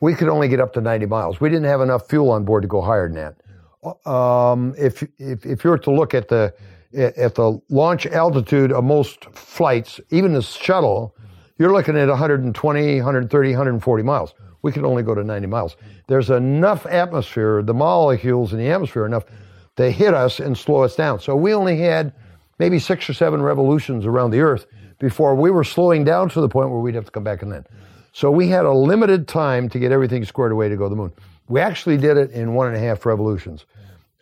We 0.00 0.14
could 0.14 0.28
only 0.28 0.48
get 0.48 0.60
up 0.60 0.72
to 0.74 0.80
90 0.80 1.06
miles. 1.06 1.40
We 1.40 1.48
didn't 1.48 1.66
have 1.66 1.80
enough 1.80 2.08
fuel 2.08 2.30
on 2.30 2.44
board 2.44 2.62
to 2.62 2.68
go 2.68 2.80
higher 2.80 3.08
than 3.08 3.16
that. 3.16 4.10
Um, 4.10 4.74
if, 4.76 5.02
if 5.18 5.46
if 5.46 5.64
you 5.64 5.70
were 5.70 5.78
to 5.78 5.90
look 5.90 6.12
at 6.12 6.28
the 6.28 6.52
at 6.94 7.34
the 7.34 7.60
launch 7.68 8.06
altitude 8.06 8.72
of 8.72 8.82
most 8.84 9.26
flights, 9.26 10.00
even 10.10 10.32
the 10.32 10.42
shuttle, 10.42 11.14
you're 11.58 11.72
looking 11.72 11.96
at 11.96 12.08
120, 12.08 12.96
130, 12.96 13.50
140 13.50 14.02
miles. 14.02 14.34
We 14.62 14.72
could 14.72 14.84
only 14.84 15.02
go 15.02 15.14
to 15.14 15.22
90 15.22 15.46
miles. 15.46 15.76
There's 16.08 16.30
enough 16.30 16.86
atmosphere, 16.86 17.62
the 17.62 17.74
molecules 17.74 18.52
in 18.52 18.58
the 18.58 18.70
atmosphere, 18.70 19.06
enough 19.06 19.24
to 19.76 19.90
hit 19.90 20.14
us 20.14 20.40
and 20.40 20.58
slow 20.58 20.82
us 20.82 20.96
down. 20.96 21.20
So 21.20 21.36
we 21.36 21.54
only 21.54 21.78
had 21.78 22.12
maybe 22.58 22.78
six 22.78 23.08
or 23.08 23.14
seven 23.14 23.42
revolutions 23.42 24.06
around 24.06 24.30
the 24.30 24.40
Earth 24.40 24.66
before 24.98 25.34
we 25.34 25.50
were 25.50 25.64
slowing 25.64 26.04
down 26.04 26.28
to 26.30 26.40
the 26.40 26.48
point 26.48 26.70
where 26.70 26.80
we'd 26.80 26.96
have 26.96 27.04
to 27.04 27.10
come 27.10 27.22
back 27.22 27.42
and 27.42 27.52
land. 27.52 27.66
So 28.18 28.32
we 28.32 28.48
had 28.48 28.64
a 28.64 28.72
limited 28.72 29.28
time 29.28 29.68
to 29.68 29.78
get 29.78 29.92
everything 29.92 30.24
squared 30.24 30.50
away 30.50 30.68
to 30.68 30.76
go 30.76 30.86
to 30.86 30.90
the 30.90 30.96
moon. 30.96 31.12
We 31.46 31.60
actually 31.60 31.98
did 31.98 32.16
it 32.16 32.32
in 32.32 32.52
one 32.52 32.66
and 32.66 32.74
a 32.74 32.80
half 32.80 33.06
revolutions. 33.06 33.64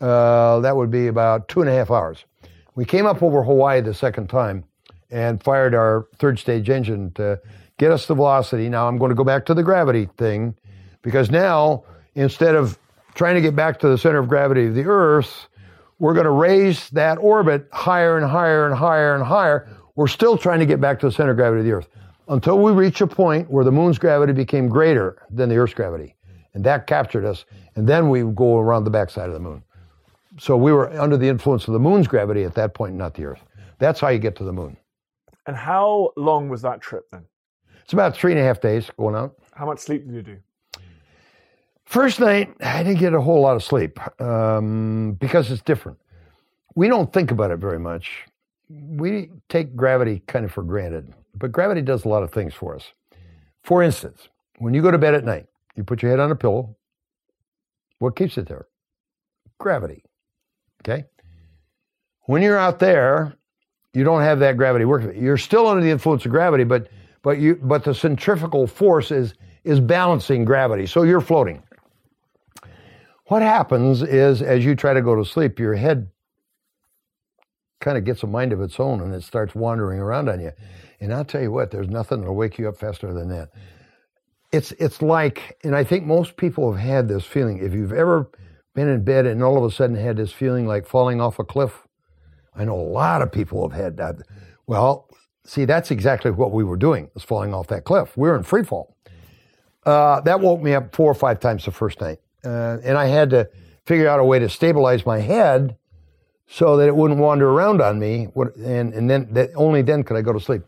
Uh, 0.02 0.60
that 0.60 0.76
would 0.76 0.90
be 0.90 1.06
about 1.06 1.48
two 1.48 1.62
and 1.62 1.70
a 1.70 1.72
half 1.72 1.90
hours. 1.90 2.26
We 2.74 2.84
came 2.84 3.06
up 3.06 3.22
over 3.22 3.42
Hawaii 3.42 3.80
the 3.80 3.94
second 3.94 4.28
time 4.28 4.64
and 5.10 5.42
fired 5.42 5.74
our 5.74 6.08
third 6.18 6.38
stage 6.38 6.68
engine 6.68 7.12
to 7.12 7.40
get 7.78 7.90
us 7.90 8.04
the 8.04 8.14
velocity. 8.14 8.68
Now 8.68 8.86
I'm 8.86 8.98
going 8.98 9.08
to 9.08 9.14
go 9.14 9.24
back 9.24 9.46
to 9.46 9.54
the 9.54 9.62
gravity 9.62 10.10
thing 10.18 10.54
because 11.00 11.30
now 11.30 11.82
instead 12.14 12.54
of 12.54 12.78
trying 13.14 13.36
to 13.36 13.40
get 13.40 13.56
back 13.56 13.78
to 13.78 13.88
the 13.88 13.96
center 13.96 14.18
of 14.18 14.28
gravity 14.28 14.66
of 14.66 14.74
the 14.74 14.84
Earth, 14.84 15.48
we're 16.00 16.12
going 16.12 16.24
to 16.24 16.30
raise 16.32 16.90
that 16.90 17.16
orbit 17.16 17.66
higher 17.72 18.18
and 18.18 18.30
higher 18.30 18.66
and 18.66 18.74
higher 18.74 19.14
and 19.14 19.24
higher. 19.24 19.66
We're 19.94 20.06
still 20.06 20.36
trying 20.36 20.60
to 20.60 20.66
get 20.66 20.82
back 20.82 21.00
to 21.00 21.06
the 21.06 21.12
center 21.12 21.30
of 21.30 21.38
gravity 21.38 21.60
of 21.60 21.64
the 21.64 21.72
Earth 21.72 21.88
until 22.28 22.58
we 22.58 22.72
reach 22.72 23.00
a 23.00 23.06
point 23.06 23.50
where 23.50 23.64
the 23.64 23.72
moon's 23.72 23.98
gravity 23.98 24.32
became 24.32 24.68
greater 24.68 25.22
than 25.30 25.48
the 25.48 25.56
Earth's 25.56 25.74
gravity. 25.74 26.16
And 26.54 26.64
that 26.64 26.86
captured 26.86 27.24
us. 27.24 27.44
And 27.74 27.86
then 27.86 28.08
we 28.08 28.22
go 28.22 28.58
around 28.58 28.84
the 28.84 28.90
backside 28.90 29.28
of 29.28 29.34
the 29.34 29.40
moon. 29.40 29.62
So 30.38 30.56
we 30.56 30.72
were 30.72 30.90
under 31.00 31.16
the 31.16 31.28
influence 31.28 31.66
of 31.66 31.72
the 31.72 31.78
moon's 31.78 32.08
gravity 32.08 32.44
at 32.44 32.54
that 32.54 32.74
point, 32.74 32.94
not 32.94 33.14
the 33.14 33.24
Earth. 33.24 33.42
That's 33.78 34.00
how 34.00 34.08
you 34.08 34.18
get 34.18 34.36
to 34.36 34.44
the 34.44 34.52
moon. 34.52 34.76
And 35.46 35.56
how 35.56 36.12
long 36.16 36.48
was 36.48 36.62
that 36.62 36.80
trip 36.80 37.04
then? 37.10 37.24
It's 37.84 37.92
about 37.92 38.16
three 38.16 38.32
and 38.32 38.40
a 38.40 38.44
half 38.44 38.60
days 38.60 38.90
going 38.98 39.14
out. 39.14 39.36
How 39.54 39.66
much 39.66 39.78
sleep 39.78 40.06
did 40.06 40.14
you 40.14 40.22
do? 40.22 40.38
First 41.84 42.18
night, 42.18 42.52
I 42.60 42.82
didn't 42.82 42.98
get 42.98 43.14
a 43.14 43.20
whole 43.20 43.40
lot 43.40 43.54
of 43.54 43.62
sleep 43.62 44.00
um, 44.20 45.12
because 45.20 45.52
it's 45.52 45.62
different. 45.62 45.98
We 46.74 46.88
don't 46.88 47.12
think 47.12 47.30
about 47.30 47.52
it 47.52 47.58
very 47.58 47.78
much. 47.78 48.24
We 48.68 49.30
take 49.48 49.76
gravity 49.76 50.22
kind 50.26 50.44
of 50.44 50.50
for 50.50 50.64
granted, 50.64 51.14
but 51.38 51.52
gravity 51.52 51.82
does 51.82 52.04
a 52.04 52.08
lot 52.08 52.22
of 52.22 52.32
things 52.32 52.54
for 52.54 52.74
us. 52.74 52.92
For 53.62 53.82
instance, 53.82 54.28
when 54.58 54.74
you 54.74 54.82
go 54.82 54.90
to 54.90 54.98
bed 54.98 55.14
at 55.14 55.24
night, 55.24 55.46
you 55.76 55.84
put 55.84 56.02
your 56.02 56.10
head 56.10 56.20
on 56.20 56.30
a 56.30 56.36
pillow. 56.36 56.76
What 57.98 58.16
keeps 58.16 58.38
it 58.38 58.48
there? 58.48 58.66
Gravity. 59.58 60.04
Okay? 60.82 61.04
When 62.22 62.42
you're 62.42 62.58
out 62.58 62.78
there, 62.78 63.34
you 63.92 64.04
don't 64.04 64.22
have 64.22 64.40
that 64.40 64.56
gravity 64.56 64.84
working. 64.84 65.22
You're 65.22 65.36
still 65.36 65.66
under 65.66 65.82
the 65.82 65.90
influence 65.90 66.24
of 66.24 66.30
gravity, 66.30 66.64
but 66.64 66.88
but 67.22 67.38
you 67.38 67.56
but 67.62 67.82
the 67.82 67.94
centrifugal 67.94 68.66
force 68.66 69.10
is 69.10 69.34
is 69.64 69.80
balancing 69.80 70.44
gravity, 70.44 70.86
so 70.86 71.02
you're 71.02 71.20
floating. 71.20 71.62
What 73.26 73.42
happens 73.42 74.02
is 74.02 74.42
as 74.42 74.64
you 74.64 74.76
try 74.76 74.94
to 74.94 75.02
go 75.02 75.16
to 75.16 75.24
sleep, 75.24 75.58
your 75.58 75.74
head 75.74 76.08
kind 77.80 77.98
of 77.98 78.04
gets 78.04 78.22
a 78.22 78.26
mind 78.26 78.52
of 78.52 78.60
its 78.60 78.80
own 78.80 79.00
and 79.00 79.14
it 79.14 79.22
starts 79.22 79.54
wandering 79.54 79.98
around 80.00 80.28
on 80.28 80.40
you. 80.40 80.48
Mm. 80.48 80.54
And 81.00 81.14
I'll 81.14 81.24
tell 81.24 81.42
you 81.42 81.52
what, 81.52 81.70
there's 81.70 81.88
nothing 81.88 82.20
that'll 82.20 82.34
wake 82.34 82.58
you 82.58 82.68
up 82.68 82.78
faster 82.78 83.12
than 83.12 83.28
that. 83.28 83.54
Mm. 83.54 83.58
It's 84.52 84.72
it's 84.72 85.02
like, 85.02 85.58
and 85.64 85.74
I 85.74 85.84
think 85.84 86.06
most 86.06 86.36
people 86.36 86.72
have 86.72 86.80
had 86.80 87.08
this 87.08 87.24
feeling. 87.24 87.58
If 87.58 87.74
you've 87.74 87.92
ever 87.92 88.24
mm. 88.24 88.30
been 88.74 88.88
in 88.88 89.04
bed 89.04 89.26
and 89.26 89.42
all 89.42 89.58
of 89.58 89.64
a 89.64 89.74
sudden 89.74 89.96
had 89.96 90.16
this 90.16 90.32
feeling 90.32 90.66
like 90.66 90.86
falling 90.86 91.20
off 91.20 91.38
a 91.38 91.44
cliff, 91.44 91.86
I 92.54 92.64
know 92.64 92.78
a 92.78 92.80
lot 92.80 93.22
of 93.22 93.30
people 93.30 93.68
have 93.68 93.78
had 93.78 93.96
that. 93.98 94.16
Well, 94.66 95.08
see, 95.44 95.64
that's 95.64 95.90
exactly 95.90 96.30
what 96.30 96.52
we 96.52 96.64
were 96.64 96.76
doing, 96.76 97.10
was 97.14 97.22
falling 97.22 97.52
off 97.52 97.66
that 97.68 97.84
cliff. 97.84 98.16
We 98.16 98.28
were 98.28 98.36
in 98.36 98.42
free 98.42 98.64
fall. 98.64 98.96
Uh, 99.84 100.20
that 100.22 100.40
woke 100.40 100.60
me 100.60 100.74
up 100.74 100.94
four 100.94 101.10
or 101.10 101.14
five 101.14 101.38
times 101.38 101.64
the 101.64 101.70
first 101.70 102.00
night. 102.00 102.18
Uh, 102.44 102.78
and 102.82 102.98
I 102.98 103.06
had 103.06 103.30
to 103.30 103.48
figure 103.84 104.08
out 104.08 104.18
a 104.18 104.24
way 104.24 104.38
to 104.38 104.48
stabilize 104.48 105.06
my 105.06 105.20
head 105.20 105.76
so 106.48 106.76
that 106.76 106.86
it 106.88 106.94
wouldn't 106.94 107.20
wander 107.20 107.48
around 107.48 107.80
on 107.80 107.98
me. 107.98 108.28
And, 108.56 108.94
and 108.94 109.10
then 109.10 109.28
that, 109.32 109.50
only 109.54 109.82
then 109.82 110.02
could 110.04 110.16
I 110.16 110.22
go 110.22 110.32
to 110.32 110.40
sleep. 110.40 110.62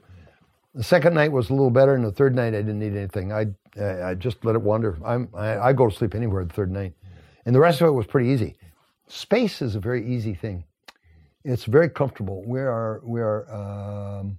The 0.74 0.84
second 0.84 1.14
night 1.14 1.32
was 1.32 1.50
a 1.50 1.54
little 1.54 1.70
better, 1.70 1.94
and 1.94 2.04
the 2.04 2.12
third 2.12 2.34
night 2.34 2.54
I 2.54 2.62
didn't 2.62 2.78
need 2.78 2.94
anything. 2.94 3.32
I, 3.32 3.46
I 3.80 4.14
just 4.14 4.44
let 4.44 4.54
it 4.54 4.62
wander. 4.62 4.98
I'm, 5.04 5.28
I, 5.34 5.58
I 5.58 5.72
go 5.72 5.88
to 5.88 5.94
sleep 5.94 6.14
anywhere 6.14 6.44
the 6.44 6.52
third 6.54 6.70
night. 6.70 6.94
And 7.46 7.54
the 7.54 7.60
rest 7.60 7.80
of 7.80 7.88
it 7.88 7.92
was 7.92 8.06
pretty 8.06 8.28
easy. 8.28 8.56
Space 9.06 9.62
is 9.62 9.74
a 9.74 9.80
very 9.80 10.06
easy 10.06 10.34
thing. 10.34 10.64
It's 11.44 11.64
very 11.64 11.88
comfortable. 11.88 12.44
We 12.46 12.60
are, 12.60 13.00
we 13.04 13.20
are 13.20 13.48
um, 13.50 14.38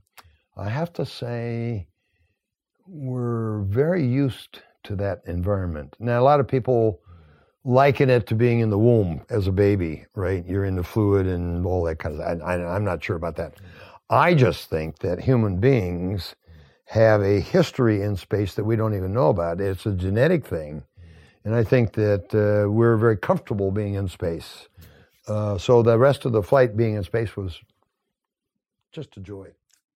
I 0.59 0.69
have 0.69 0.91
to 0.93 1.05
say, 1.05 1.87
we're 2.85 3.61
very 3.61 4.05
used 4.05 4.61
to 4.83 4.95
that 4.97 5.21
environment. 5.25 5.95
Now, 5.99 6.19
a 6.19 6.23
lot 6.23 6.41
of 6.41 6.47
people 6.47 6.99
liken 7.65 8.09
it 8.09 8.27
to 8.27 8.35
being 8.35 8.59
in 8.59 8.69
the 8.69 8.77
womb 8.77 9.21
as 9.29 9.47
a 9.47 9.51
baby, 9.51 10.05
right? 10.15 10.45
You're 10.45 10.65
in 10.65 10.75
the 10.75 10.83
fluid 10.83 11.27
and 11.27 11.65
all 11.65 11.83
that 11.83 11.99
kind 11.99 12.19
of. 12.19 12.41
I, 12.41 12.53
I, 12.53 12.75
I'm 12.75 12.85
not 12.85 13.03
sure 13.03 13.15
about 13.15 13.35
that. 13.37 13.55
I 14.09 14.33
just 14.33 14.69
think 14.69 14.99
that 14.99 15.21
human 15.21 15.59
beings 15.59 16.35
have 16.85 17.21
a 17.21 17.39
history 17.39 18.01
in 18.01 18.15
space 18.15 18.55
that 18.55 18.63
we 18.63 18.75
don't 18.75 18.95
even 18.95 19.13
know 19.13 19.29
about. 19.29 19.61
It's 19.61 19.85
a 19.85 19.91
genetic 19.91 20.45
thing, 20.45 20.83
and 21.43 21.53
I 21.53 21.63
think 21.63 21.93
that 21.93 22.33
uh, 22.33 22.71
we're 22.71 22.97
very 22.97 23.17
comfortable 23.17 23.71
being 23.71 23.93
in 23.93 24.07
space. 24.07 24.67
Uh, 25.27 25.57
so 25.59 25.83
the 25.83 25.97
rest 25.97 26.25
of 26.25 26.31
the 26.31 26.41
flight 26.41 26.75
being 26.75 26.95
in 26.95 27.03
space 27.03 27.37
was 27.37 27.59
just 28.91 29.15
a 29.17 29.19
joy. 29.19 29.49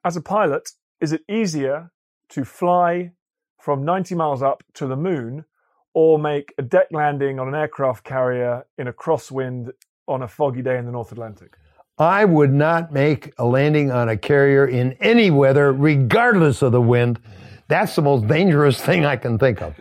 As 0.05 0.15
a 0.15 0.21
pilot, 0.21 0.71
is 1.01 1.11
it 1.11 1.23
easier 1.27 1.91
to 2.29 2.43
fly 2.45 3.11
from 3.59 3.83
90 3.83 4.13
miles 4.15 4.43
up 4.43 4.63
to 4.75 4.85
the 4.85 4.95
moon 4.95 5.45
or 5.93 6.19
make 6.19 6.53
a 6.57 6.61
deck 6.61 6.87
landing 6.91 7.39
on 7.39 7.47
an 7.47 7.55
aircraft 7.55 8.03
carrier 8.03 8.65
in 8.77 8.87
a 8.87 8.93
crosswind 8.93 9.71
on 10.07 10.23
a 10.23 10.27
foggy 10.27 10.61
day 10.61 10.77
in 10.77 10.85
the 10.85 10.91
North 10.91 11.11
Atlantic? 11.11 11.57
I 11.99 12.25
would 12.25 12.51
not 12.51 12.91
make 12.91 13.33
a 13.37 13.45
landing 13.45 13.91
on 13.91 14.09
a 14.09 14.17
carrier 14.17 14.67
in 14.67 14.93
any 14.99 15.29
weather, 15.29 15.71
regardless 15.71 16.61
of 16.61 16.71
the 16.71 16.81
wind. 16.81 17.19
That's 17.67 17.95
the 17.95 18.01
most 18.01 18.27
dangerous 18.27 18.81
thing 18.85 19.05
I 19.05 19.15
can 19.15 19.37
think 19.37 19.61
of. 19.61 19.75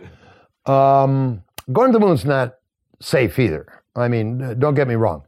Um, 0.71 1.43
going 1.71 1.91
to 1.91 1.99
the 1.99 2.05
moon's 2.05 2.25
not 2.25 2.55
safe 2.99 3.39
either. 3.39 3.81
I 3.95 4.07
mean, 4.07 4.57
don't 4.59 4.75
get 4.75 4.87
me 4.87 4.95
wrong. 4.95 5.23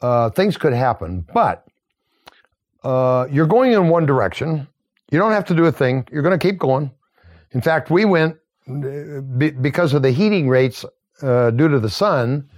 Uh, 0.00 0.30
things 0.30 0.56
could 0.56 0.72
happen, 0.72 1.26
but 1.34 1.66
uh, 2.84 3.26
you're 3.30 3.46
going 3.46 3.72
in 3.72 3.88
one 3.88 4.06
direction. 4.06 4.68
You 5.10 5.18
don't 5.18 5.32
have 5.32 5.44
to 5.46 5.54
do 5.54 5.64
a 5.64 5.72
thing. 5.72 6.06
You're 6.12 6.22
going 6.22 6.38
to 6.38 6.46
keep 6.46 6.58
going. 6.58 6.90
In 7.52 7.60
fact, 7.60 7.90
we 7.90 8.04
went 8.04 8.34
uh, 8.34 8.38
be, 9.38 9.50
because 9.50 9.94
of 9.94 10.02
the 10.02 10.10
heating 10.10 10.48
rates 10.48 10.84
uh, 11.22 11.50
due 11.50 11.68
to 11.68 11.80
the 11.80 11.90
sun. 11.90 12.48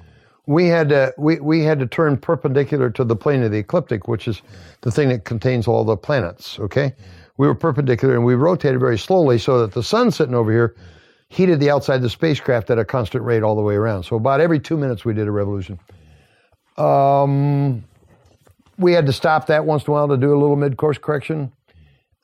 we 0.47 0.67
had 0.67 0.89
to 0.89 1.15
we, 1.17 1.39
we 1.39 1.63
had 1.63 1.79
to 1.79 1.87
turn 1.87 2.17
perpendicular 2.17 2.91
to 2.91 3.05
the 3.05 3.17
plane 3.17 3.43
of 3.43 3.53
the 3.53 3.59
ecliptic, 3.59 4.09
which 4.09 4.27
is 4.27 4.43
the 4.81 4.91
thing 4.91 5.09
that 5.09 5.25
contains 5.25 5.69
all 5.69 5.85
the 5.85 5.97
planets. 5.97 6.59
Okay, 6.59 6.93
we 7.37 7.47
were 7.47 7.55
perpendicular 7.55 8.15
and 8.15 8.25
we 8.25 8.35
rotated 8.35 8.81
very 8.81 8.99
slowly 8.99 9.39
so 9.39 9.61
that 9.61 9.73
the 9.73 9.83
sun 9.83 10.11
sitting 10.11 10.35
over 10.35 10.51
here 10.51 10.75
heated 11.29 11.61
the 11.61 11.71
outside 11.71 11.97
of 11.97 12.03
the 12.03 12.11
spacecraft 12.11 12.69
at 12.71 12.79
a 12.79 12.85
constant 12.85 13.23
rate 13.25 13.45
all 13.45 13.55
the 13.55 13.63
way 13.63 13.77
around. 13.77 14.03
So 14.03 14.17
about 14.17 14.41
every 14.41 14.59
two 14.59 14.77
minutes 14.77 15.05
we 15.05 15.15
did 15.15 15.29
a 15.29 15.31
revolution. 15.31 15.79
Um, 16.77 17.85
we 18.77 18.93
had 18.93 19.07
to 19.07 19.13
stop 19.13 19.47
that 19.47 19.65
once 19.65 19.85
in 19.85 19.91
a 19.91 19.93
while 19.93 20.09
to 20.09 20.17
do 20.17 20.35
a 20.35 20.39
little 20.39 20.57
mid-course 20.57 20.99
correction. 20.99 21.53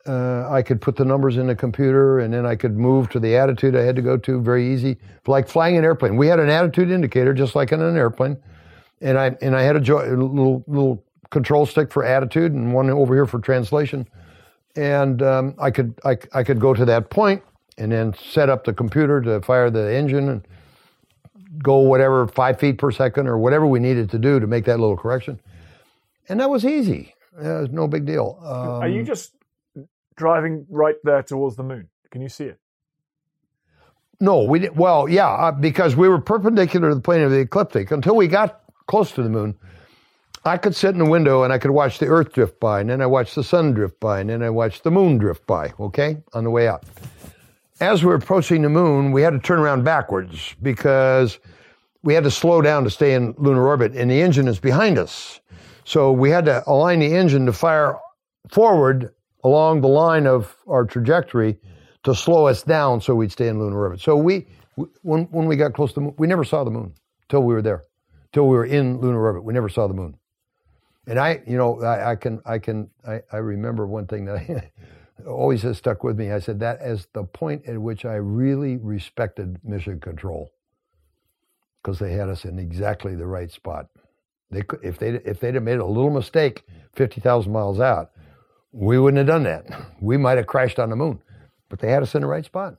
Uh, 0.07 0.48
I 0.48 0.62
could 0.62 0.80
put 0.80 0.96
the 0.96 1.04
numbers 1.04 1.36
in 1.36 1.46
the 1.46 1.54
computer 1.54 2.20
and 2.20 2.32
then 2.32 2.46
I 2.46 2.54
could 2.54 2.76
move 2.76 3.11
to 3.11 3.18
the 3.18 3.36
attitude 3.36 3.74
I 3.74 3.82
had 3.82 3.96
to 3.96 4.02
go 4.02 4.16
to 4.16 4.40
very 4.40 4.72
easy. 4.72 4.98
Like 5.26 5.48
flying 5.48 5.76
an 5.76 5.84
airplane. 5.84 6.16
We 6.16 6.28
had 6.28 6.38
an 6.38 6.48
attitude 6.48 6.90
indicator 6.90 7.34
just 7.34 7.54
like 7.54 7.72
in 7.72 7.82
an 7.82 7.96
airplane. 7.96 8.36
And 9.00 9.18
I, 9.18 9.36
and 9.42 9.57
I 9.57 9.62
had 9.62 9.76
a, 9.76 9.80
jo- 9.80 10.00
a 10.00 10.14
little, 10.14 10.64
little 10.66 11.04
control 11.30 11.66
stick 11.66 11.92
for 11.92 12.04
attitude 12.04 12.52
and 12.52 12.72
one 12.72 12.88
over 12.88 13.14
here 13.14 13.26
for 13.26 13.40
translation. 13.40 14.07
And 14.76 15.22
um, 15.22 15.54
I 15.59 15.70
could, 15.70 15.98
I, 16.04 16.16
I 16.32 16.44
could 16.44 16.61
go 16.61 16.72
to 16.72 16.84
that 16.84 17.11
point 17.11 17.42
and 17.78 17.92
then 17.92 18.14
set 18.32 18.48
up 18.48 18.64
the 18.64 18.72
computer 18.72 19.20
to 19.22 19.40
fire 19.40 19.70
the 19.70 19.92
engine 19.92 20.28
and 20.28 20.46
go 21.62 21.78
whatever 21.78 22.26
five 22.28 22.59
feet 22.59 22.78
per 22.78 22.90
second 22.90 23.26
or 23.26 23.38
whatever 23.38 23.66
we 23.66 23.80
needed 23.80 24.11
to 24.11 24.18
do 24.18 24.40
to 24.40 24.46
make 24.46 24.64
that 24.66 24.78
little 24.78 24.96
correction. 24.96 25.40
And 26.28 26.40
that 26.40 26.50
was 26.50 26.64
easy. 26.64 27.14
It 27.38 27.42
was 27.42 27.70
no 27.70 27.86
big 27.86 28.07
deal. 28.07 28.38
Um, 28.42 28.82
Are 28.82 28.88
you 28.88 29.02
just 29.02 29.32
driving 30.16 30.66
right 30.68 30.96
there 31.04 31.22
towards 31.22 31.56
the 31.56 31.62
moon? 31.62 31.88
Can 32.10 32.22
you 32.22 32.28
see 32.28 32.44
it? 32.44 32.58
No, 34.20 34.42
we 34.42 34.60
did, 34.60 34.76
well, 34.76 35.08
yeah, 35.08 35.28
uh, 35.28 35.52
because 35.52 35.94
we 35.94 36.08
were 36.08 36.20
perpendicular 36.20 36.88
to 36.88 36.94
the 36.94 37.00
plane 37.00 37.22
of 37.22 37.30
the 37.30 37.38
ecliptic 37.38 37.90
until 37.90 38.16
we 38.16 38.26
got 38.28 38.62
close 38.86 39.12
to 39.12 39.22
the 39.22 39.28
moon. 39.28 39.54
I 40.44 40.56
could 40.56 40.74
sit 40.74 40.90
in 40.90 40.98
the 40.98 41.10
window 41.10 41.42
and 41.42 41.52
I 41.52 41.58
could 41.58 41.72
watch 41.72 41.98
the 41.98 42.06
Earth 42.06 42.32
drift 42.32 42.60
by, 42.60 42.80
and 42.80 42.88
then 42.88 43.02
I 43.02 43.06
watched 43.06 43.34
the 43.34 43.44
sun 43.44 43.74
drift 43.74 44.00
by, 44.00 44.20
and 44.20 44.30
then 44.30 44.42
I 44.42 44.50
watched 44.50 44.84
the 44.84 44.90
moon 44.90 45.18
drift 45.18 45.46
by. 45.46 45.72
Okay, 45.78 46.18
on 46.32 46.44
the 46.44 46.50
way 46.50 46.68
out. 46.68 46.84
As 47.80 48.02
we 48.02 48.08
were 48.08 48.14
approaching 48.14 48.62
the 48.62 48.70
moon, 48.70 49.12
we 49.12 49.20
had 49.22 49.30
to 49.30 49.38
turn 49.38 49.58
around 49.58 49.84
backwards 49.84 50.54
because 50.62 51.38
we 52.02 52.14
had 52.14 52.24
to 52.24 52.30
slow 52.30 52.62
down 52.62 52.84
to 52.84 52.90
stay 52.90 53.12
in 53.14 53.34
lunar 53.36 53.66
orbit, 53.66 53.92
and 53.96 54.10
the 54.10 54.22
engine 54.22 54.48
is 54.48 54.58
behind 54.58 54.98
us. 54.98 55.40
So 55.84 56.10
we 56.10 56.30
had 56.30 56.46
to 56.46 56.62
align 56.66 57.00
the 57.00 57.14
engine 57.14 57.44
to 57.46 57.52
fire 57.52 57.98
forward 58.48 59.12
along 59.45 59.80
the 59.80 59.89
line 59.89 60.26
of 60.26 60.57
our 60.66 60.84
trajectory 60.84 61.59
to 62.05 62.14
slow 62.14 62.47
us 62.47 62.62
down 62.62 63.01
so 63.01 63.14
we'd 63.14 63.32
stay 63.32 63.49
in 63.49 63.59
lunar 63.59 63.78
orbit. 63.78 64.01
So 64.01 64.16
we, 64.16 64.47
when, 65.03 65.24
when 65.24 65.47
we 65.47 65.57
got 65.57 65.74
close 65.74 65.91
to 65.91 65.95
the 65.97 66.01
moon, 66.03 66.14
we 66.18 66.26
never 66.26 66.45
saw 66.45 66.64
the 66.64 66.70
moon 66.70 66.95
till 67.28 67.43
we 67.43 67.55
were 67.55 67.62
there, 67.62 67.84
till 68.32 68.49
we 68.49 68.57
were 68.57 68.66
in 68.66 69.01
lunar 69.01 69.20
orbit. 69.24 69.45
We 69.45 69.55
never 69.55 69.68
saw 69.68 69.87
the 69.87 69.95
moon. 69.95 70.16
And 71.07 71.18
I, 71.18 71.43
you 71.47 71.57
know, 71.57 71.82
I, 71.82 72.12
I 72.12 72.16
can, 72.16 72.41
I 72.45 72.59
can, 72.59 72.91
I, 73.07 73.20
I 73.32 73.37
remember 73.39 73.87
one 73.87 74.07
thing 74.07 74.24
that 74.26 74.37
I 74.37 74.70
always 75.28 75.62
has 75.62 75.78
stuck 75.78 76.05
with 76.05 76.18
me. 76.18 76.32
I 76.32 76.41
said 76.41 76.61
that 76.61 76.80
as 76.80 77.07
the 77.12 77.24
point 77.24 77.66
at 77.66 77.78
which 77.78 78.05
I 78.05 78.14
really 78.14 78.76
respected 78.76 79.59
mission 79.64 80.01
control 80.01 80.51
because 81.82 81.99
they 82.01 82.12
had 82.12 82.28
us 82.28 82.45
in 82.45 82.59
exactly 82.59 83.14
the 83.14 83.26
right 83.26 83.51
spot. 83.51 83.87
They 84.51 84.62
could, 84.62 84.80
if 84.82 84.99
they 84.99 85.11
if 85.11 85.41
they'd 85.41 85.55
have 85.55 85.62
made 85.62 85.78
a 85.78 85.87
little 85.87 86.11
mistake, 86.11 86.64
fifty 86.95 87.20
thousand 87.20 87.53
miles 87.53 87.80
out, 87.80 88.11
we 88.76 88.98
wouldn't 88.98 89.16
have 89.18 89.26
done 89.26 89.44
that. 89.44 89.64
We 90.00 90.18
might 90.18 90.36
have 90.36 90.46
crashed 90.46 90.78
on 90.78 90.90
the 90.90 90.96
moon, 90.96 91.20
but 91.70 91.78
they 91.78 91.90
had 91.90 92.02
us 92.02 92.14
in 92.14 92.20
the 92.20 92.26
right 92.26 92.44
spot. 92.44 92.76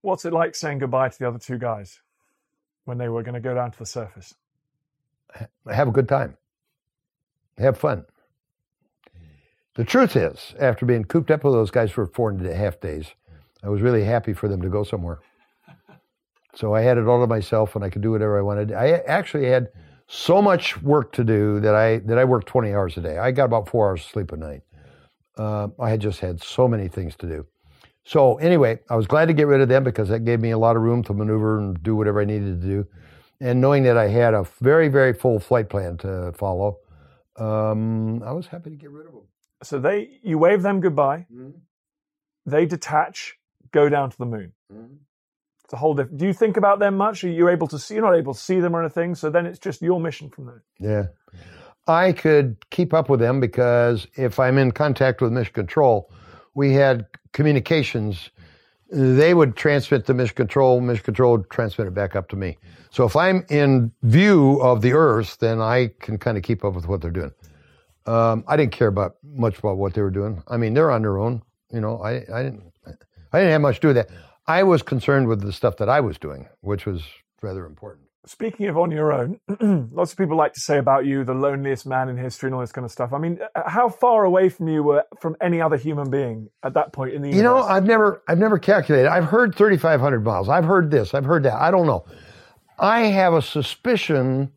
What's 0.00 0.24
it 0.24 0.32
like 0.32 0.56
saying 0.56 0.78
goodbye 0.78 1.10
to 1.10 1.18
the 1.18 1.28
other 1.28 1.38
two 1.38 1.58
guys 1.58 2.00
when 2.84 2.98
they 2.98 3.08
were 3.08 3.22
going 3.22 3.34
to 3.34 3.40
go 3.40 3.54
down 3.54 3.70
to 3.70 3.78
the 3.78 3.86
surface? 3.86 4.34
Have 5.70 5.86
a 5.86 5.92
good 5.92 6.08
time. 6.08 6.36
Have 7.56 7.78
fun. 7.78 8.04
The 9.74 9.84
truth 9.84 10.16
is, 10.16 10.54
after 10.58 10.86
being 10.86 11.04
cooped 11.04 11.30
up 11.30 11.44
with 11.44 11.54
those 11.54 11.70
guys 11.70 11.92
for 11.92 12.06
four 12.06 12.30
and 12.30 12.44
a 12.44 12.54
half 12.54 12.80
days, 12.80 13.06
I 13.62 13.68
was 13.68 13.80
really 13.80 14.02
happy 14.02 14.32
for 14.32 14.48
them 14.48 14.60
to 14.62 14.68
go 14.68 14.82
somewhere. 14.84 15.20
So 16.54 16.74
I 16.74 16.82
had 16.82 16.98
it 16.98 17.08
all 17.08 17.18
to 17.22 17.26
myself, 17.26 17.74
and 17.74 17.82
I 17.82 17.88
could 17.88 18.02
do 18.02 18.10
whatever 18.10 18.38
I 18.38 18.42
wanted. 18.42 18.72
I 18.72 18.90
actually 19.06 19.46
had 19.46 19.68
so 20.12 20.42
much 20.42 20.80
work 20.82 21.10
to 21.12 21.24
do 21.24 21.58
that 21.60 21.74
I 21.74 21.98
that 22.00 22.18
I 22.18 22.24
worked 22.24 22.46
20 22.46 22.74
hours 22.74 22.98
a 22.98 23.00
day. 23.00 23.16
I 23.16 23.30
got 23.30 23.46
about 23.46 23.66
four 23.66 23.88
hours 23.88 24.02
of 24.02 24.10
sleep 24.10 24.32
a 24.32 24.36
night. 24.36 24.60
Uh, 25.38 25.68
I 25.80 25.88
had 25.88 26.00
just 26.00 26.20
had 26.20 26.42
so 26.42 26.68
many 26.68 26.86
things 26.86 27.16
to 27.16 27.26
do. 27.26 27.46
So 28.04 28.36
anyway, 28.36 28.80
I 28.90 28.96
was 28.96 29.06
glad 29.06 29.26
to 29.26 29.32
get 29.32 29.46
rid 29.46 29.62
of 29.62 29.70
them 29.70 29.84
because 29.84 30.10
that 30.10 30.26
gave 30.26 30.38
me 30.40 30.50
a 30.50 30.58
lot 30.58 30.76
of 30.76 30.82
room 30.82 31.02
to 31.04 31.14
maneuver 31.14 31.58
and 31.58 31.82
do 31.82 31.96
whatever 31.96 32.20
I 32.20 32.26
needed 32.26 32.60
to 32.60 32.66
do. 32.66 32.86
And 33.40 33.58
knowing 33.60 33.84
that 33.84 33.96
I 33.96 34.08
had 34.08 34.34
a 34.34 34.44
very 34.60 34.88
very 34.88 35.14
full 35.14 35.40
flight 35.40 35.70
plan 35.70 35.96
to 35.98 36.32
follow, 36.36 36.78
um, 37.36 38.22
I 38.22 38.32
was 38.32 38.46
happy 38.46 38.68
to 38.68 38.76
get 38.76 38.90
rid 38.90 39.06
of 39.06 39.14
them. 39.14 39.22
So 39.62 39.78
they, 39.78 40.18
you 40.22 40.36
wave 40.36 40.60
them 40.60 40.80
goodbye. 40.80 41.26
Mm-hmm. 41.32 41.58
They 42.44 42.66
detach, 42.66 43.38
go 43.70 43.88
down 43.88 44.10
to 44.10 44.18
the 44.18 44.26
moon. 44.26 44.52
Mm-hmm. 44.70 44.94
A 45.72 45.76
whole 45.76 45.94
different. 45.94 46.18
Do 46.18 46.26
you 46.26 46.34
think 46.34 46.56
about 46.56 46.78
them 46.80 46.96
much? 46.96 47.24
Are 47.24 47.30
you 47.30 47.48
able 47.48 47.66
to 47.68 47.78
see? 47.78 47.94
You're 47.94 48.04
not 48.04 48.14
able 48.14 48.34
to 48.34 48.40
see 48.40 48.60
them 48.60 48.76
or 48.76 48.80
anything. 48.80 49.14
So 49.14 49.30
then 49.30 49.46
it's 49.46 49.58
just 49.58 49.80
your 49.80 49.98
mission 49.98 50.28
from 50.28 50.46
there. 50.46 50.62
Yeah. 50.78 51.06
I 51.86 52.12
could 52.12 52.56
keep 52.70 52.92
up 52.92 53.08
with 53.08 53.20
them 53.20 53.40
because 53.40 54.06
if 54.14 54.38
I'm 54.38 54.58
in 54.58 54.72
contact 54.72 55.20
with 55.20 55.32
mission 55.32 55.54
control, 55.54 56.10
we 56.54 56.74
had 56.74 57.06
communications. 57.32 58.30
They 58.90 59.32
would 59.32 59.56
transmit 59.56 60.06
to 60.06 60.14
mission 60.14 60.36
control, 60.36 60.80
mission 60.80 61.04
control 61.04 61.38
would 61.38 61.50
transmit 61.50 61.86
it 61.88 61.94
back 61.94 62.14
up 62.14 62.28
to 62.28 62.36
me. 62.36 62.58
So 62.90 63.04
if 63.04 63.16
I'm 63.16 63.44
in 63.48 63.90
view 64.02 64.60
of 64.60 64.82
the 64.82 64.92
Earth, 64.92 65.38
then 65.40 65.60
I 65.60 65.90
can 66.00 66.18
kind 66.18 66.36
of 66.36 66.44
keep 66.44 66.64
up 66.64 66.74
with 66.74 66.86
what 66.86 67.00
they're 67.00 67.10
doing. 67.10 67.32
Um, 68.04 68.44
I 68.46 68.56
didn't 68.56 68.72
care 68.72 68.88
about 68.88 69.16
much 69.24 69.58
about 69.58 69.78
what 69.78 69.94
they 69.94 70.02
were 70.02 70.10
doing. 70.10 70.42
I 70.48 70.58
mean, 70.58 70.74
they're 70.74 70.90
on 70.90 71.02
their 71.02 71.18
own. 71.18 71.42
You 71.72 71.80
know, 71.80 72.02
I, 72.02 72.16
I 72.32 72.42
didn't 72.42 72.72
I 73.32 73.38
didn't 73.38 73.52
have 73.52 73.62
much 73.62 73.76
to 73.76 73.80
do 73.80 73.88
with 73.88 73.96
that. 73.96 74.10
I 74.46 74.62
was 74.62 74.82
concerned 74.82 75.28
with 75.28 75.40
the 75.40 75.52
stuff 75.52 75.76
that 75.76 75.88
I 75.88 76.00
was 76.00 76.18
doing, 76.18 76.48
which 76.60 76.86
was 76.86 77.02
rather 77.42 77.64
important. 77.64 78.08
Speaking 78.24 78.66
of 78.66 78.78
on 78.78 78.92
your 78.92 79.12
own, 79.12 79.40
lots 79.92 80.12
of 80.12 80.18
people 80.18 80.36
like 80.36 80.52
to 80.52 80.60
say 80.60 80.78
about 80.78 81.04
you, 81.06 81.24
the 81.24 81.34
loneliest 81.34 81.86
man 81.86 82.08
in 82.08 82.16
history 82.16 82.46
and 82.48 82.54
all 82.54 82.60
this 82.60 82.70
kind 82.70 82.84
of 82.84 82.92
stuff. 82.92 83.12
I 83.12 83.18
mean, 83.18 83.40
uh, 83.56 83.68
how 83.68 83.88
far 83.88 84.24
away 84.24 84.48
from 84.48 84.68
you 84.68 84.84
were 84.84 85.04
from 85.20 85.36
any 85.40 85.60
other 85.60 85.76
human 85.76 86.08
being 86.08 86.48
at 86.62 86.74
that 86.74 86.92
point 86.92 87.14
in 87.14 87.22
the 87.22 87.30
You 87.30 87.42
know. 87.42 87.58
I've 87.58 87.84
never 87.84 88.22
I've 88.28 88.38
never 88.38 88.60
calculated. 88.60 89.08
I've 89.08 89.24
heard 89.24 89.56
3500 89.56 90.24
miles. 90.24 90.48
I've 90.48 90.64
heard 90.64 90.92
this. 90.92 91.14
I've 91.14 91.24
heard 91.24 91.42
that. 91.44 91.54
I 91.54 91.72
don't 91.72 91.86
know. 91.86 92.04
I 92.78 93.00
have 93.00 93.34
a 93.34 93.42
suspicion 93.42 94.52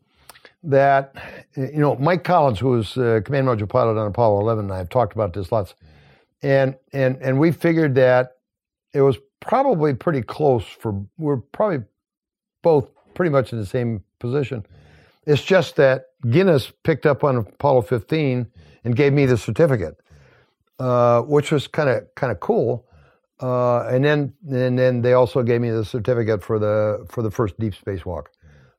that 0.62 1.14
you 1.56 1.78
know 1.78 1.96
Mike 1.96 2.22
Collins, 2.22 2.60
who 2.60 2.70
was 2.70 2.96
uh, 2.96 3.20
command 3.24 3.48
module 3.48 3.68
pilot 3.68 3.98
on 3.98 4.06
Apollo 4.06 4.40
11, 4.42 4.66
and 4.66 4.74
I've 4.74 4.90
talked 4.90 5.12
about 5.12 5.32
this 5.32 5.50
lots, 5.50 5.74
and 6.40 6.76
and 6.92 7.16
and 7.20 7.40
we 7.40 7.50
figured 7.50 7.96
that 7.96 8.35
it 8.92 9.00
was 9.00 9.18
probably 9.40 9.94
pretty 9.94 10.22
close 10.22 10.64
for 10.64 11.04
we're 11.18 11.38
probably 11.38 11.84
both 12.62 12.88
pretty 13.14 13.30
much 13.30 13.52
in 13.52 13.58
the 13.58 13.66
same 13.66 14.02
position. 14.18 14.64
It's 15.26 15.42
just 15.42 15.76
that 15.76 16.06
Guinness 16.30 16.72
picked 16.84 17.06
up 17.06 17.24
on 17.24 17.36
Apollo 17.36 17.82
15 17.82 18.46
and 18.84 18.96
gave 18.96 19.12
me 19.12 19.26
the 19.26 19.36
certificate, 19.36 19.96
uh, 20.78 21.22
which 21.22 21.50
was 21.50 21.66
kind 21.66 21.88
of 21.88 22.14
kind 22.14 22.32
of 22.32 22.40
cool. 22.40 22.86
Uh, 23.40 23.80
and 23.88 24.04
then 24.04 24.32
and 24.48 24.78
then 24.78 25.02
they 25.02 25.12
also 25.12 25.42
gave 25.42 25.60
me 25.60 25.70
the 25.70 25.84
certificate 25.84 26.42
for 26.42 26.58
the 26.58 27.06
for 27.10 27.22
the 27.22 27.30
first 27.30 27.58
deep 27.58 27.74
spacewalk 27.74 28.26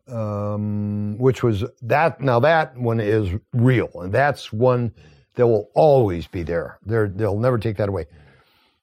um, 0.09 1.17
which 1.17 1.43
was 1.43 1.63
that. 1.81 2.21
Now 2.21 2.39
that 2.39 2.77
one 2.77 2.99
is 2.99 3.29
real, 3.53 3.89
and 3.95 4.11
that's 4.11 4.53
one 4.53 4.93
that 5.35 5.47
will 5.47 5.69
always 5.75 6.27
be 6.27 6.43
there. 6.43 6.79
They'll 6.85 7.39
never 7.39 7.57
take 7.57 7.77
that 7.77 7.89
away. 7.89 8.05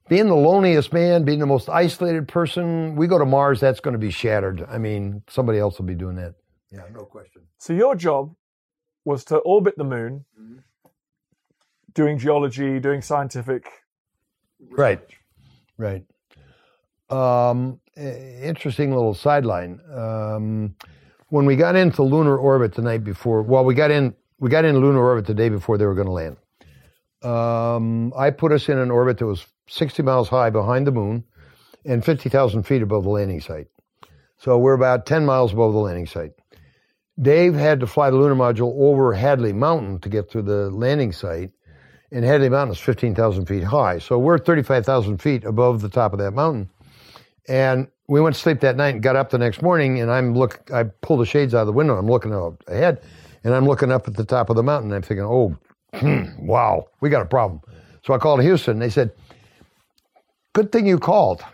Being 0.08 0.26
the 0.26 0.34
loneliest 0.34 0.92
man, 0.92 1.24
being 1.24 1.38
the 1.38 1.46
most 1.46 1.68
isolated 1.68 2.28
person, 2.28 2.94
we 2.94 3.06
go 3.06 3.18
to 3.18 3.24
Mars, 3.24 3.58
that's 3.58 3.80
going 3.80 3.92
to 3.92 3.98
be 3.98 4.10
shattered. 4.10 4.66
I 4.68 4.76
mean, 4.76 5.22
somebody 5.28 5.58
else 5.58 5.78
will 5.78 5.86
be 5.86 5.94
doing 5.94 6.16
that. 6.16 6.34
Yeah, 6.70 6.82
no 6.92 7.04
question. 7.04 7.42
So 7.58 7.72
your 7.72 7.94
job 7.94 8.34
was 9.04 9.24
to 9.26 9.38
orbit 9.38 9.76
the 9.78 9.84
moon, 9.84 10.24
doing 11.94 12.18
geology, 12.18 12.80
doing 12.80 13.00
scientific. 13.00 13.66
Right, 14.70 15.00
right. 15.78 16.04
Um, 17.08 17.80
interesting 17.96 18.92
little 18.92 19.14
sideline. 19.14 19.80
Um, 19.94 20.74
when 21.28 21.46
we 21.46 21.56
got 21.56 21.76
into 21.76 22.02
lunar 22.02 22.36
orbit 22.36 22.74
the 22.74 22.82
night 22.82 23.04
before, 23.04 23.42
well, 23.42 23.64
we 23.64 23.74
got 23.74 23.90
in 23.90 24.14
we 24.38 24.50
got 24.50 24.64
in 24.64 24.78
lunar 24.78 25.00
orbit 25.00 25.26
the 25.26 25.34
day 25.34 25.48
before 25.48 25.78
they 25.78 25.86
were 25.86 25.94
going 25.94 26.06
to 26.06 26.12
land. 26.12 26.36
Um, 27.22 28.12
I 28.16 28.30
put 28.30 28.52
us 28.52 28.68
in 28.68 28.78
an 28.78 28.90
orbit 28.90 29.18
that 29.18 29.26
was 29.26 29.46
60 29.66 30.02
miles 30.02 30.28
high 30.28 30.50
behind 30.50 30.86
the 30.86 30.92
moon 30.92 31.24
and 31.84 32.04
50,000 32.04 32.62
feet 32.64 32.82
above 32.82 33.04
the 33.04 33.10
landing 33.10 33.40
site. 33.40 33.68
So 34.38 34.58
we're 34.58 34.74
about 34.74 35.06
10 35.06 35.24
miles 35.24 35.52
above 35.52 35.72
the 35.72 35.78
landing 35.78 36.06
site. 36.06 36.32
Dave 37.20 37.54
had 37.54 37.80
to 37.80 37.86
fly 37.86 38.10
the 38.10 38.16
lunar 38.16 38.34
module 38.34 38.74
over 38.76 39.12
Hadley 39.12 39.52
Mountain 39.52 40.00
to 40.00 40.08
get 40.08 40.30
to 40.32 40.42
the 40.42 40.70
landing 40.70 41.12
site, 41.12 41.52
and 42.10 42.24
Hadley 42.24 42.48
Mountain 42.48 42.72
is 42.72 42.80
15,000 42.80 43.46
feet 43.46 43.62
high. 43.62 43.98
So 43.98 44.18
we're 44.18 44.38
35,000 44.38 45.18
feet 45.18 45.44
above 45.44 45.80
the 45.80 45.88
top 45.88 46.12
of 46.12 46.18
that 46.18 46.32
mountain. 46.32 46.70
And 47.48 47.88
we 48.08 48.20
went 48.20 48.34
to 48.34 48.40
sleep 48.40 48.60
that 48.60 48.76
night 48.76 48.94
and 48.94 49.02
got 49.02 49.16
up 49.16 49.30
the 49.30 49.38
next 49.38 49.62
morning, 49.62 50.00
and 50.00 50.10
I'm 50.10 50.34
look. 50.34 50.70
I 50.72 50.84
pulled 50.84 51.20
the 51.20 51.26
shades 51.26 51.54
out 51.54 51.60
of 51.60 51.66
the 51.66 51.72
window. 51.72 51.96
I'm 51.96 52.08
looking 52.08 52.32
ahead, 52.66 53.02
and 53.44 53.54
I'm 53.54 53.66
looking 53.66 53.92
up 53.92 54.08
at 54.08 54.14
the 54.14 54.24
top 54.24 54.50
of 54.50 54.56
the 54.56 54.62
mountain. 54.62 54.92
I'm 54.92 55.02
thinking, 55.02 55.24
oh, 55.24 55.56
wow, 56.38 56.88
we 57.00 57.10
got 57.10 57.22
a 57.22 57.26
problem. 57.26 57.60
So 58.04 58.12
I 58.12 58.18
called 58.18 58.42
Houston. 58.42 58.78
They 58.78 58.90
said, 58.90 59.12
good 60.54 60.72
thing 60.72 60.86
you 60.86 60.98
called. 60.98 61.44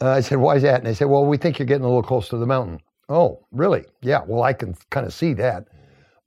Uh, 0.00 0.10
I 0.10 0.20
said, 0.20 0.38
why 0.38 0.54
is 0.54 0.62
that? 0.62 0.76
And 0.76 0.86
they 0.86 0.94
said, 0.94 1.08
well, 1.08 1.26
we 1.26 1.36
think 1.36 1.58
you're 1.58 1.66
getting 1.66 1.84
a 1.84 1.88
little 1.88 2.04
close 2.04 2.28
to 2.28 2.36
the 2.36 2.46
mountain. 2.46 2.78
Oh, 3.08 3.44
really? 3.50 3.84
Yeah. 4.00 4.22
Well, 4.24 4.44
I 4.44 4.52
can 4.52 4.76
kind 4.90 5.04
of 5.04 5.12
see 5.12 5.34
that. 5.34 5.66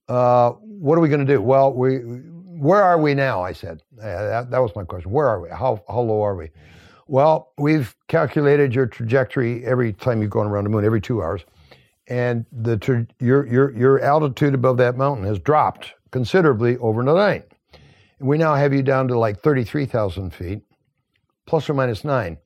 Uh, 0.09 0.51
what 0.51 0.97
are 0.97 1.01
we 1.01 1.07
going 1.07 1.25
to 1.25 1.33
do? 1.33 1.41
Well, 1.41 1.71
we, 1.71 1.99
where 1.99 2.83
are 2.83 2.99
we 2.99 3.13
now? 3.13 3.41
I 3.41 3.53
said. 3.53 3.81
Yeah, 3.97 4.23
that, 4.23 4.51
that 4.51 4.59
was 4.59 4.75
my 4.75 4.83
question. 4.83 5.09
Where 5.09 5.29
are 5.29 5.39
we? 5.39 5.49
How, 5.49 5.81
how 5.87 6.01
low 6.01 6.21
are 6.21 6.35
we? 6.35 6.49
Well, 7.07 7.53
we've 7.57 7.95
calculated 8.07 8.73
your 8.73 8.87
trajectory 8.87 9.65
every 9.65 9.93
time 9.93 10.21
you've 10.21 10.31
gone 10.31 10.47
around 10.47 10.63
the 10.63 10.69
moon, 10.69 10.85
every 10.85 11.01
two 11.01 11.21
hours, 11.21 11.41
and 12.07 12.45
the 12.53 12.77
tra- 12.77 13.05
your 13.19 13.45
your 13.47 13.77
your 13.77 13.99
altitude 13.99 14.53
above 14.53 14.77
that 14.77 14.95
mountain 14.95 15.25
has 15.25 15.37
dropped 15.39 15.93
considerably 16.11 16.77
over 16.77 17.03
the 17.03 17.13
night. 17.13 17.51
We 18.19 18.37
now 18.37 18.55
have 18.55 18.73
you 18.73 18.81
down 18.81 19.09
to 19.09 19.19
like 19.19 19.41
thirty-three 19.41 19.87
thousand 19.87 20.33
feet, 20.33 20.61
plus 21.45 21.69
or 21.69 21.73
minus 21.73 22.03
nine. 22.03 22.37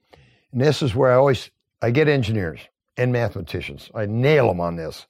And 0.52 0.62
this 0.62 0.82
is 0.82 0.96
where 0.96 1.12
I 1.12 1.16
always 1.16 1.50
I 1.82 1.92
get 1.92 2.08
engineers 2.08 2.62
and 2.98 3.12
mathematicians. 3.12 3.92
I 3.94 4.06
nail 4.06 4.48
them 4.48 4.60
on 4.60 4.76
this 4.76 5.06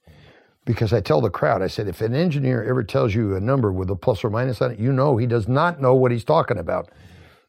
because 0.66 0.92
I 0.92 1.00
tell 1.00 1.22
the 1.22 1.30
crowd, 1.30 1.62
I 1.62 1.68
said, 1.68 1.88
if 1.88 2.02
an 2.02 2.16
engineer 2.16 2.64
ever 2.64 2.84
tells 2.84 3.14
you 3.14 3.36
a 3.36 3.40
number 3.40 3.72
with 3.72 3.90
a 3.92 3.96
plus 3.96 4.24
or 4.24 4.30
minus 4.30 4.62
on 4.62 4.72
it, 4.72 4.80
you 4.80 4.92
know 4.92 5.16
he 5.16 5.28
does 5.28 5.48
not 5.48 5.80
know 5.80 5.94
what 5.94 6.12
he's 6.12 6.24
talking 6.24 6.58
about. 6.58 6.90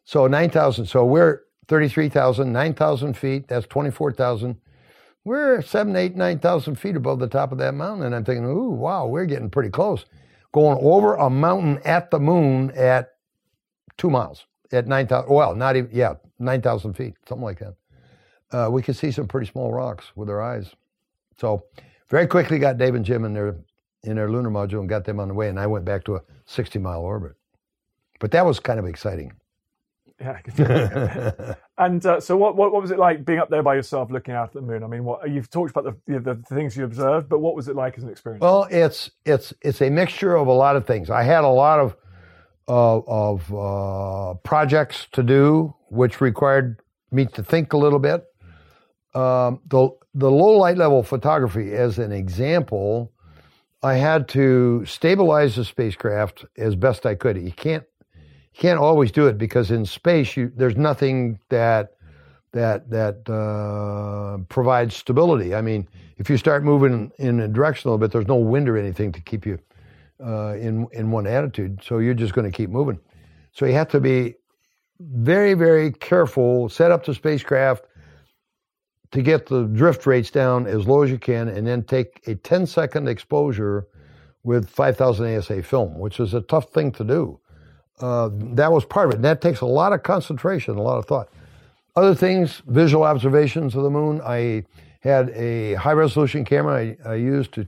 So 0.04 0.26
9,000. 0.26 0.86
So 0.86 1.04
we're 1.04 1.40
33,000, 1.68 2.52
9,000 2.52 3.14
feet. 3.16 3.48
That's 3.48 3.66
24,000. 3.66 4.56
We're 5.24 5.60
seven, 5.62 5.96
eight, 5.96 6.14
9,000 6.14 6.76
feet 6.76 6.94
above 6.94 7.18
the 7.18 7.26
top 7.26 7.50
of 7.50 7.58
that 7.58 7.74
mountain. 7.74 8.06
And 8.06 8.14
I'm 8.14 8.24
thinking, 8.24 8.44
ooh, 8.44 8.70
wow, 8.70 9.06
we're 9.06 9.26
getting 9.26 9.50
pretty 9.50 9.70
close. 9.70 10.04
Going 10.52 10.78
over 10.80 11.16
a 11.16 11.28
mountain 11.28 11.80
at 11.84 12.10
the 12.10 12.20
moon 12.20 12.70
at 12.76 13.14
two 13.98 14.10
miles, 14.10 14.46
at 14.70 14.86
9,000, 14.86 15.28
well, 15.28 15.56
not 15.56 15.74
even, 15.74 15.90
yeah, 15.92 16.14
9,000 16.38 16.94
feet, 16.94 17.14
something 17.26 17.44
like 17.44 17.58
that 17.58 17.74
uh, 18.52 18.68
we 18.70 18.82
could 18.82 18.96
see 18.96 19.10
some 19.10 19.26
pretty 19.26 19.46
small 19.46 19.72
rocks 19.72 20.06
with 20.14 20.28
our 20.30 20.40
eyes. 20.40 20.70
So 21.38 21.64
very 22.08 22.26
quickly 22.26 22.58
got 22.58 22.78
Dave 22.78 22.94
and 22.94 23.04
Jim 23.04 23.24
in 23.24 23.32
their 23.32 23.56
in 24.04 24.16
their 24.16 24.30
lunar 24.30 24.50
module 24.50 24.80
and 24.80 24.88
got 24.88 25.04
them 25.04 25.18
on 25.18 25.28
the 25.28 25.34
way, 25.34 25.48
and 25.48 25.58
I 25.58 25.66
went 25.66 25.84
back 25.84 26.04
to 26.04 26.16
a 26.16 26.22
60 26.44 26.78
mile 26.78 27.00
orbit. 27.00 27.32
But 28.20 28.30
that 28.30 28.46
was 28.46 28.60
kind 28.60 28.78
of 28.78 28.86
exciting. 28.86 29.32
Yeah. 30.18 31.54
and 31.76 32.06
uh, 32.06 32.20
so, 32.20 32.38
what, 32.38 32.56
what, 32.56 32.72
what 32.72 32.80
was 32.80 32.90
it 32.90 32.98
like 32.98 33.26
being 33.26 33.38
up 33.38 33.50
there 33.50 33.62
by 33.62 33.74
yourself, 33.74 34.10
looking 34.10 34.32
out 34.32 34.46
at 34.48 34.54
the 34.54 34.62
moon? 34.62 34.82
I 34.82 34.86
mean, 34.86 35.04
what 35.04 35.28
you've 35.30 35.50
talked 35.50 35.76
about 35.76 35.94
the, 36.06 36.18
the, 36.18 36.34
the 36.36 36.54
things 36.54 36.74
you 36.74 36.84
observed, 36.84 37.28
but 37.28 37.40
what 37.40 37.54
was 37.54 37.68
it 37.68 37.76
like 37.76 37.98
as 37.98 38.04
an 38.04 38.08
experience? 38.08 38.40
Well, 38.40 38.66
it's 38.70 39.10
it's 39.26 39.52
it's 39.60 39.82
a 39.82 39.90
mixture 39.90 40.34
of 40.34 40.46
a 40.46 40.52
lot 40.52 40.74
of 40.74 40.86
things. 40.86 41.10
I 41.10 41.22
had 41.22 41.44
a 41.44 41.48
lot 41.48 41.80
of 41.80 41.96
uh, 42.68 42.98
of 43.06 43.54
uh, 43.54 44.34
projects 44.42 45.06
to 45.12 45.22
do, 45.22 45.74
which 45.88 46.20
required 46.20 46.80
me 47.10 47.26
to 47.26 47.42
think 47.42 47.72
a 47.72 47.76
little 47.76 47.98
bit 47.98 48.24
um, 49.16 49.60
the 49.66 49.88
the 50.14 50.30
low 50.30 50.58
light 50.58 50.76
level 50.76 51.02
photography, 51.02 51.72
as 51.72 51.98
an 51.98 52.12
example, 52.12 53.12
I 53.82 53.94
had 53.94 54.28
to 54.28 54.84
stabilize 54.84 55.56
the 55.56 55.64
spacecraft 55.64 56.44
as 56.56 56.76
best 56.76 57.06
I 57.06 57.14
could. 57.14 57.40
You 57.40 57.52
can't 57.52 57.84
you 58.14 58.60
can't 58.60 58.78
always 58.78 59.10
do 59.10 59.26
it 59.26 59.38
because 59.38 59.70
in 59.70 59.86
space 59.86 60.36
you, 60.36 60.52
there's 60.54 60.76
nothing 60.76 61.38
that 61.48 61.94
that 62.52 62.90
that 62.90 63.28
uh, 63.28 64.42
provides 64.48 64.94
stability. 64.94 65.54
I 65.54 65.62
mean, 65.62 65.88
if 66.18 66.28
you 66.28 66.36
start 66.36 66.62
moving 66.62 67.10
in 67.18 67.40
a 67.40 67.48
direction 67.48 67.88
a 67.88 67.92
little 67.92 68.06
bit, 68.06 68.12
there's 68.12 68.28
no 68.28 68.36
wind 68.36 68.68
or 68.68 68.76
anything 68.76 69.12
to 69.12 69.20
keep 69.22 69.46
you 69.46 69.58
uh, 70.24 70.54
in 70.54 70.86
in 70.92 71.10
one 71.10 71.26
attitude. 71.26 71.80
So 71.84 71.98
you're 71.98 72.14
just 72.14 72.34
going 72.34 72.50
to 72.50 72.56
keep 72.56 72.70
moving. 72.70 72.98
So 73.52 73.66
you 73.66 73.72
have 73.74 73.88
to 73.90 74.00
be 74.00 74.34
very 75.00 75.54
very 75.54 75.92
careful. 75.92 76.68
Set 76.68 76.90
up 76.90 77.04
the 77.04 77.14
spacecraft 77.14 77.84
to 79.12 79.22
get 79.22 79.46
the 79.46 79.64
drift 79.64 80.06
rates 80.06 80.30
down 80.30 80.66
as 80.66 80.86
low 80.86 81.02
as 81.02 81.10
you 81.10 81.18
can 81.18 81.48
and 81.48 81.66
then 81.66 81.82
take 81.82 82.20
a 82.26 82.34
10 82.34 82.66
second 82.66 83.08
exposure 83.08 83.86
with 84.42 84.68
5000 84.68 85.36
ASA 85.38 85.62
film, 85.62 85.98
which 85.98 86.20
is 86.20 86.34
a 86.34 86.40
tough 86.42 86.70
thing 86.70 86.92
to 86.92 87.04
do. 87.04 87.40
Uh, 88.00 88.30
that 88.32 88.70
was 88.70 88.84
part 88.84 89.08
of 89.08 89.12
it. 89.12 89.16
And 89.16 89.24
that 89.24 89.40
takes 89.40 89.60
a 89.60 89.66
lot 89.66 89.92
of 89.92 90.02
concentration, 90.02 90.76
a 90.76 90.82
lot 90.82 90.98
of 90.98 91.06
thought. 91.06 91.28
Other 91.96 92.14
things, 92.14 92.62
visual 92.66 93.04
observations 93.04 93.74
of 93.74 93.82
the 93.82 93.90
moon. 93.90 94.20
I 94.22 94.64
had 95.00 95.30
a 95.30 95.74
high 95.74 95.92
resolution 95.92 96.44
camera 96.44 96.74
I, 96.74 97.10
I 97.10 97.14
used 97.14 97.52
to 97.54 97.66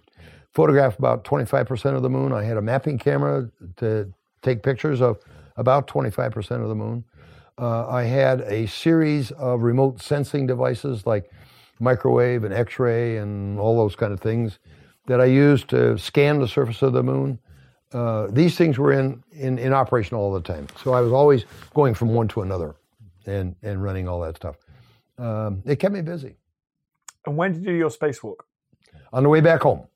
photograph 0.54 0.98
about 0.98 1.24
25% 1.24 1.96
of 1.96 2.02
the 2.02 2.10
moon. 2.10 2.32
I 2.32 2.42
had 2.42 2.56
a 2.56 2.62
mapping 2.62 2.98
camera 2.98 3.50
to 3.76 4.12
take 4.42 4.62
pictures 4.62 5.00
of 5.00 5.18
about 5.56 5.86
25% 5.86 6.62
of 6.62 6.68
the 6.68 6.74
moon. 6.74 7.04
Uh, 7.58 7.88
I 7.88 8.04
had 8.04 8.42
a 8.42 8.66
series 8.66 9.32
of 9.32 9.62
remote 9.62 10.00
sensing 10.00 10.46
devices 10.46 11.06
like 11.06 11.30
microwave 11.80 12.44
and 12.44 12.54
X-ray 12.54 13.16
and 13.16 13.58
all 13.58 13.76
those 13.76 13.96
kind 13.96 14.12
of 14.12 14.20
things 14.20 14.58
that 15.06 15.20
I 15.20 15.24
used 15.24 15.68
to 15.70 15.98
scan 15.98 16.38
the 16.38 16.46
surface 16.46 16.82
of 16.82 16.92
the 16.92 17.02
moon. 17.02 17.38
Uh, 17.92 18.28
these 18.30 18.56
things 18.56 18.78
were 18.78 18.92
in, 18.92 19.24
in, 19.32 19.58
in 19.58 19.72
operation 19.72 20.16
all 20.16 20.32
the 20.32 20.40
time. 20.40 20.68
So 20.82 20.92
I 20.92 21.00
was 21.00 21.12
always 21.12 21.46
going 21.74 21.94
from 21.94 22.14
one 22.14 22.28
to 22.28 22.42
another 22.42 22.76
and, 23.26 23.56
and 23.62 23.82
running 23.82 24.06
all 24.06 24.20
that 24.20 24.36
stuff. 24.36 24.56
Um, 25.18 25.62
it 25.66 25.76
kept 25.76 25.94
me 25.94 26.02
busy. 26.02 26.36
And 27.26 27.36
when 27.36 27.52
did 27.52 27.64
you 27.64 27.72
do 27.72 27.76
your 27.76 27.90
spacewalk? 27.90 28.36
On 29.12 29.22
the 29.22 29.28
way 29.28 29.40
back 29.40 29.62
home. 29.62 29.87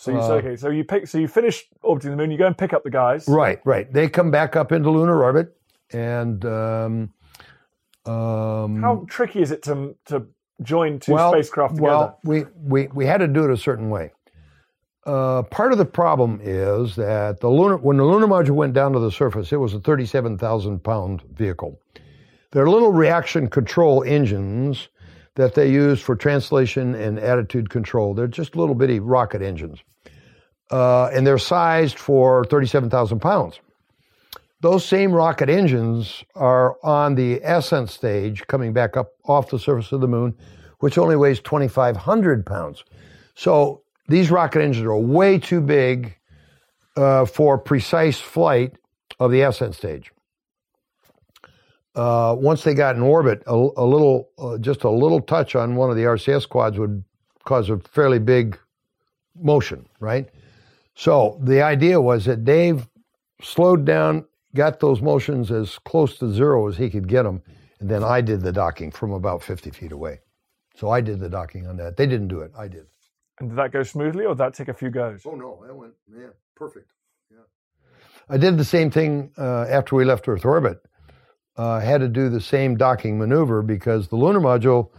So 0.00 0.12
you 0.12 0.18
uh, 0.18 0.28
okay, 0.36 0.56
so 0.56 0.70
you 0.70 0.82
pick 0.82 1.06
so 1.06 1.18
you 1.18 1.28
finish 1.28 1.68
orbiting 1.82 2.12
the 2.12 2.16
moon, 2.16 2.30
you 2.30 2.38
go 2.38 2.46
and 2.46 2.56
pick 2.56 2.72
up 2.72 2.84
the 2.84 2.90
guys. 2.90 3.28
Right, 3.28 3.60
right. 3.66 3.92
They 3.92 4.08
come 4.08 4.30
back 4.30 4.56
up 4.56 4.72
into 4.72 4.88
lunar 4.90 5.22
orbit 5.22 5.54
and 5.92 6.42
um, 6.46 7.12
um, 8.06 8.80
how 8.80 9.04
tricky 9.10 9.42
is 9.42 9.50
it 9.50 9.62
to 9.64 9.94
to 10.06 10.26
join 10.62 11.00
two 11.00 11.12
well, 11.12 11.32
spacecraft 11.32 11.74
together? 11.74 11.92
Well, 11.92 12.18
we, 12.24 12.44
we 12.56 12.86
we 12.86 13.04
had 13.04 13.18
to 13.18 13.28
do 13.28 13.44
it 13.44 13.50
a 13.50 13.58
certain 13.58 13.90
way. 13.90 14.12
Uh, 15.04 15.42
part 15.42 15.70
of 15.70 15.76
the 15.76 15.84
problem 15.84 16.40
is 16.42 16.96
that 16.96 17.40
the 17.40 17.50
lunar 17.50 17.76
when 17.76 17.98
the 17.98 18.04
lunar 18.04 18.26
module 18.26 18.52
went 18.52 18.72
down 18.72 18.94
to 18.94 19.00
the 19.00 19.12
surface, 19.12 19.52
it 19.52 19.56
was 19.56 19.74
a 19.74 19.80
37,000 19.80 20.82
pound 20.82 21.20
vehicle. 21.34 21.78
There 22.52 22.64
are 22.64 22.70
little 22.70 22.90
reaction 22.90 23.50
control 23.50 24.02
engines 24.04 24.88
that 25.34 25.54
they 25.54 25.70
use 25.70 26.00
for 26.00 26.16
translation 26.16 26.94
and 26.94 27.18
attitude 27.18 27.68
control. 27.68 28.14
They're 28.14 28.26
just 28.26 28.56
little 28.56 28.74
bitty 28.74 28.98
rocket 28.98 29.42
engines. 29.42 29.80
Uh, 30.70 31.06
and 31.06 31.26
they're 31.26 31.38
sized 31.38 31.98
for 31.98 32.44
37,000 32.44 33.20
pounds. 33.20 33.58
Those 34.60 34.84
same 34.84 35.12
rocket 35.12 35.48
engines 35.48 36.22
are 36.34 36.76
on 36.84 37.14
the 37.14 37.40
ascent 37.40 37.88
stage 37.88 38.46
coming 38.46 38.72
back 38.72 38.96
up 38.96 39.12
off 39.24 39.50
the 39.50 39.58
surface 39.58 39.90
of 39.90 40.00
the 40.00 40.08
moon, 40.08 40.36
which 40.80 40.98
only 40.98 41.16
weighs 41.16 41.40
2,500 41.40 42.44
pounds. 42.44 42.84
So 43.34 43.82
these 44.06 44.30
rocket 44.30 44.60
engines 44.60 44.84
are 44.84 44.96
way 44.96 45.38
too 45.38 45.62
big 45.62 46.16
uh, 46.96 47.24
for 47.24 47.56
precise 47.56 48.20
flight 48.20 48.74
of 49.18 49.30
the 49.30 49.40
ascent 49.42 49.74
stage. 49.74 50.12
Uh, 51.94 52.36
once 52.38 52.62
they 52.62 52.74
got 52.74 52.96
in 52.96 53.02
orbit, 53.02 53.42
a, 53.46 53.54
a 53.54 53.84
little, 53.84 54.28
uh, 54.38 54.58
just 54.58 54.84
a 54.84 54.90
little 54.90 55.20
touch 55.20 55.54
on 55.54 55.74
one 55.74 55.90
of 55.90 55.96
the 55.96 56.02
RCS 56.02 56.48
quads 56.48 56.78
would 56.78 57.02
cause 57.44 57.70
a 57.70 57.78
fairly 57.78 58.18
big 58.18 58.58
motion, 59.34 59.86
right? 59.98 60.28
So 61.00 61.38
the 61.42 61.62
idea 61.62 61.98
was 61.98 62.26
that 62.26 62.44
Dave 62.44 62.86
slowed 63.40 63.86
down 63.86 64.26
got 64.54 64.80
those 64.80 65.00
motions 65.00 65.50
as 65.50 65.78
close 65.78 66.18
to 66.18 66.30
zero 66.30 66.68
as 66.68 66.76
he 66.76 66.90
could 66.90 67.08
get 67.08 67.22
them, 67.22 67.40
and 67.78 67.88
then 67.88 68.04
I 68.04 68.20
did 68.20 68.42
the 68.42 68.52
docking 68.52 68.90
from 68.90 69.12
about 69.12 69.42
50 69.42 69.70
feet 69.70 69.92
away. 69.92 70.20
So 70.76 70.90
I 70.90 71.00
did 71.00 71.18
the 71.18 71.30
docking 71.30 71.66
on 71.66 71.78
that. 71.78 71.96
They 71.96 72.04
didn't 72.06 72.28
do 72.28 72.40
it. 72.40 72.52
I 72.54 72.68
did. 72.68 72.84
And 73.38 73.48
did 73.48 73.56
that 73.56 73.72
go 73.72 73.82
smoothly, 73.82 74.26
or 74.26 74.34
did 74.34 74.38
that 74.38 74.52
take 74.52 74.68
a 74.68 74.74
few 74.74 74.90
goes? 74.90 75.22
Oh 75.24 75.34
no, 75.34 75.64
that 75.66 75.74
went 75.74 75.94
man 76.06 76.32
perfect. 76.54 76.90
Yeah. 77.30 77.38
I 78.28 78.36
did 78.36 78.58
the 78.58 78.64
same 78.66 78.90
thing 78.90 79.30
uh, 79.38 79.64
after 79.70 79.96
we 79.96 80.04
left 80.04 80.28
Earth 80.28 80.44
orbit. 80.44 80.82
Uh, 81.56 81.80
had 81.80 82.02
to 82.02 82.08
do 82.08 82.28
the 82.28 82.42
same 82.42 82.76
docking 82.76 83.18
maneuver 83.18 83.62
because 83.62 84.08
the 84.08 84.16
lunar 84.16 84.40
module 84.40 84.90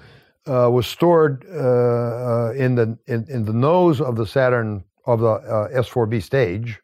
uh, 0.48 0.68
was 0.72 0.88
stored 0.88 1.46
uh, 1.48 1.60
uh, 1.60 2.54
in 2.56 2.74
the 2.74 2.98
in, 3.06 3.28
in, 3.30 3.46
the 3.46 3.54
nose 3.54 4.02
of 4.02 4.16
the 4.16 4.26
Saturn 4.26 4.84
of 5.06 5.20
the 5.20 5.28
uh, 5.28 5.70
S4B 5.70 6.22
stage, 6.22 6.80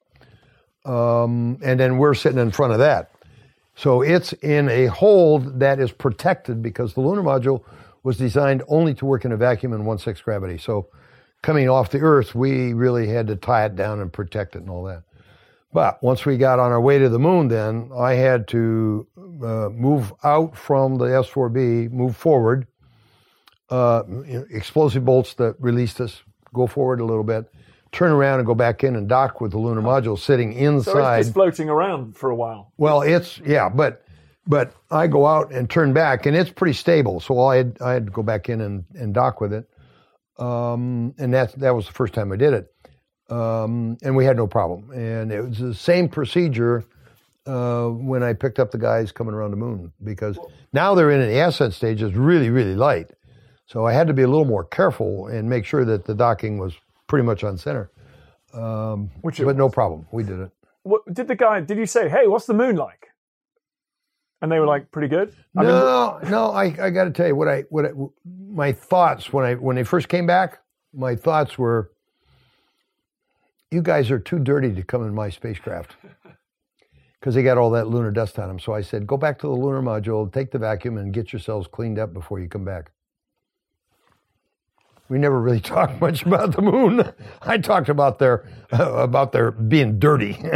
um, 0.85 1.57
and 1.63 1.79
then 1.79 1.97
we're 1.97 2.13
sitting 2.13 2.39
in 2.39 2.51
front 2.51 2.73
of 2.73 2.79
that. 2.79 3.11
So 3.75 4.01
it's 4.01 4.33
in 4.33 4.69
a 4.69 4.87
hold 4.87 5.59
that 5.59 5.79
is 5.79 5.91
protected 5.91 6.63
because 6.63 6.93
the 6.93 7.01
lunar 7.01 7.21
module 7.21 7.63
was 8.03 8.17
designed 8.17 8.63
only 8.67 8.93
to 8.95 9.05
work 9.05 9.25
in 9.25 9.31
a 9.31 9.37
vacuum 9.37 9.73
in 9.73 9.85
1 9.85 9.99
6 9.99 10.21
gravity. 10.21 10.57
So 10.57 10.87
coming 11.41 11.69
off 11.69 11.91
the 11.91 11.99
Earth, 11.99 12.33
we 12.33 12.73
really 12.73 13.07
had 13.07 13.27
to 13.27 13.35
tie 13.35 13.65
it 13.65 13.75
down 13.75 13.99
and 13.99 14.11
protect 14.11 14.55
it 14.55 14.59
and 14.59 14.69
all 14.69 14.83
that. 14.85 15.03
But 15.73 16.01
once 16.01 16.25
we 16.25 16.37
got 16.37 16.59
on 16.59 16.71
our 16.71 16.81
way 16.81 16.97
to 16.97 17.09
the 17.09 17.19
moon, 17.19 17.49
then 17.49 17.91
I 17.95 18.13
had 18.13 18.47
to 18.49 19.05
uh, 19.17 19.69
move 19.69 20.13
out 20.23 20.57
from 20.57 20.97
the 20.97 21.05
S4B, 21.05 21.91
move 21.91 22.15
forward, 22.15 22.65
uh, 23.69 24.03
explosive 24.49 25.05
bolts 25.05 25.33
that 25.35 25.55
released 25.59 25.99
us, 26.01 26.23
go 26.53 26.65
forward 26.65 27.01
a 27.01 27.05
little 27.05 27.23
bit, 27.23 27.51
turn 27.91 28.11
around 28.11 28.39
and 28.39 28.45
go 28.45 28.55
back 28.55 28.83
in 28.83 28.95
and 28.95 29.07
dock 29.07 29.41
with 29.41 29.51
the 29.51 29.57
lunar 29.57 29.81
module 29.81 30.17
sitting 30.17 30.53
inside. 30.53 30.91
So 30.91 31.13
it's 31.13 31.27
just 31.27 31.33
floating 31.33 31.69
around 31.69 32.15
for 32.15 32.29
a 32.29 32.35
while. 32.35 32.71
Well, 32.77 33.01
it's 33.01 33.39
yeah, 33.39 33.69
but 33.69 34.03
but 34.47 34.73
I 34.89 35.07
go 35.07 35.25
out 35.25 35.51
and 35.51 35.69
turn 35.69 35.93
back, 35.93 36.25
and 36.25 36.35
it's 36.35 36.49
pretty 36.49 36.73
stable. 36.73 37.19
So 37.19 37.39
I 37.45 37.57
had 37.57 37.77
I 37.81 37.93
had 37.93 38.05
to 38.07 38.11
go 38.11 38.23
back 38.23 38.49
in 38.49 38.61
and, 38.61 38.85
and 38.95 39.13
dock 39.13 39.41
with 39.41 39.53
it, 39.53 39.69
um, 40.37 41.13
and 41.17 41.33
that 41.33 41.57
that 41.59 41.75
was 41.75 41.85
the 41.85 41.93
first 41.93 42.13
time 42.13 42.31
I 42.31 42.37
did 42.37 42.53
it, 42.53 42.73
um, 43.31 43.97
and 44.03 44.15
we 44.15 44.25
had 44.25 44.37
no 44.37 44.47
problem. 44.47 44.91
And 44.91 45.31
it 45.31 45.41
was 45.41 45.59
the 45.59 45.73
same 45.73 46.07
procedure 46.07 46.85
uh, 47.45 47.87
when 47.87 48.23
I 48.23 48.33
picked 48.33 48.59
up 48.59 48.71
the 48.71 48.77
guys 48.77 49.11
coming 49.11 49.33
around 49.33 49.51
the 49.51 49.57
moon 49.57 49.91
because 50.03 50.37
now 50.73 50.95
they're 50.95 51.11
in 51.11 51.21
an 51.21 51.29
ascent 51.29 51.73
stage 51.73 52.01
that's 52.01 52.15
really 52.15 52.49
really 52.49 52.75
light. 52.75 53.11
So 53.65 53.85
I 53.85 53.91
had 53.91 54.07
to 54.07 54.13
be 54.13 54.21
a 54.21 54.27
little 54.27 54.45
more 54.45 54.63
careful 54.63 55.27
and 55.27 55.49
make 55.49 55.65
sure 55.65 55.83
that 55.83 56.05
the 56.05 56.15
docking 56.15 56.57
was 56.57 56.73
pretty 57.07 57.25
much 57.25 57.43
on 57.43 57.57
center. 57.57 57.91
Um, 58.53 59.09
Which 59.21 59.37
but 59.37 59.57
no 59.57 59.69
problem, 59.69 60.07
we 60.11 60.23
did 60.23 60.39
it. 60.39 60.51
What, 60.83 61.01
did 61.13 61.27
the 61.27 61.35
guy? 61.35 61.59
Did 61.61 61.77
you 61.77 61.85
say, 61.85 62.07
"Hey, 62.07 62.27
what's 62.27 62.45
the 62.45 62.53
moon 62.53 62.75
like?" 62.75 63.09
And 64.41 64.51
they 64.51 64.59
were 64.59 64.65
like, 64.65 64.89
"Pretty 64.91 65.09
good." 65.09 65.33
I 65.55 65.61
mean, 65.61 65.69
no, 65.69 66.19
no, 66.29 66.51
I, 66.51 66.65
I 66.81 66.89
got 66.89 67.05
to 67.05 67.11
tell 67.11 67.27
you 67.27 67.35
what 67.35 67.47
I 67.47 67.61
what 67.69 67.85
I, 67.85 67.89
my 68.25 68.71
thoughts 68.71 69.33
when 69.33 69.45
I 69.45 69.55
when 69.55 69.75
they 69.75 69.83
first 69.83 70.07
came 70.07 70.25
back. 70.25 70.59
My 70.93 71.15
thoughts 71.15 71.57
were, 71.57 71.91
you 73.69 73.81
guys 73.81 74.09
are 74.09 74.19
too 74.19 74.39
dirty 74.39 74.73
to 74.73 74.81
come 74.81 75.05
in 75.05 75.13
my 75.13 75.29
spacecraft 75.29 75.97
because 77.19 77.35
they 77.35 77.43
got 77.43 77.57
all 77.57 77.69
that 77.71 77.87
lunar 77.87 78.09
dust 78.09 78.39
on 78.39 78.47
them. 78.47 78.59
So 78.59 78.73
I 78.73 78.81
said, 78.81 79.05
go 79.05 79.17
back 79.17 79.37
to 79.39 79.47
the 79.47 79.53
lunar 79.53 79.81
module, 79.81 80.31
take 80.31 80.49
the 80.49 80.57
vacuum, 80.57 80.97
and 80.97 81.13
get 81.13 81.33
yourselves 81.33 81.67
cleaned 81.67 81.99
up 81.99 82.13
before 82.13 82.39
you 82.39 82.47
come 82.47 82.63
back. 82.63 82.91
We 85.09 85.17
never 85.17 85.39
really 85.39 85.59
talked 85.75 86.01
much 86.01 86.23
about 86.23 86.55
the 86.55 86.61
moon. 86.61 87.11
I 87.41 87.57
talked 87.57 87.89
about 87.89 88.19
their 88.19 88.47
uh, 88.71 88.93
about 88.93 89.31
their 89.31 89.51
being 89.51 89.99
dirty. 89.99 90.37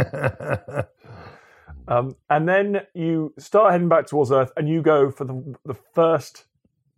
Um, 1.88 2.14
and 2.30 2.48
then 2.48 2.82
you 2.94 3.34
start 3.38 3.72
heading 3.72 3.88
back 3.88 4.06
towards 4.06 4.30
Earth, 4.30 4.52
and 4.56 4.68
you 4.68 4.82
go 4.82 5.10
for 5.10 5.24
the 5.24 5.56
the 5.64 5.74
first 5.74 6.44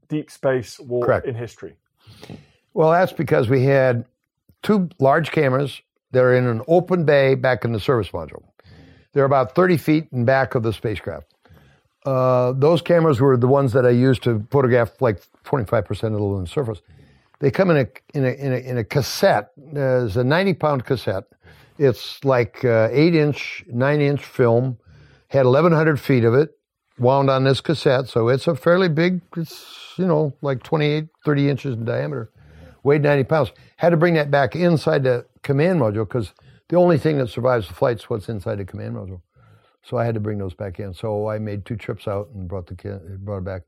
deep 0.08 0.30
space 0.30 0.78
walk 0.78 1.06
Correct. 1.06 1.26
in 1.26 1.34
history. 1.34 1.74
Well, 2.74 2.90
that's 2.90 3.12
because 3.12 3.48
we 3.48 3.64
had 3.64 4.04
two 4.62 4.88
large 4.98 5.30
cameras 5.30 5.80
that 6.12 6.22
are 6.22 6.34
in 6.34 6.46
an 6.46 6.62
open 6.68 7.04
bay 7.04 7.34
back 7.34 7.64
in 7.64 7.72
the 7.72 7.80
service 7.80 8.10
module. 8.10 8.42
They're 9.12 9.24
about 9.24 9.54
30 9.54 9.76
feet 9.76 10.08
in 10.12 10.24
back 10.24 10.54
of 10.54 10.62
the 10.62 10.72
spacecraft. 10.72 11.32
Uh, 12.04 12.52
those 12.52 12.82
cameras 12.82 13.20
were 13.20 13.36
the 13.36 13.48
ones 13.48 13.72
that 13.72 13.86
I 13.86 13.90
used 13.90 14.22
to 14.24 14.46
photograph 14.50 15.00
like 15.00 15.22
25% 15.44 15.90
of 16.04 16.12
the 16.12 16.22
lunar 16.22 16.46
surface. 16.46 16.82
They 17.40 17.50
come 17.50 17.70
in 17.70 17.76
a 17.76 17.86
in 18.16 18.24
a 18.24 18.30
in 18.30 18.52
a, 18.52 18.56
in 18.56 18.78
a 18.78 18.84
cassette. 18.84 19.50
It's 19.56 20.16
a 20.16 20.24
90 20.24 20.54
pound 20.54 20.84
cassette. 20.84 21.24
It's 21.78 22.24
like 22.24 22.64
uh, 22.64 22.88
eight 22.92 23.14
inch, 23.14 23.64
nine 23.68 24.00
inch 24.00 24.24
film. 24.24 24.78
Had 25.28 25.46
1,100 25.46 25.98
feet 26.00 26.24
of 26.24 26.34
it 26.34 26.56
wound 26.98 27.28
on 27.28 27.42
this 27.42 27.60
cassette, 27.60 28.08
so 28.08 28.28
it's 28.28 28.46
a 28.46 28.54
fairly 28.54 28.88
big. 28.88 29.20
It's 29.36 29.94
you 29.96 30.06
know 30.06 30.32
like 30.42 30.62
28, 30.62 31.08
30 31.24 31.48
inches 31.48 31.74
in 31.76 31.84
diameter. 31.84 32.30
Weighed 32.84 33.02
90 33.02 33.24
pounds. 33.24 33.52
Had 33.76 33.90
to 33.90 33.96
bring 33.96 34.14
that 34.14 34.30
back 34.30 34.54
inside 34.54 35.04
the 35.04 35.26
command 35.42 35.80
module 35.80 36.06
because 36.06 36.32
the 36.68 36.76
only 36.76 36.98
thing 36.98 37.18
that 37.18 37.28
survives 37.28 37.66
the 37.66 37.74
flight 37.74 37.96
is 37.96 38.04
what's 38.04 38.28
inside 38.28 38.58
the 38.58 38.64
command 38.64 38.94
module. 38.94 39.22
So 39.82 39.96
I 39.96 40.04
had 40.04 40.14
to 40.14 40.20
bring 40.20 40.38
those 40.38 40.54
back 40.54 40.80
in. 40.80 40.94
So 40.94 41.28
I 41.28 41.38
made 41.38 41.64
two 41.64 41.76
trips 41.76 42.06
out 42.06 42.28
and 42.34 42.48
brought 42.48 42.66
the 42.66 43.00
brought 43.18 43.38
it 43.38 43.44
back. 43.44 43.62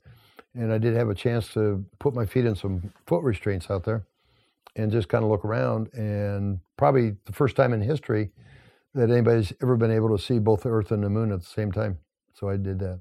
And 0.57 0.73
I 0.73 0.79
did 0.79 0.95
have 0.97 1.09
a 1.11 1.15
chance 1.15 1.53
to 1.55 1.85
put 1.99 2.15
my 2.15 2.25
feet 2.25 2.47
in 2.47 2.55
some 2.55 2.93
foot 3.07 3.23
restraints 3.23 3.71
out 3.71 3.85
there 3.85 4.07
and 4.75 4.91
just 4.91 5.09
kind 5.09 5.23
of 5.23 5.31
look 5.31 5.45
around. 5.45 5.93
And 5.93 6.61
probably 6.77 7.17
the 7.27 7.33
first 7.33 7.57
time 7.57 7.73
in 7.73 7.81
history 7.81 8.31
that 8.95 9.11
anybody's 9.11 9.53
ever 9.63 9.77
been 9.77 9.91
able 9.91 10.17
to 10.17 10.23
see 10.23 10.39
both 10.39 10.63
the 10.63 10.71
Earth 10.71 10.91
and 10.93 11.03
the 11.05 11.11
Moon 11.11 11.31
at 11.33 11.41
the 11.41 11.47
same 11.47 11.71
time. 11.73 11.99
So 12.33 12.49
I 12.49 12.57
did 12.57 12.79
that. 12.79 13.01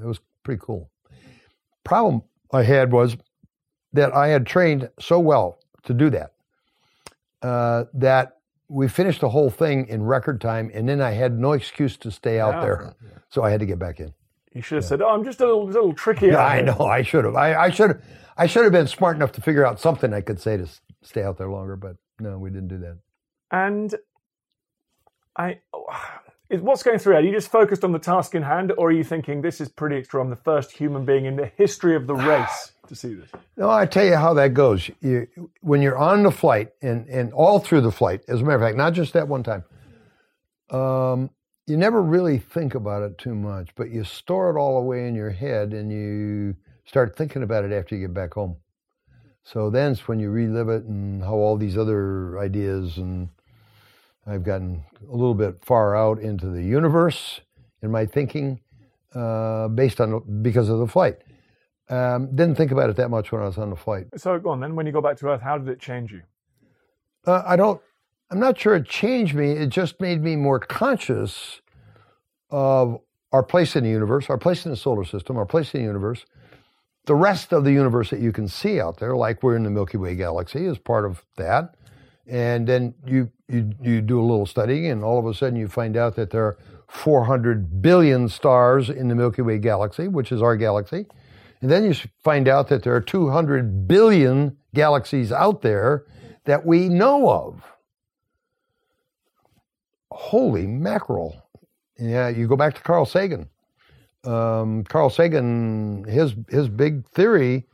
It 0.00 0.04
was 0.06 0.20
pretty 0.44 0.60
cool. 0.64 0.90
Problem 1.82 2.22
I 2.52 2.62
had 2.62 2.92
was 2.92 3.16
that 3.92 4.14
I 4.14 4.28
had 4.28 4.46
trained 4.46 4.88
so 5.00 5.18
well 5.18 5.58
to 5.84 5.94
do 5.94 6.10
that 6.10 6.32
uh, 7.42 7.84
that 7.94 8.38
we 8.68 8.88
finished 8.88 9.20
the 9.20 9.28
whole 9.28 9.50
thing 9.50 9.86
in 9.88 10.02
record 10.02 10.40
time, 10.40 10.70
and 10.74 10.88
then 10.88 11.00
I 11.00 11.12
had 11.12 11.38
no 11.38 11.52
excuse 11.52 11.96
to 11.98 12.10
stay 12.10 12.40
out 12.40 12.54
Wow. 12.54 12.60
there, 12.62 12.94
so 13.28 13.42
I 13.42 13.50
had 13.50 13.60
to 13.60 13.66
get 13.66 13.78
back 13.78 14.00
in. 14.00 14.12
You 14.56 14.62
should 14.62 14.76
have 14.76 14.86
said, 14.86 15.02
"Oh, 15.02 15.08
I'm 15.10 15.22
just 15.22 15.40
a 15.40 15.44
little, 15.44 15.66
little 15.66 15.92
tricky." 15.92 16.28
Yeah, 16.28 16.38
I 16.38 16.62
know. 16.62 16.78
I 16.78 17.02
should 17.02 17.26
have. 17.26 17.36
I, 17.36 17.54
I 17.54 17.70
should. 17.70 18.00
I 18.38 18.46
should 18.46 18.64
have 18.64 18.72
been 18.72 18.86
smart 18.86 19.16
enough 19.16 19.32
to 19.32 19.42
figure 19.42 19.66
out 19.66 19.78
something 19.78 20.14
I 20.14 20.22
could 20.22 20.40
say 20.40 20.56
to 20.56 20.66
stay 21.02 21.22
out 21.22 21.36
there 21.36 21.48
longer, 21.48 21.76
but 21.76 21.96
no, 22.18 22.38
we 22.38 22.48
didn't 22.48 22.68
do 22.68 22.78
that. 22.78 22.98
And 23.50 23.94
I, 25.36 25.60
what's 26.48 26.82
going 26.82 26.98
through? 26.98 27.16
Are 27.16 27.20
you 27.20 27.32
just 27.32 27.50
focused 27.50 27.84
on 27.84 27.92
the 27.92 27.98
task 27.98 28.34
in 28.34 28.42
hand, 28.42 28.72
or 28.78 28.88
are 28.88 28.92
you 28.92 29.04
thinking 29.04 29.42
this 29.42 29.60
is 29.60 29.68
pretty 29.68 29.96
extra? 29.96 30.22
I'm 30.22 30.30
the 30.30 30.36
first 30.36 30.72
human 30.72 31.04
being 31.04 31.26
in 31.26 31.36
the 31.36 31.50
history 31.56 31.94
of 31.94 32.06
the 32.06 32.14
race 32.14 32.72
to 32.88 32.94
see 32.94 33.12
this. 33.12 33.28
No, 33.58 33.68
I 33.68 33.84
tell 33.84 34.06
you 34.06 34.16
how 34.16 34.32
that 34.34 34.54
goes. 34.54 34.90
You, 35.02 35.28
when 35.60 35.82
you're 35.82 35.98
on 35.98 36.22
the 36.22 36.30
flight 36.30 36.70
and, 36.80 37.06
and 37.08 37.32
all 37.34 37.58
through 37.58 37.82
the 37.82 37.92
flight, 37.92 38.22
as 38.26 38.40
a 38.40 38.44
matter 38.44 38.56
of 38.56 38.62
fact, 38.62 38.76
not 38.76 38.94
just 38.94 39.12
that 39.12 39.28
one 39.28 39.42
time, 39.42 39.64
um, 40.70 41.30
you 41.66 41.76
never 41.76 42.00
really 42.00 42.38
think 42.38 42.74
about 42.74 43.02
it 43.02 43.18
too 43.18 43.34
much, 43.34 43.70
but 43.74 43.90
you 43.90 44.04
store 44.04 44.50
it 44.50 44.58
all 44.58 44.78
away 44.78 45.08
in 45.08 45.14
your 45.14 45.30
head 45.30 45.72
and 45.72 45.90
you 45.90 46.54
start 46.84 47.16
thinking 47.16 47.42
about 47.42 47.64
it 47.64 47.72
after 47.72 47.96
you 47.96 48.02
get 48.02 48.14
back 48.14 48.34
home. 48.34 48.56
So 49.42 49.70
then's 49.70 50.08
when 50.08 50.18
you 50.18 50.30
relive 50.30 50.68
it 50.68 50.84
and 50.84 51.22
how 51.22 51.34
all 51.34 51.56
these 51.56 51.76
other 51.76 52.38
ideas 52.38 52.98
and 52.98 53.28
I've 54.26 54.42
gotten 54.42 54.82
a 55.08 55.14
little 55.14 55.34
bit 55.34 55.64
far 55.64 55.96
out 55.96 56.18
into 56.18 56.46
the 56.46 56.62
universe 56.62 57.40
in 57.82 57.90
my 57.90 58.06
thinking 58.06 58.60
uh, 59.14 59.68
based 59.68 60.00
on 60.00 60.42
because 60.42 60.68
of 60.68 60.78
the 60.78 60.86
flight. 60.86 61.18
Um, 61.88 62.34
didn't 62.34 62.56
think 62.56 62.72
about 62.72 62.90
it 62.90 62.96
that 62.96 63.08
much 63.08 63.30
when 63.30 63.40
I 63.40 63.46
was 63.46 63.58
on 63.58 63.70
the 63.70 63.76
flight. 63.76 64.06
So 64.16 64.36
go 64.40 64.50
on 64.50 64.60
then. 64.60 64.74
When 64.74 64.86
you 64.86 64.92
go 64.92 65.00
back 65.00 65.16
to 65.18 65.28
Earth, 65.28 65.40
how 65.40 65.58
did 65.58 65.68
it 65.68 65.78
change 65.78 66.10
you? 66.12 66.22
Uh, 67.24 67.42
I 67.46 67.54
don't. 67.54 67.80
I'm 68.30 68.40
not 68.40 68.58
sure 68.58 68.74
it 68.74 68.86
changed 68.86 69.34
me. 69.34 69.52
It 69.52 69.68
just 69.68 70.00
made 70.00 70.22
me 70.22 70.34
more 70.34 70.58
conscious 70.58 71.60
of 72.50 73.00
our 73.32 73.42
place 73.42 73.76
in 73.76 73.84
the 73.84 73.90
universe, 73.90 74.28
our 74.28 74.38
place 74.38 74.64
in 74.64 74.70
the 74.70 74.76
solar 74.76 75.04
system, 75.04 75.36
our 75.36 75.46
place 75.46 75.74
in 75.74 75.80
the 75.80 75.86
universe. 75.86 76.24
The 77.04 77.14
rest 77.14 77.52
of 77.52 77.62
the 77.62 77.72
universe 77.72 78.10
that 78.10 78.18
you 78.20 78.32
can 78.32 78.48
see 78.48 78.80
out 78.80 78.98
there, 78.98 79.14
like 79.14 79.42
we're 79.42 79.54
in 79.54 79.62
the 79.62 79.70
Milky 79.70 79.96
Way 79.96 80.16
galaxy, 80.16 80.66
is 80.66 80.78
part 80.78 81.04
of 81.04 81.24
that. 81.36 81.76
And 82.26 82.66
then 82.66 82.94
you 83.06 83.30
you 83.48 83.72
you 83.80 84.00
do 84.00 84.20
a 84.20 84.26
little 84.26 84.46
studying, 84.46 84.86
and 84.86 85.04
all 85.04 85.18
of 85.20 85.26
a 85.26 85.32
sudden 85.32 85.56
you 85.56 85.68
find 85.68 85.96
out 85.96 86.16
that 86.16 86.30
there 86.30 86.44
are 86.44 86.58
400 86.88 87.80
billion 87.80 88.28
stars 88.28 88.90
in 88.90 89.06
the 89.06 89.14
Milky 89.14 89.42
Way 89.42 89.58
galaxy, 89.58 90.08
which 90.08 90.32
is 90.32 90.42
our 90.42 90.56
galaxy. 90.56 91.06
And 91.60 91.70
then 91.70 91.84
you 91.84 91.94
find 92.24 92.48
out 92.48 92.68
that 92.68 92.82
there 92.82 92.94
are 92.96 93.00
200 93.00 93.86
billion 93.86 94.56
galaxies 94.74 95.30
out 95.30 95.62
there 95.62 96.04
that 96.44 96.66
we 96.66 96.88
know 96.88 97.30
of. 97.30 97.62
Holy 100.16 100.66
mackerel. 100.66 101.42
Yeah, 101.98 102.28
you 102.28 102.48
go 102.48 102.56
back 102.56 102.74
to 102.74 102.80
Carl 102.80 103.04
Sagan. 103.04 103.48
Um, 104.24 104.82
Carl 104.84 105.10
Sagan, 105.10 106.04
his, 106.04 106.34
his 106.48 106.68
big 106.68 107.06
theory 107.10 107.66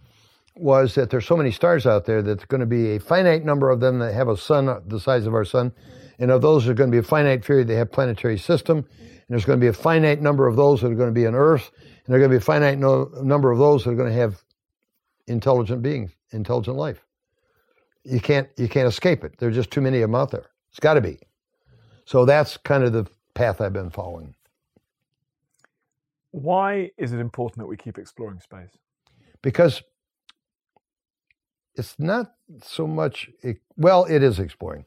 was 0.56 0.96
that 0.96 1.08
there's 1.10 1.24
so 1.24 1.36
many 1.36 1.52
stars 1.52 1.86
out 1.86 2.04
there 2.04 2.20
that 2.20 2.38
there's 2.38 2.46
going 2.46 2.60
to 2.60 2.66
be 2.66 2.96
a 2.96 3.00
finite 3.00 3.44
number 3.44 3.70
of 3.70 3.80
them 3.80 4.00
that 4.00 4.12
have 4.12 4.28
a 4.28 4.36
sun 4.36 4.82
the 4.86 5.00
size 5.00 5.26
of 5.26 5.34
our 5.34 5.44
sun. 5.44 5.72
And 6.18 6.30
of 6.30 6.42
those, 6.42 6.64
there's 6.64 6.76
going 6.76 6.90
to 6.90 6.94
be 6.94 6.98
a 6.98 7.02
finite 7.02 7.44
period 7.44 7.68
they 7.68 7.76
have 7.76 7.90
planetary 7.90 8.38
system. 8.38 8.78
And 8.78 9.26
there's 9.28 9.44
going 9.44 9.58
to 9.58 9.64
be 9.64 9.68
a 9.68 9.72
finite 9.72 10.20
number 10.20 10.46
of 10.46 10.56
those 10.56 10.80
that 10.82 10.88
are 10.88 10.96
going 10.96 11.08
to 11.08 11.14
be 11.14 11.26
on 11.26 11.34
Earth. 11.34 11.70
And 11.78 12.12
there's 12.12 12.20
going 12.20 12.30
to 12.30 12.36
be 12.36 12.42
a 12.42 12.44
finite 12.44 12.78
no, 12.78 13.08
number 13.22 13.50
of 13.50 13.58
those 13.58 13.84
that 13.84 13.90
are 13.90 13.96
going 13.96 14.12
to 14.12 14.18
have 14.18 14.42
intelligent 15.26 15.80
beings, 15.80 16.10
intelligent 16.32 16.76
life. 16.76 17.04
You 18.04 18.20
can't 18.20 18.48
you 18.56 18.68
can't 18.68 18.88
escape 18.88 19.22
it. 19.22 19.36
There's 19.38 19.54
just 19.54 19.70
too 19.70 19.80
many 19.80 19.98
of 19.98 20.10
them 20.10 20.16
out 20.16 20.32
there. 20.32 20.46
It's 20.70 20.80
got 20.80 20.94
to 20.94 21.00
be. 21.00 21.20
So 22.04 22.24
that's 22.24 22.56
kind 22.56 22.84
of 22.84 22.92
the 22.92 23.06
path 23.34 23.60
I've 23.60 23.72
been 23.72 23.90
following. 23.90 24.34
Why 26.30 26.90
is 26.96 27.12
it 27.12 27.20
important 27.20 27.58
that 27.58 27.66
we 27.66 27.76
keep 27.76 27.98
exploring 27.98 28.40
space? 28.40 28.78
because 29.42 29.82
it's 31.74 31.96
not 31.98 32.34
so 32.62 32.86
much 32.86 33.28
well 33.76 34.04
it 34.04 34.22
is 34.22 34.38
exploring. 34.38 34.84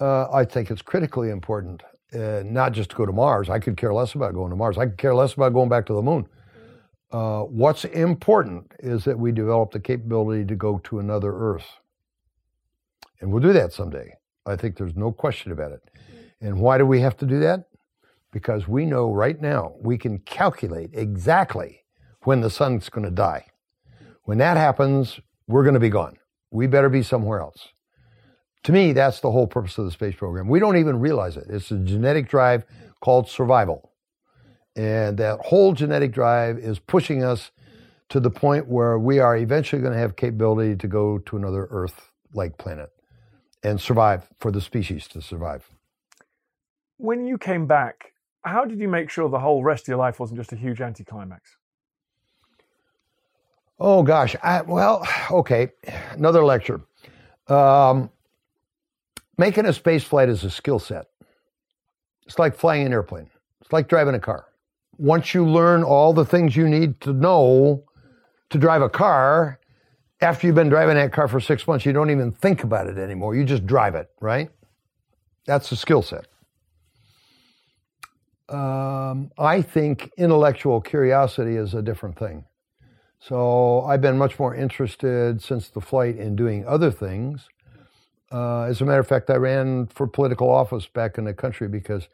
Uh, 0.00 0.26
i 0.32 0.44
think 0.44 0.70
it's 0.70 0.82
critically 0.82 1.30
important 1.30 1.82
uh, 2.14 2.42
not 2.44 2.72
just 2.72 2.90
to 2.90 2.96
go 2.96 3.06
to 3.06 3.12
mars. 3.12 3.48
I 3.48 3.58
could 3.58 3.78
care 3.78 3.94
less 3.94 4.14
about 4.14 4.34
going 4.34 4.50
to 4.50 4.56
mars. 4.56 4.76
I 4.76 4.84
could 4.84 4.98
care 4.98 5.14
less 5.14 5.32
about 5.32 5.54
going 5.54 5.70
back 5.70 5.86
to 5.86 5.94
the 5.94 6.02
moon. 6.02 6.28
Uh, 7.10 7.42
what's 7.44 7.86
important 7.86 8.70
is 8.80 9.04
that 9.04 9.18
we 9.18 9.32
develop 9.32 9.70
the 9.70 9.80
capability 9.80 10.44
to 10.44 10.54
go 10.54 10.78
to 10.84 10.98
another 10.98 11.32
earth. 11.34 11.64
And 13.20 13.32
we'll 13.32 13.42
do 13.42 13.54
that 13.54 13.72
someday. 13.72 14.14
I 14.44 14.56
think 14.56 14.76
there's 14.76 14.94
no 14.94 15.10
question 15.10 15.52
about 15.52 15.72
it 15.72 15.80
and 16.42 16.60
why 16.60 16.78
do 16.78 16.86
we 16.86 17.00
have 17.02 17.16
to 17.18 17.26
do 17.26 17.40
that 17.40 17.66
because 18.32 18.68
we 18.68 18.86
know 18.86 19.12
right 19.12 19.40
now 19.42 19.74
we 19.82 19.98
can 19.98 20.18
calculate 20.20 20.90
exactly 20.94 21.84
when 22.24 22.42
the 22.42 22.50
sun's 22.50 22.90
going 22.90 23.06
to 23.06 23.12
die 23.12 23.46
When 24.24 24.38
that 24.38 24.56
happens, 24.56 25.20
we're 25.48 25.64
going 25.64 25.74
to 25.74 25.80
be 25.80 25.90
gone. 25.90 26.16
We 26.50 26.68
better 26.68 26.88
be 26.90 27.04
somewhere 27.04 27.40
else. 27.40 27.70
To 28.64 28.72
me, 28.72 28.92
that's 28.92 29.20
the 29.20 29.32
whole 29.32 29.48
purpose 29.48 29.78
of 29.78 29.86
the 29.86 29.92
space 29.92 30.16
program. 30.16 30.48
We 30.48 30.60
don't 30.60 30.78
even 30.78 31.00
realize 31.00 31.36
it. 31.36 31.46
It's 31.50 31.70
a 31.72 31.78
genetic 31.78 32.28
drive 32.28 32.64
called 33.00 33.28
survival. 33.28 33.92
And 34.76 35.18
that 35.18 35.40
whole 35.40 35.74
genetic 35.74 36.12
drive 36.12 36.58
is 36.58 36.78
pushing 36.78 37.24
us 37.24 37.52
to 38.10 38.20
the 38.20 38.30
point 38.30 38.68
where 38.68 38.98
we 38.98 39.20
are 39.20 39.36
eventually 39.36 39.82
going 39.82 39.94
to 39.94 40.00
have 40.00 40.16
capability 40.16 40.76
to 40.76 40.88
go 40.88 41.18
to 41.18 41.36
another 41.36 41.68
Earth 41.70 42.12
like 42.34 42.58
planet 42.58 42.90
and 43.64 43.80
survive 43.80 44.28
for 44.38 44.52
the 44.52 44.60
species 44.60 45.08
to 45.08 45.22
survive. 45.22 45.70
When 46.98 47.26
you 47.26 47.38
came 47.38 47.66
back, 47.66 48.12
how 48.42 48.64
did 48.64 48.78
you 48.78 48.88
make 48.88 49.10
sure 49.10 49.28
the 49.28 49.38
whole 49.38 49.62
rest 49.62 49.84
of 49.84 49.88
your 49.88 49.96
life 49.98 50.20
wasn't 50.20 50.38
just 50.38 50.52
a 50.52 50.56
huge 50.56 50.80
anticlimax? 50.80 51.56
Oh 53.78 54.02
gosh, 54.02 54.36
I, 54.42 54.62
well, 54.62 55.06
okay, 55.30 55.70
another 56.12 56.44
lecture. 56.44 56.80
Um, 57.48 58.10
making 59.38 59.66
a 59.66 59.72
space 59.72 60.04
flight 60.04 60.28
is 60.28 60.44
a 60.44 60.50
skill 60.50 60.78
set. 60.78 61.06
It's 62.26 62.38
like 62.38 62.54
flying 62.54 62.86
an 62.86 62.92
airplane. 62.92 63.28
It's 63.60 63.72
like 63.72 63.88
driving 63.88 64.14
a 64.14 64.20
car. 64.20 64.46
Once 64.98 65.34
you 65.34 65.44
learn 65.44 65.82
all 65.82 66.12
the 66.12 66.24
things 66.24 66.54
you 66.54 66.68
need 66.68 67.00
to 67.00 67.12
know 67.12 67.84
to 68.50 68.58
drive 68.58 68.82
a 68.82 68.88
car, 68.88 69.58
after 70.20 70.46
you've 70.46 70.54
been 70.54 70.68
driving 70.68 70.94
that 70.94 71.12
car 71.12 71.26
for 71.26 71.40
six 71.40 71.66
months, 71.66 71.84
you 71.84 71.92
don't 71.92 72.10
even 72.10 72.30
think 72.30 72.62
about 72.62 72.86
it 72.86 72.96
anymore. 72.96 73.34
You 73.34 73.44
just 73.44 73.66
drive 73.66 73.96
it, 73.96 74.08
right? 74.20 74.50
That's 75.46 75.70
the 75.70 75.76
skill 75.76 76.02
set. 76.02 76.26
Um, 78.52 79.30
I 79.38 79.62
think 79.62 80.10
intellectual 80.18 80.80
curiosity 80.80 81.56
is 81.56 81.74
a 81.74 81.82
different 81.82 82.18
thing. 82.18 82.44
So 83.18 83.82
I've 83.82 84.00
been 84.00 84.18
much 84.18 84.38
more 84.38 84.54
interested 84.54 85.42
since 85.42 85.68
the 85.68 85.80
flight 85.80 86.18
in 86.18 86.36
doing 86.36 86.66
other 86.66 86.90
things. 86.90 87.48
Uh, 88.30 88.62
as 88.62 88.80
a 88.80 88.84
matter 88.84 89.00
of 89.00 89.06
fact, 89.06 89.30
I 89.30 89.36
ran 89.36 89.86
for 89.86 90.06
political 90.06 90.50
office 90.50 90.86
back 90.86 91.18
in 91.18 91.24
the 91.24 91.32
country 91.32 91.68
because 91.68 92.08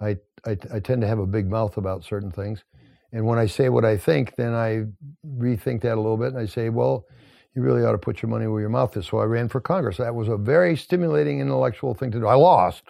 I, 0.00 0.18
I, 0.44 0.58
I 0.72 0.80
tend 0.80 1.00
to 1.02 1.06
have 1.06 1.18
a 1.18 1.26
big 1.26 1.48
mouth 1.48 1.76
about 1.76 2.04
certain 2.04 2.32
things. 2.32 2.64
And 3.12 3.24
when 3.24 3.38
I 3.38 3.46
say 3.46 3.68
what 3.68 3.84
I 3.84 3.96
think, 3.96 4.34
then 4.36 4.52
I 4.54 4.84
rethink 5.26 5.82
that 5.82 5.94
a 5.94 6.00
little 6.00 6.16
bit 6.16 6.28
and 6.28 6.38
I 6.38 6.46
say, 6.46 6.68
well, 6.68 7.06
you 7.54 7.62
really 7.62 7.82
ought 7.84 7.92
to 7.92 7.98
put 7.98 8.20
your 8.20 8.28
money 8.28 8.46
where 8.46 8.60
your 8.60 8.68
mouth 8.68 8.96
is. 8.96 9.06
So 9.06 9.18
I 9.18 9.24
ran 9.24 9.48
for 9.48 9.60
Congress. 9.60 9.96
That 9.96 10.14
was 10.14 10.28
a 10.28 10.36
very 10.36 10.76
stimulating 10.76 11.40
intellectual 11.40 11.94
thing 11.94 12.10
to 12.10 12.20
do. 12.20 12.26
I 12.26 12.34
lost 12.34 12.84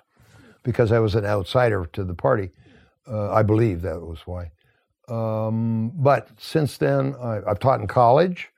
because 0.64 0.90
I 0.90 0.98
was 0.98 1.14
an 1.14 1.24
outsider 1.24 1.86
to 1.92 2.04
the 2.04 2.14
party. 2.14 2.50
Uh, 3.10 3.32
I 3.32 3.42
believe 3.42 3.82
that 3.82 4.00
was 4.00 4.20
why. 4.26 4.50
Um, 5.08 5.92
but 5.94 6.28
since 6.38 6.76
then, 6.76 7.14
I, 7.20 7.40
have 7.46 7.58
taught 7.58 7.80
in 7.80 7.86
college. 7.86 8.50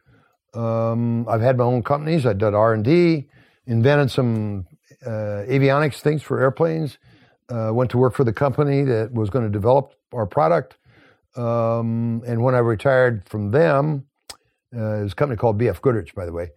Um, 0.55 1.29
I've 1.29 1.41
had 1.41 1.57
my 1.57 1.65
own 1.65 1.83
companies. 1.83 2.27
I 2.27 2.33
did 2.33 2.55
R 2.55 2.75
and 2.75 2.85
D, 2.85 3.29
invented 3.67 4.11
some 4.11 4.67
uh, 5.07 5.47
avionics 5.49 6.01
things 6.01 6.23
for 6.23 6.41
airplanes. 6.41 6.99
Uh, 7.49 7.71
went 7.73 7.91
to 7.91 7.99
work 7.99 8.15
for 8.15 8.25
the 8.25 8.33
company 8.33 8.83
that 8.83 9.13
was 9.13 9.31
going 9.31 9.45
to 9.45 9.51
develop 9.51 9.93
our 10.13 10.27
product. 10.27 10.77
Um, 11.37 12.23
and 12.27 12.43
when 12.43 12.55
I 12.55 12.59
retired 12.59 13.29
from 13.29 13.51
them, 13.51 14.07
uh, 14.75 14.99
it 14.99 15.03
was 15.03 15.13
a 15.13 15.17
company 15.17 15.37
called 15.37 15.59
BF 15.59 15.81
Goodrich, 15.81 16.15
by 16.15 16.27
the 16.27 16.33
way. 16.33 16.51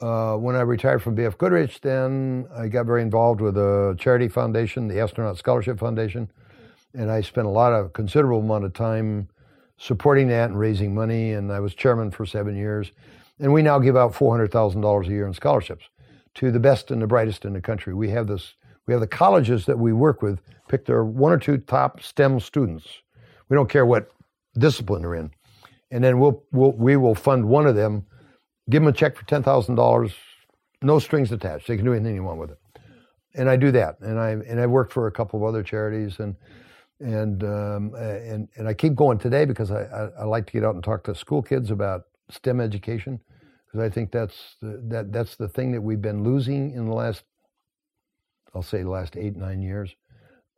Uh, 0.00 0.36
when 0.36 0.54
I 0.54 0.60
retired 0.60 1.02
from 1.02 1.16
BF 1.16 1.38
Goodrich, 1.38 1.80
then 1.80 2.46
I 2.54 2.68
got 2.68 2.86
very 2.86 3.02
involved 3.02 3.40
with 3.40 3.56
a 3.56 3.96
charity 3.98 4.28
foundation, 4.28 4.88
the 4.88 5.00
Astronaut 5.00 5.38
Scholarship 5.38 5.78
Foundation, 5.78 6.30
and 6.94 7.10
I 7.10 7.20
spent 7.20 7.46
a 7.46 7.50
lot 7.50 7.72
of 7.72 7.92
considerable 7.92 8.40
amount 8.40 8.64
of 8.64 8.72
time 8.72 9.28
supporting 9.78 10.28
that 10.28 10.50
and 10.50 10.58
raising 10.58 10.94
money. 10.94 11.32
And 11.32 11.52
I 11.52 11.60
was 11.60 11.74
chairman 11.74 12.10
for 12.10 12.24
seven 12.26 12.56
years. 12.56 12.92
And 13.38 13.52
we 13.52 13.62
now 13.62 13.78
give 13.78 13.96
out 13.96 14.14
four 14.14 14.32
hundred 14.32 14.50
thousand 14.50 14.80
dollars 14.80 15.08
a 15.08 15.10
year 15.10 15.26
in 15.26 15.34
scholarships 15.34 15.84
to 16.36 16.50
the 16.50 16.60
best 16.60 16.90
and 16.90 17.02
the 17.02 17.06
brightest 17.06 17.44
in 17.44 17.52
the 17.52 17.60
country. 17.60 17.92
We 17.94 18.10
have 18.10 18.26
this. 18.26 18.54
We 18.86 18.92
have 18.94 19.00
the 19.00 19.06
colleges 19.06 19.66
that 19.66 19.78
we 19.78 19.92
work 19.92 20.22
with 20.22 20.40
pick 20.68 20.86
their 20.86 21.04
one 21.04 21.32
or 21.32 21.38
two 21.38 21.58
top 21.58 22.02
STEM 22.02 22.40
students. 22.40 22.86
We 23.48 23.54
don't 23.54 23.68
care 23.68 23.84
what 23.84 24.10
discipline 24.56 25.02
they're 25.02 25.14
in, 25.14 25.30
and 25.90 26.02
then 26.02 26.18
we'll, 26.18 26.44
we'll 26.52 26.72
we 26.72 26.96
will 26.96 27.14
fund 27.14 27.44
one 27.44 27.66
of 27.66 27.74
them, 27.74 28.06
give 28.70 28.82
them 28.82 28.88
a 28.88 28.92
check 28.92 29.16
for 29.16 29.24
ten 29.26 29.42
thousand 29.42 29.74
dollars, 29.74 30.12
no 30.82 30.98
strings 30.98 31.32
attached. 31.32 31.66
They 31.66 31.76
can 31.76 31.84
do 31.84 31.92
anything 31.92 32.14
they 32.14 32.20
want 32.20 32.38
with 32.38 32.52
it, 32.52 32.58
and 33.34 33.50
I 33.50 33.56
do 33.56 33.70
that. 33.72 34.00
And 34.00 34.18
I 34.18 34.30
and 34.30 34.60
I 34.60 34.66
work 34.66 34.90
for 34.90 35.08
a 35.08 35.12
couple 35.12 35.38
of 35.38 35.44
other 35.44 35.62
charities 35.62 36.20
and 36.20 36.36
and 37.00 37.42
um, 37.44 37.94
and 37.94 38.48
and 38.56 38.68
I 38.68 38.74
keep 38.74 38.94
going 38.94 39.18
today 39.18 39.44
because 39.44 39.70
I, 39.70 39.82
I, 39.82 40.08
I, 40.20 40.24
like 40.24 40.46
to 40.46 40.52
get 40.52 40.64
out 40.64 40.74
and 40.74 40.82
talk 40.82 41.04
to 41.04 41.14
school 41.14 41.42
kids 41.42 41.70
about 41.70 42.04
STEM 42.30 42.60
education 42.60 43.20
because 43.66 43.84
I 43.84 43.92
think 43.92 44.12
that's 44.12 44.56
the, 44.62 44.80
that 44.88 45.12
that's 45.12 45.36
the 45.36 45.48
thing 45.48 45.72
that 45.72 45.80
we've 45.80 46.00
been 46.00 46.24
losing 46.24 46.72
in 46.72 46.86
the 46.86 46.94
last 46.94 47.24
I'll 48.54 48.62
say 48.62 48.82
the 48.82 48.90
last 48.90 49.16
eight 49.16 49.36
nine 49.36 49.60
years. 49.60 49.94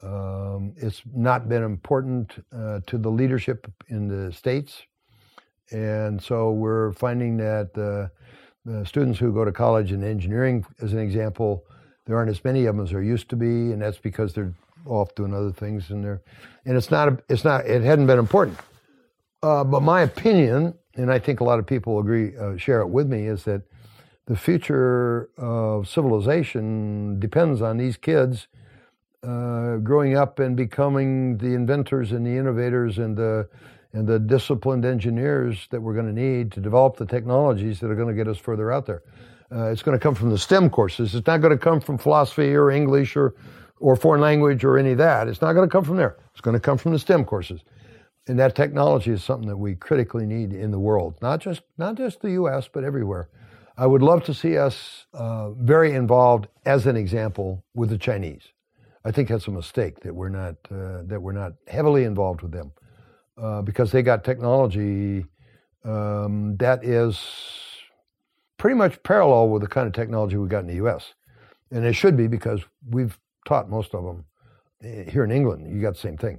Um, 0.00 0.74
it's 0.76 1.02
not 1.12 1.48
been 1.48 1.64
important 1.64 2.44
uh, 2.56 2.80
to 2.86 2.98
the 2.98 3.08
leadership 3.08 3.66
in 3.88 4.06
the 4.06 4.32
states, 4.32 4.82
and 5.72 6.22
so 6.22 6.52
we're 6.52 6.92
finding 6.92 7.36
that 7.38 7.76
uh, 7.76 8.14
the 8.64 8.84
students 8.86 9.18
who 9.18 9.32
go 9.32 9.44
to 9.44 9.50
college 9.50 9.90
in 9.90 10.04
engineering, 10.04 10.64
as 10.80 10.92
an 10.92 11.00
example, 11.00 11.64
there 12.06 12.16
aren't 12.16 12.30
as 12.30 12.44
many 12.44 12.66
of 12.66 12.76
them 12.76 12.84
as 12.84 12.92
there 12.92 13.02
used 13.02 13.28
to 13.30 13.36
be, 13.36 13.72
and 13.72 13.82
that's 13.82 13.98
because 13.98 14.32
they're 14.32 14.54
off 14.86 15.14
doing 15.14 15.34
other 15.34 15.52
things 15.52 15.90
in 15.90 16.02
there, 16.02 16.22
and 16.64 16.76
it's 16.76 16.90
not 16.90 17.08
a, 17.08 17.18
it's 17.28 17.44
not 17.44 17.66
it 17.66 17.82
hadn't 17.82 18.06
been 18.06 18.18
important. 18.18 18.58
Uh, 19.42 19.64
but 19.64 19.82
my 19.82 20.02
opinion, 20.02 20.74
and 20.96 21.12
I 21.12 21.18
think 21.18 21.40
a 21.40 21.44
lot 21.44 21.58
of 21.58 21.66
people 21.66 21.98
agree 21.98 22.36
uh, 22.36 22.56
share 22.56 22.80
it 22.80 22.88
with 22.88 23.08
me, 23.08 23.26
is 23.26 23.44
that 23.44 23.62
the 24.26 24.36
future 24.36 25.30
of 25.38 25.88
civilization 25.88 27.18
depends 27.18 27.62
on 27.62 27.78
these 27.78 27.96
kids 27.96 28.48
uh, 29.22 29.76
growing 29.78 30.16
up 30.16 30.38
and 30.38 30.56
becoming 30.56 31.38
the 31.38 31.54
inventors 31.54 32.12
and 32.12 32.26
the 32.26 32.36
innovators 32.36 32.98
and 32.98 33.16
the 33.16 33.48
and 33.92 34.06
the 34.06 34.18
disciplined 34.18 34.84
engineers 34.84 35.66
that 35.70 35.80
we're 35.80 35.94
going 35.94 36.06
to 36.06 36.12
need 36.12 36.52
to 36.52 36.60
develop 36.60 36.96
the 36.96 37.06
technologies 37.06 37.80
that 37.80 37.90
are 37.90 37.94
going 37.94 38.08
to 38.08 38.14
get 38.14 38.28
us 38.28 38.36
further 38.36 38.70
out 38.70 38.84
there. 38.84 39.02
Uh, 39.50 39.70
it's 39.70 39.82
going 39.82 39.98
to 39.98 40.02
come 40.02 40.14
from 40.14 40.28
the 40.28 40.36
STEM 40.36 40.68
courses. 40.68 41.14
It's 41.14 41.26
not 41.26 41.40
going 41.40 41.56
to 41.56 41.58
come 41.58 41.80
from 41.80 41.96
philosophy 41.96 42.54
or 42.54 42.70
English 42.70 43.16
or 43.16 43.34
or 43.80 43.96
foreign 43.96 44.20
language 44.20 44.64
or 44.64 44.78
any 44.78 44.92
of 44.92 44.98
that. 44.98 45.28
It's 45.28 45.40
not 45.40 45.52
going 45.52 45.68
to 45.68 45.72
come 45.72 45.84
from 45.84 45.96
there. 45.96 46.16
It's 46.32 46.40
going 46.40 46.54
to 46.54 46.60
come 46.60 46.78
from 46.78 46.92
the 46.92 46.98
STEM 46.98 47.24
courses. 47.24 47.60
And 48.26 48.38
that 48.38 48.54
technology 48.54 49.10
is 49.10 49.24
something 49.24 49.48
that 49.48 49.56
we 49.56 49.74
critically 49.74 50.26
need 50.26 50.52
in 50.52 50.70
the 50.70 50.78
world, 50.78 51.16
not 51.22 51.40
just 51.40 51.62
not 51.78 51.94
just 51.94 52.20
the 52.20 52.32
U.S. 52.32 52.68
but 52.70 52.84
everywhere. 52.84 53.28
I 53.78 53.86
would 53.86 54.02
love 54.02 54.24
to 54.24 54.34
see 54.34 54.58
us 54.58 55.06
uh, 55.14 55.50
very 55.50 55.94
involved, 55.94 56.48
as 56.66 56.86
an 56.86 56.96
example, 56.96 57.64
with 57.74 57.90
the 57.90 57.96
Chinese. 57.96 58.42
I 59.04 59.12
think 59.12 59.28
that's 59.28 59.46
a 59.46 59.50
mistake 59.50 60.00
that 60.00 60.14
we're 60.14 60.28
not 60.28 60.56
uh, 60.70 61.02
that 61.04 61.22
we're 61.22 61.32
not 61.32 61.52
heavily 61.68 62.04
involved 62.04 62.42
with 62.42 62.52
them 62.52 62.72
uh, 63.40 63.62
because 63.62 63.92
they 63.92 64.02
got 64.02 64.24
technology 64.24 65.24
um, 65.84 66.56
that 66.58 66.84
is 66.84 67.18
pretty 68.58 68.76
much 68.76 69.02
parallel 69.02 69.48
with 69.48 69.62
the 69.62 69.68
kind 69.68 69.86
of 69.86 69.94
technology 69.94 70.36
we 70.36 70.48
got 70.48 70.60
in 70.60 70.66
the 70.66 70.74
U.S. 70.74 71.14
And 71.70 71.84
it 71.84 71.94
should 71.94 72.16
be 72.16 72.26
because 72.26 72.60
we've 72.90 73.18
taught 73.48 73.68
most 73.70 73.94
of 73.94 74.04
them 74.04 74.24
eh, 74.82 75.10
here 75.10 75.24
in 75.24 75.32
England. 75.32 75.60
You 75.74 75.80
got 75.80 75.94
the 75.94 76.00
same 76.00 76.16
thing. 76.16 76.38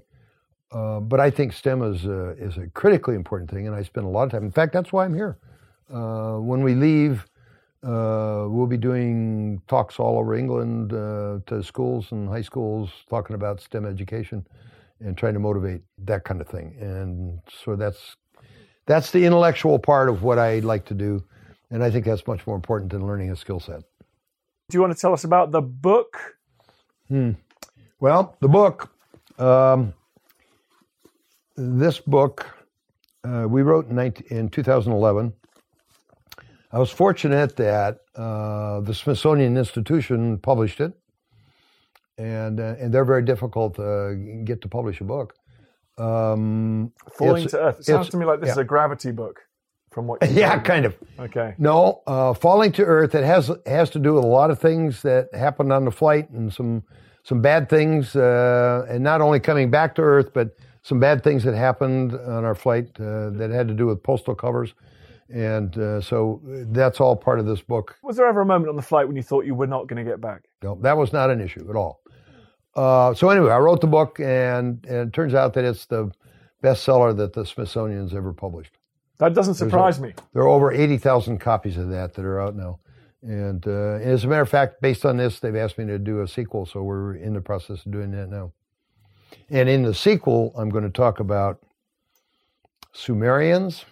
Uh, 0.72 1.00
but 1.00 1.20
I 1.20 1.32
think 1.32 1.52
STEM 1.52 1.82
is 1.82 2.06
a, 2.06 2.30
is 2.38 2.58
a 2.58 2.68
critically 2.68 3.16
important 3.16 3.50
thing, 3.50 3.66
and 3.66 3.76
I 3.76 3.82
spend 3.82 4.06
a 4.06 4.10
lot 4.10 4.24
of 4.24 4.32
time. 4.32 4.44
In 4.44 4.52
fact, 4.52 4.72
that's 4.72 4.94
why 4.94 5.04
I'm 5.04 5.16
here. 5.16 5.40
Uh, 5.92 6.36
when 6.36 6.62
we 6.62 6.76
leave, 6.76 7.26
uh, 7.82 8.46
we'll 8.48 8.68
be 8.68 8.78
doing 8.78 9.62
talks 9.68 10.00
all 10.00 10.20
over 10.20 10.36
England 10.36 10.94
uh, 10.94 11.40
to 11.48 11.64
schools 11.64 12.12
and 12.12 12.30
high 12.30 12.44
schools, 12.44 12.92
talking 13.10 13.34
about 13.34 13.60
STEM 13.62 13.86
education 13.86 14.46
and 15.00 15.18
trying 15.18 15.34
to 15.34 15.40
motivate 15.40 15.82
that 16.06 16.24
kind 16.24 16.42
of 16.42 16.48
thing. 16.48 16.76
And 16.80 17.40
so 17.64 17.76
that's 17.76 18.16
that's 18.86 19.12
the 19.12 19.26
intellectual 19.26 19.80
part 19.80 20.10
of 20.10 20.24
what 20.24 20.38
I 20.38 20.60
like 20.60 20.86
to 20.86 20.94
do, 20.94 21.24
and 21.72 21.84
I 21.84 21.90
think 21.90 22.06
that's 22.06 22.28
much 22.28 22.46
more 22.46 22.56
important 22.56 22.92
than 22.92 23.08
learning 23.08 23.32
a 23.32 23.36
skill 23.36 23.60
set. 23.60 23.82
Do 24.70 24.78
you 24.78 24.82
want 24.82 24.94
to 24.94 25.00
tell 25.00 25.14
us 25.14 25.24
about 25.24 25.52
the 25.52 25.62
book 25.62 26.39
Hmm. 27.10 27.32
Well, 28.00 28.38
the 28.40 28.48
book, 28.48 28.92
um, 29.40 29.94
this 31.58 32.00
book, 32.00 32.46
uh, 33.24 33.46
we 33.50 33.62
wrote 33.62 33.90
in, 33.90 33.96
19, 33.96 34.28
in 34.30 34.50
2011. 34.50 35.34
I 36.72 36.78
was 36.78 36.92
fortunate 36.92 37.56
that 37.58 38.02
uh, 38.16 38.82
the 38.82 38.94
Smithsonian 38.94 39.58
Institution 39.58 40.38
published 40.38 40.80
it, 40.80 40.94
and 42.18 42.60
uh, 42.60 42.76
and 42.80 42.94
they're 42.94 43.06
very 43.06 43.24
difficult 43.24 43.76
to 43.76 44.42
get 44.44 44.62
to 44.62 44.68
publish 44.68 45.02
a 45.02 45.04
book. 45.04 45.34
Um, 45.98 46.94
Falling 47.18 47.48
to 47.48 47.60
Earth. 47.60 47.80
It 47.80 47.86
sounds 47.86 48.10
to 48.10 48.18
me 48.18 48.26
like 48.26 48.40
this 48.40 48.48
yeah. 48.48 48.54
is 48.54 48.58
a 48.60 48.64
gravity 48.64 49.12
book. 49.12 49.42
From 49.92 50.08
what? 50.08 50.30
yeah, 50.32 50.60
kind 50.60 50.86
of. 50.86 50.96
Okay. 51.20 51.56
No, 51.58 52.02
uh, 52.06 52.34
falling 52.34 52.72
to 52.74 52.84
Earth. 52.84 53.16
It 53.16 53.24
has 53.24 53.52
has 53.66 53.90
to 53.92 54.00
do 54.00 54.14
with 54.14 54.24
a 54.24 54.28
lot 54.28 54.52
of 54.52 54.60
things 54.60 55.02
that 55.02 55.34
happened 55.34 55.74
on 55.74 55.86
the 55.86 55.92
flight 55.92 56.30
and 56.30 56.54
some 56.54 56.84
some 57.24 57.42
bad 57.42 57.70
things, 57.70 58.16
uh, 58.16 58.86
and 58.90 59.04
not 59.04 59.22
only 59.22 59.40
coming 59.40 59.70
back 59.70 59.96
to 59.96 60.02
Earth, 60.02 60.32
but 60.34 60.56
some 60.82 61.00
bad 61.00 61.24
things 61.24 61.44
that 61.44 61.56
happened 61.56 62.14
on 62.14 62.46
our 62.46 62.56
flight 62.56 62.88
uh, 63.00 63.30
that 63.32 63.52
had 63.52 63.68
to 63.68 63.74
do 63.74 63.88
with 63.88 64.02
postal 64.02 64.36
covers. 64.36 64.74
And 65.32 65.78
uh, 65.78 66.02
so 66.02 66.42
that's 66.44 67.00
all 67.00 67.16
part 67.16 67.40
of 67.40 67.46
this 67.46 67.62
book. 67.62 67.98
Was 68.02 68.18
there 68.18 68.26
ever 68.26 68.42
a 68.42 68.46
moment 68.46 68.70
on 68.70 68.76
the 68.76 68.82
flight 68.82 69.06
when 69.06 69.16
you 69.16 69.22
thought 69.22 69.46
you 69.46 69.54
were 69.54 69.68
not 69.68 69.88
going 69.88 70.04
to 70.04 70.10
get 70.10 70.20
back? 70.20 70.44
No, 70.64 70.76
that 70.82 70.98
was 70.98 71.14
not 71.14 71.30
an 71.30 71.40
issue 71.40 71.70
at 71.70 71.76
all. 71.76 72.02
Uh, 72.76 73.14
so 73.14 73.30
anyway, 73.30 73.52
I 73.52 73.60
wrote 73.60 73.82
the 73.82 73.88
book, 73.88 74.20
and, 74.20 74.84
and 74.88 75.10
it 75.10 75.14
turns 75.14 75.34
out 75.34 75.54
that 75.54 75.66
it's 75.66 75.86
the 75.86 76.12
bestseller 76.64 77.16
that 77.18 77.34
the 77.34 77.46
Smithsonian's 77.46 78.16
ever 78.16 78.34
published. 78.34 78.79
That 79.20 79.34
doesn't 79.34 79.56
surprise 79.56 80.00
a, 80.00 80.04
me. 80.04 80.14
There 80.34 80.42
are 80.44 80.48
over 80.48 80.72
80,000 80.72 81.40
copies 81.40 81.78
of 81.78 81.90
that 81.90 82.14
that 82.16 82.26
are 82.26 82.42
out 82.42 82.56
now. 82.56 82.80
And 83.22 83.66
uh, 83.68 84.00
as 84.02 84.24
a 84.24 84.28
matter 84.28 84.42
of 84.42 84.50
fact, 84.50 84.82
based 84.82 85.06
on 85.06 85.18
this, 85.18 85.40
they've 85.40 85.56
asked 85.56 85.78
me 85.78 85.86
to 85.88 86.00
do 86.00 86.22
a 86.22 86.28
sequel, 86.28 86.66
so 86.66 86.82
we're 86.84 87.16
in 87.16 87.34
the 87.34 87.42
process 87.42 87.86
of 87.86 87.92
doing 87.92 88.12
that 88.12 88.30
now. 88.30 88.54
And 89.50 89.68
in 89.68 89.84
the 89.84 89.94
sequel, 89.94 90.54
I'm 90.58 90.70
going 90.70 90.86
to 90.86 90.90
talk 90.90 91.20
about 91.20 91.60
Sumerians. 92.94 93.86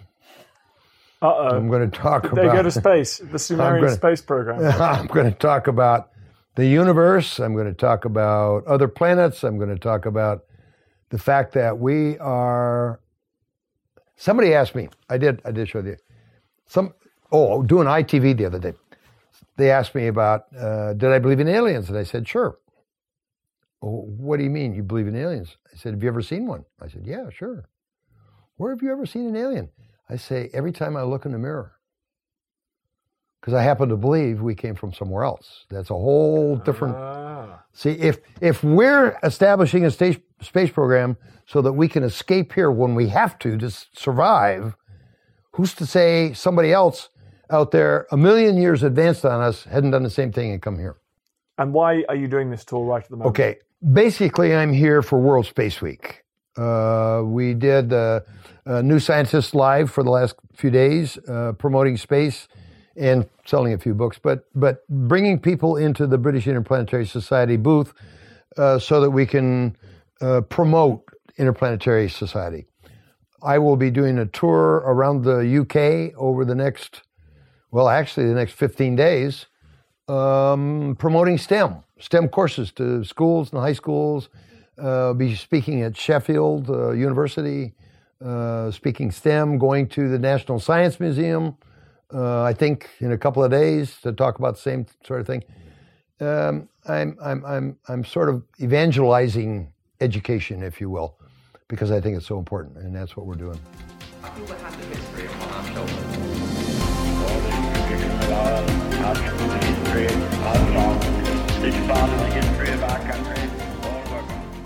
Uh 1.21 1.33
oh. 1.35 1.57
I'm 1.57 1.67
going 1.67 1.89
to 1.89 1.97
talk 1.97 2.23
Did 2.23 2.33
about. 2.33 2.41
They 2.41 2.47
go 2.47 2.63
to 2.63 2.71
space, 2.71 3.17
the 3.31 3.39
Sumerian 3.39 3.83
gonna, 3.83 3.95
space 3.95 4.21
program. 4.21 4.63
I'm 4.81 5.07
going 5.07 5.25
to 5.25 5.37
talk 5.37 5.67
about 5.67 6.11
the 6.55 6.65
universe. 6.65 7.39
I'm 7.39 7.53
going 7.53 7.67
to 7.67 7.73
talk 7.73 8.05
about 8.05 8.65
other 8.65 8.87
planets. 8.87 9.43
I'm 9.43 9.57
going 9.57 9.69
to 9.69 9.79
talk 9.79 10.05
about 10.05 10.45
the 11.09 11.17
fact 11.17 11.53
that 11.53 11.77
we 11.77 12.17
are. 12.19 13.01
Somebody 14.17 14.53
asked 14.53 14.75
me. 14.75 14.89
I 15.09 15.17
did. 15.17 15.41
I 15.45 15.51
did 15.51 15.69
show 15.69 15.79
you. 15.79 15.97
Some. 16.67 16.93
Oh, 17.31 17.63
doing 17.63 17.87
ITV 17.87 18.37
the 18.37 18.45
other 18.45 18.59
day. 18.59 18.73
They 19.57 19.71
asked 19.71 19.95
me 19.95 20.07
about 20.07 20.45
uh, 20.57 20.93
did 20.93 21.11
I 21.11 21.19
believe 21.19 21.39
in 21.39 21.47
aliens, 21.47 21.89
and 21.89 21.97
I 21.97 22.03
said 22.03 22.27
sure. 22.27 22.57
Oh, 23.81 24.01
what 24.01 24.37
do 24.37 24.43
you 24.43 24.49
mean 24.49 24.73
you 24.73 24.83
believe 24.83 25.07
in 25.07 25.15
aliens? 25.15 25.55
I 25.71 25.77
said, 25.77 25.93
have 25.93 26.01
you 26.03 26.09
ever 26.09 26.21
seen 26.21 26.47
one? 26.47 26.65
I 26.81 26.87
said, 26.87 27.03
yeah, 27.05 27.29
sure. 27.29 27.69
Where 28.55 28.71
have 28.71 28.81
you 28.81 28.91
ever 28.91 29.05
seen 29.05 29.27
an 29.27 29.35
alien? 29.35 29.69
I 30.09 30.15
say, 30.15 30.49
every 30.53 30.71
time 30.71 30.97
I 30.97 31.03
look 31.03 31.25
in 31.25 31.31
the 31.31 31.37
mirror. 31.37 31.73
Because 33.39 33.53
I 33.53 33.61
happen 33.61 33.89
to 33.89 33.97
believe 33.97 34.41
we 34.41 34.55
came 34.55 34.75
from 34.75 34.93
somewhere 34.93 35.23
else. 35.23 35.65
That's 35.69 35.91
a 35.91 35.93
whole 35.93 36.55
different. 36.57 36.95
Ah. 36.97 37.63
See, 37.71 37.91
if 37.91 38.17
if 38.41 38.63
we're 38.63 39.17
establishing 39.23 39.85
a 39.85 39.91
space 39.91 40.17
space 40.41 40.71
program 40.71 41.17
so 41.45 41.61
that 41.61 41.73
we 41.73 41.87
can 41.87 42.03
escape 42.03 42.53
here 42.53 42.71
when 42.71 42.95
we 42.95 43.07
have 43.09 43.39
to 43.39 43.57
to 43.57 43.69
survive, 43.69 44.75
who's 45.53 45.73
to 45.75 45.85
say 45.85 46.33
somebody 46.33 46.71
else 46.71 47.09
out 47.49 47.71
there 47.71 48.05
a 48.11 48.17
million 48.17 48.57
years 48.57 48.83
advanced 48.83 49.25
on 49.25 49.41
us 49.41 49.63
hadn't 49.63 49.91
done 49.91 50.03
the 50.03 50.09
same 50.09 50.31
thing 50.31 50.51
and 50.51 50.61
come 50.61 50.77
here? 50.77 50.97
And 51.57 51.73
why 51.73 52.03
are 52.09 52.15
you 52.15 52.27
doing 52.27 52.49
this 52.49 52.63
tour 52.65 52.85
right 52.85 53.03
at 53.03 53.09
the 53.09 53.17
moment? 53.17 53.29
Okay, 53.29 53.57
basically, 53.93 54.53
I'm 54.53 54.73
here 54.73 55.01
for 55.01 55.19
World 55.19 55.45
Space 55.45 55.81
Week. 55.81 56.23
Uh, 56.55 57.21
we 57.23 57.53
did 57.53 57.93
uh, 57.93 58.21
uh, 58.65 58.81
New 58.81 58.99
Scientist 58.99 59.55
Live 59.55 59.91
for 59.91 60.03
the 60.03 60.09
last 60.09 60.35
few 60.53 60.69
days, 60.69 61.17
uh, 61.27 61.53
promoting 61.53 61.97
space 61.97 62.47
and 62.95 63.27
selling 63.45 63.73
a 63.73 63.77
few 63.77 63.93
books, 63.93 64.19
but 64.21 64.45
but 64.55 64.87
bringing 64.89 65.39
people 65.39 65.77
into 65.77 66.07
the 66.07 66.17
British 66.17 66.47
Interplanetary 66.47 67.05
Society 67.05 67.55
booth 67.55 67.93
uh, 68.57 68.79
so 68.79 68.99
that 69.01 69.11
we 69.11 69.25
can 69.25 69.75
uh, 70.21 70.41
promote 70.41 71.03
Interplanetary 71.37 72.09
Society. 72.09 72.65
I 73.41 73.59
will 73.59 73.75
be 73.75 73.91
doing 73.91 74.17
a 74.17 74.25
tour 74.25 74.83
around 74.85 75.23
the 75.23 75.39
UK 75.61 76.17
over 76.17 76.43
the 76.43 76.55
next, 76.55 77.03
well, 77.71 77.87
actually 77.87 78.27
the 78.27 78.33
next 78.33 78.53
15 78.53 78.95
days, 78.95 79.45
um, 80.07 80.95
promoting 80.97 81.37
STEM, 81.37 81.83
STEM 81.99 82.29
courses 82.29 82.71
to 82.73 83.03
schools 83.03 83.51
and 83.51 83.61
high 83.61 83.73
schools. 83.73 84.29
Uh, 84.77 85.11
be 85.13 85.35
speaking 85.35 85.81
at 85.81 85.97
Sheffield 85.97 86.69
uh, 86.69 86.91
University, 86.91 87.73
uh, 88.23 88.69
speaking 88.69 89.11
STEM, 89.11 89.57
going 89.57 89.87
to 89.89 90.07
the 90.07 90.19
National 90.19 90.59
Science 90.59 90.99
Museum, 90.99 91.57
uh, 92.13 92.43
I 92.43 92.53
think 92.53 92.87
in 92.99 93.11
a 93.11 93.17
couple 93.17 93.43
of 93.43 93.51
days 93.51 93.97
to 94.01 94.13
talk 94.13 94.37
about 94.37 94.55
the 94.55 94.61
same 94.61 94.85
sort 95.05 95.21
of 95.21 95.27
thing. 95.27 95.43
Um, 96.19 96.69
I'm, 96.87 97.17
I'm, 97.21 97.45
I'm, 97.45 97.77
I'm 97.87 98.05
sort 98.05 98.29
of 98.29 98.43
evangelizing 98.61 99.73
education, 100.01 100.63
if 100.63 100.79
you 100.81 100.89
will, 100.89 101.17
because 101.67 101.91
I 101.91 102.01
think 102.01 102.17
it's 102.17 102.25
so 102.25 102.39
important, 102.39 102.77
and 102.77 102.95
that's 102.95 103.15
what 103.15 103.25
we're 103.25 103.35
doing. 103.35 103.59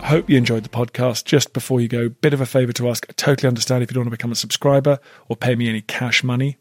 Hope 0.04 0.30
you 0.30 0.38
enjoyed 0.38 0.64
the 0.64 0.70
podcast. 0.70 1.24
Just 1.24 1.54
before 1.54 1.80
you 1.80 1.88
go, 1.88 2.10
bit 2.10 2.34
of 2.34 2.42
a 2.42 2.46
favor 2.46 2.74
to 2.74 2.90
ask. 2.90 3.06
I 3.10 3.14
totally 3.14 3.48
understand 3.48 3.82
if 3.82 3.90
you 3.90 3.96
don't 3.96 4.02
want 4.02 4.12
to 4.12 4.18
become 4.18 4.32
a 4.32 4.36
subscriber 4.36 5.00
or 5.30 5.38
pay 5.38 5.56
me 5.56 5.70
any 5.70 5.82
cash 5.82 6.24
money. 6.24 6.58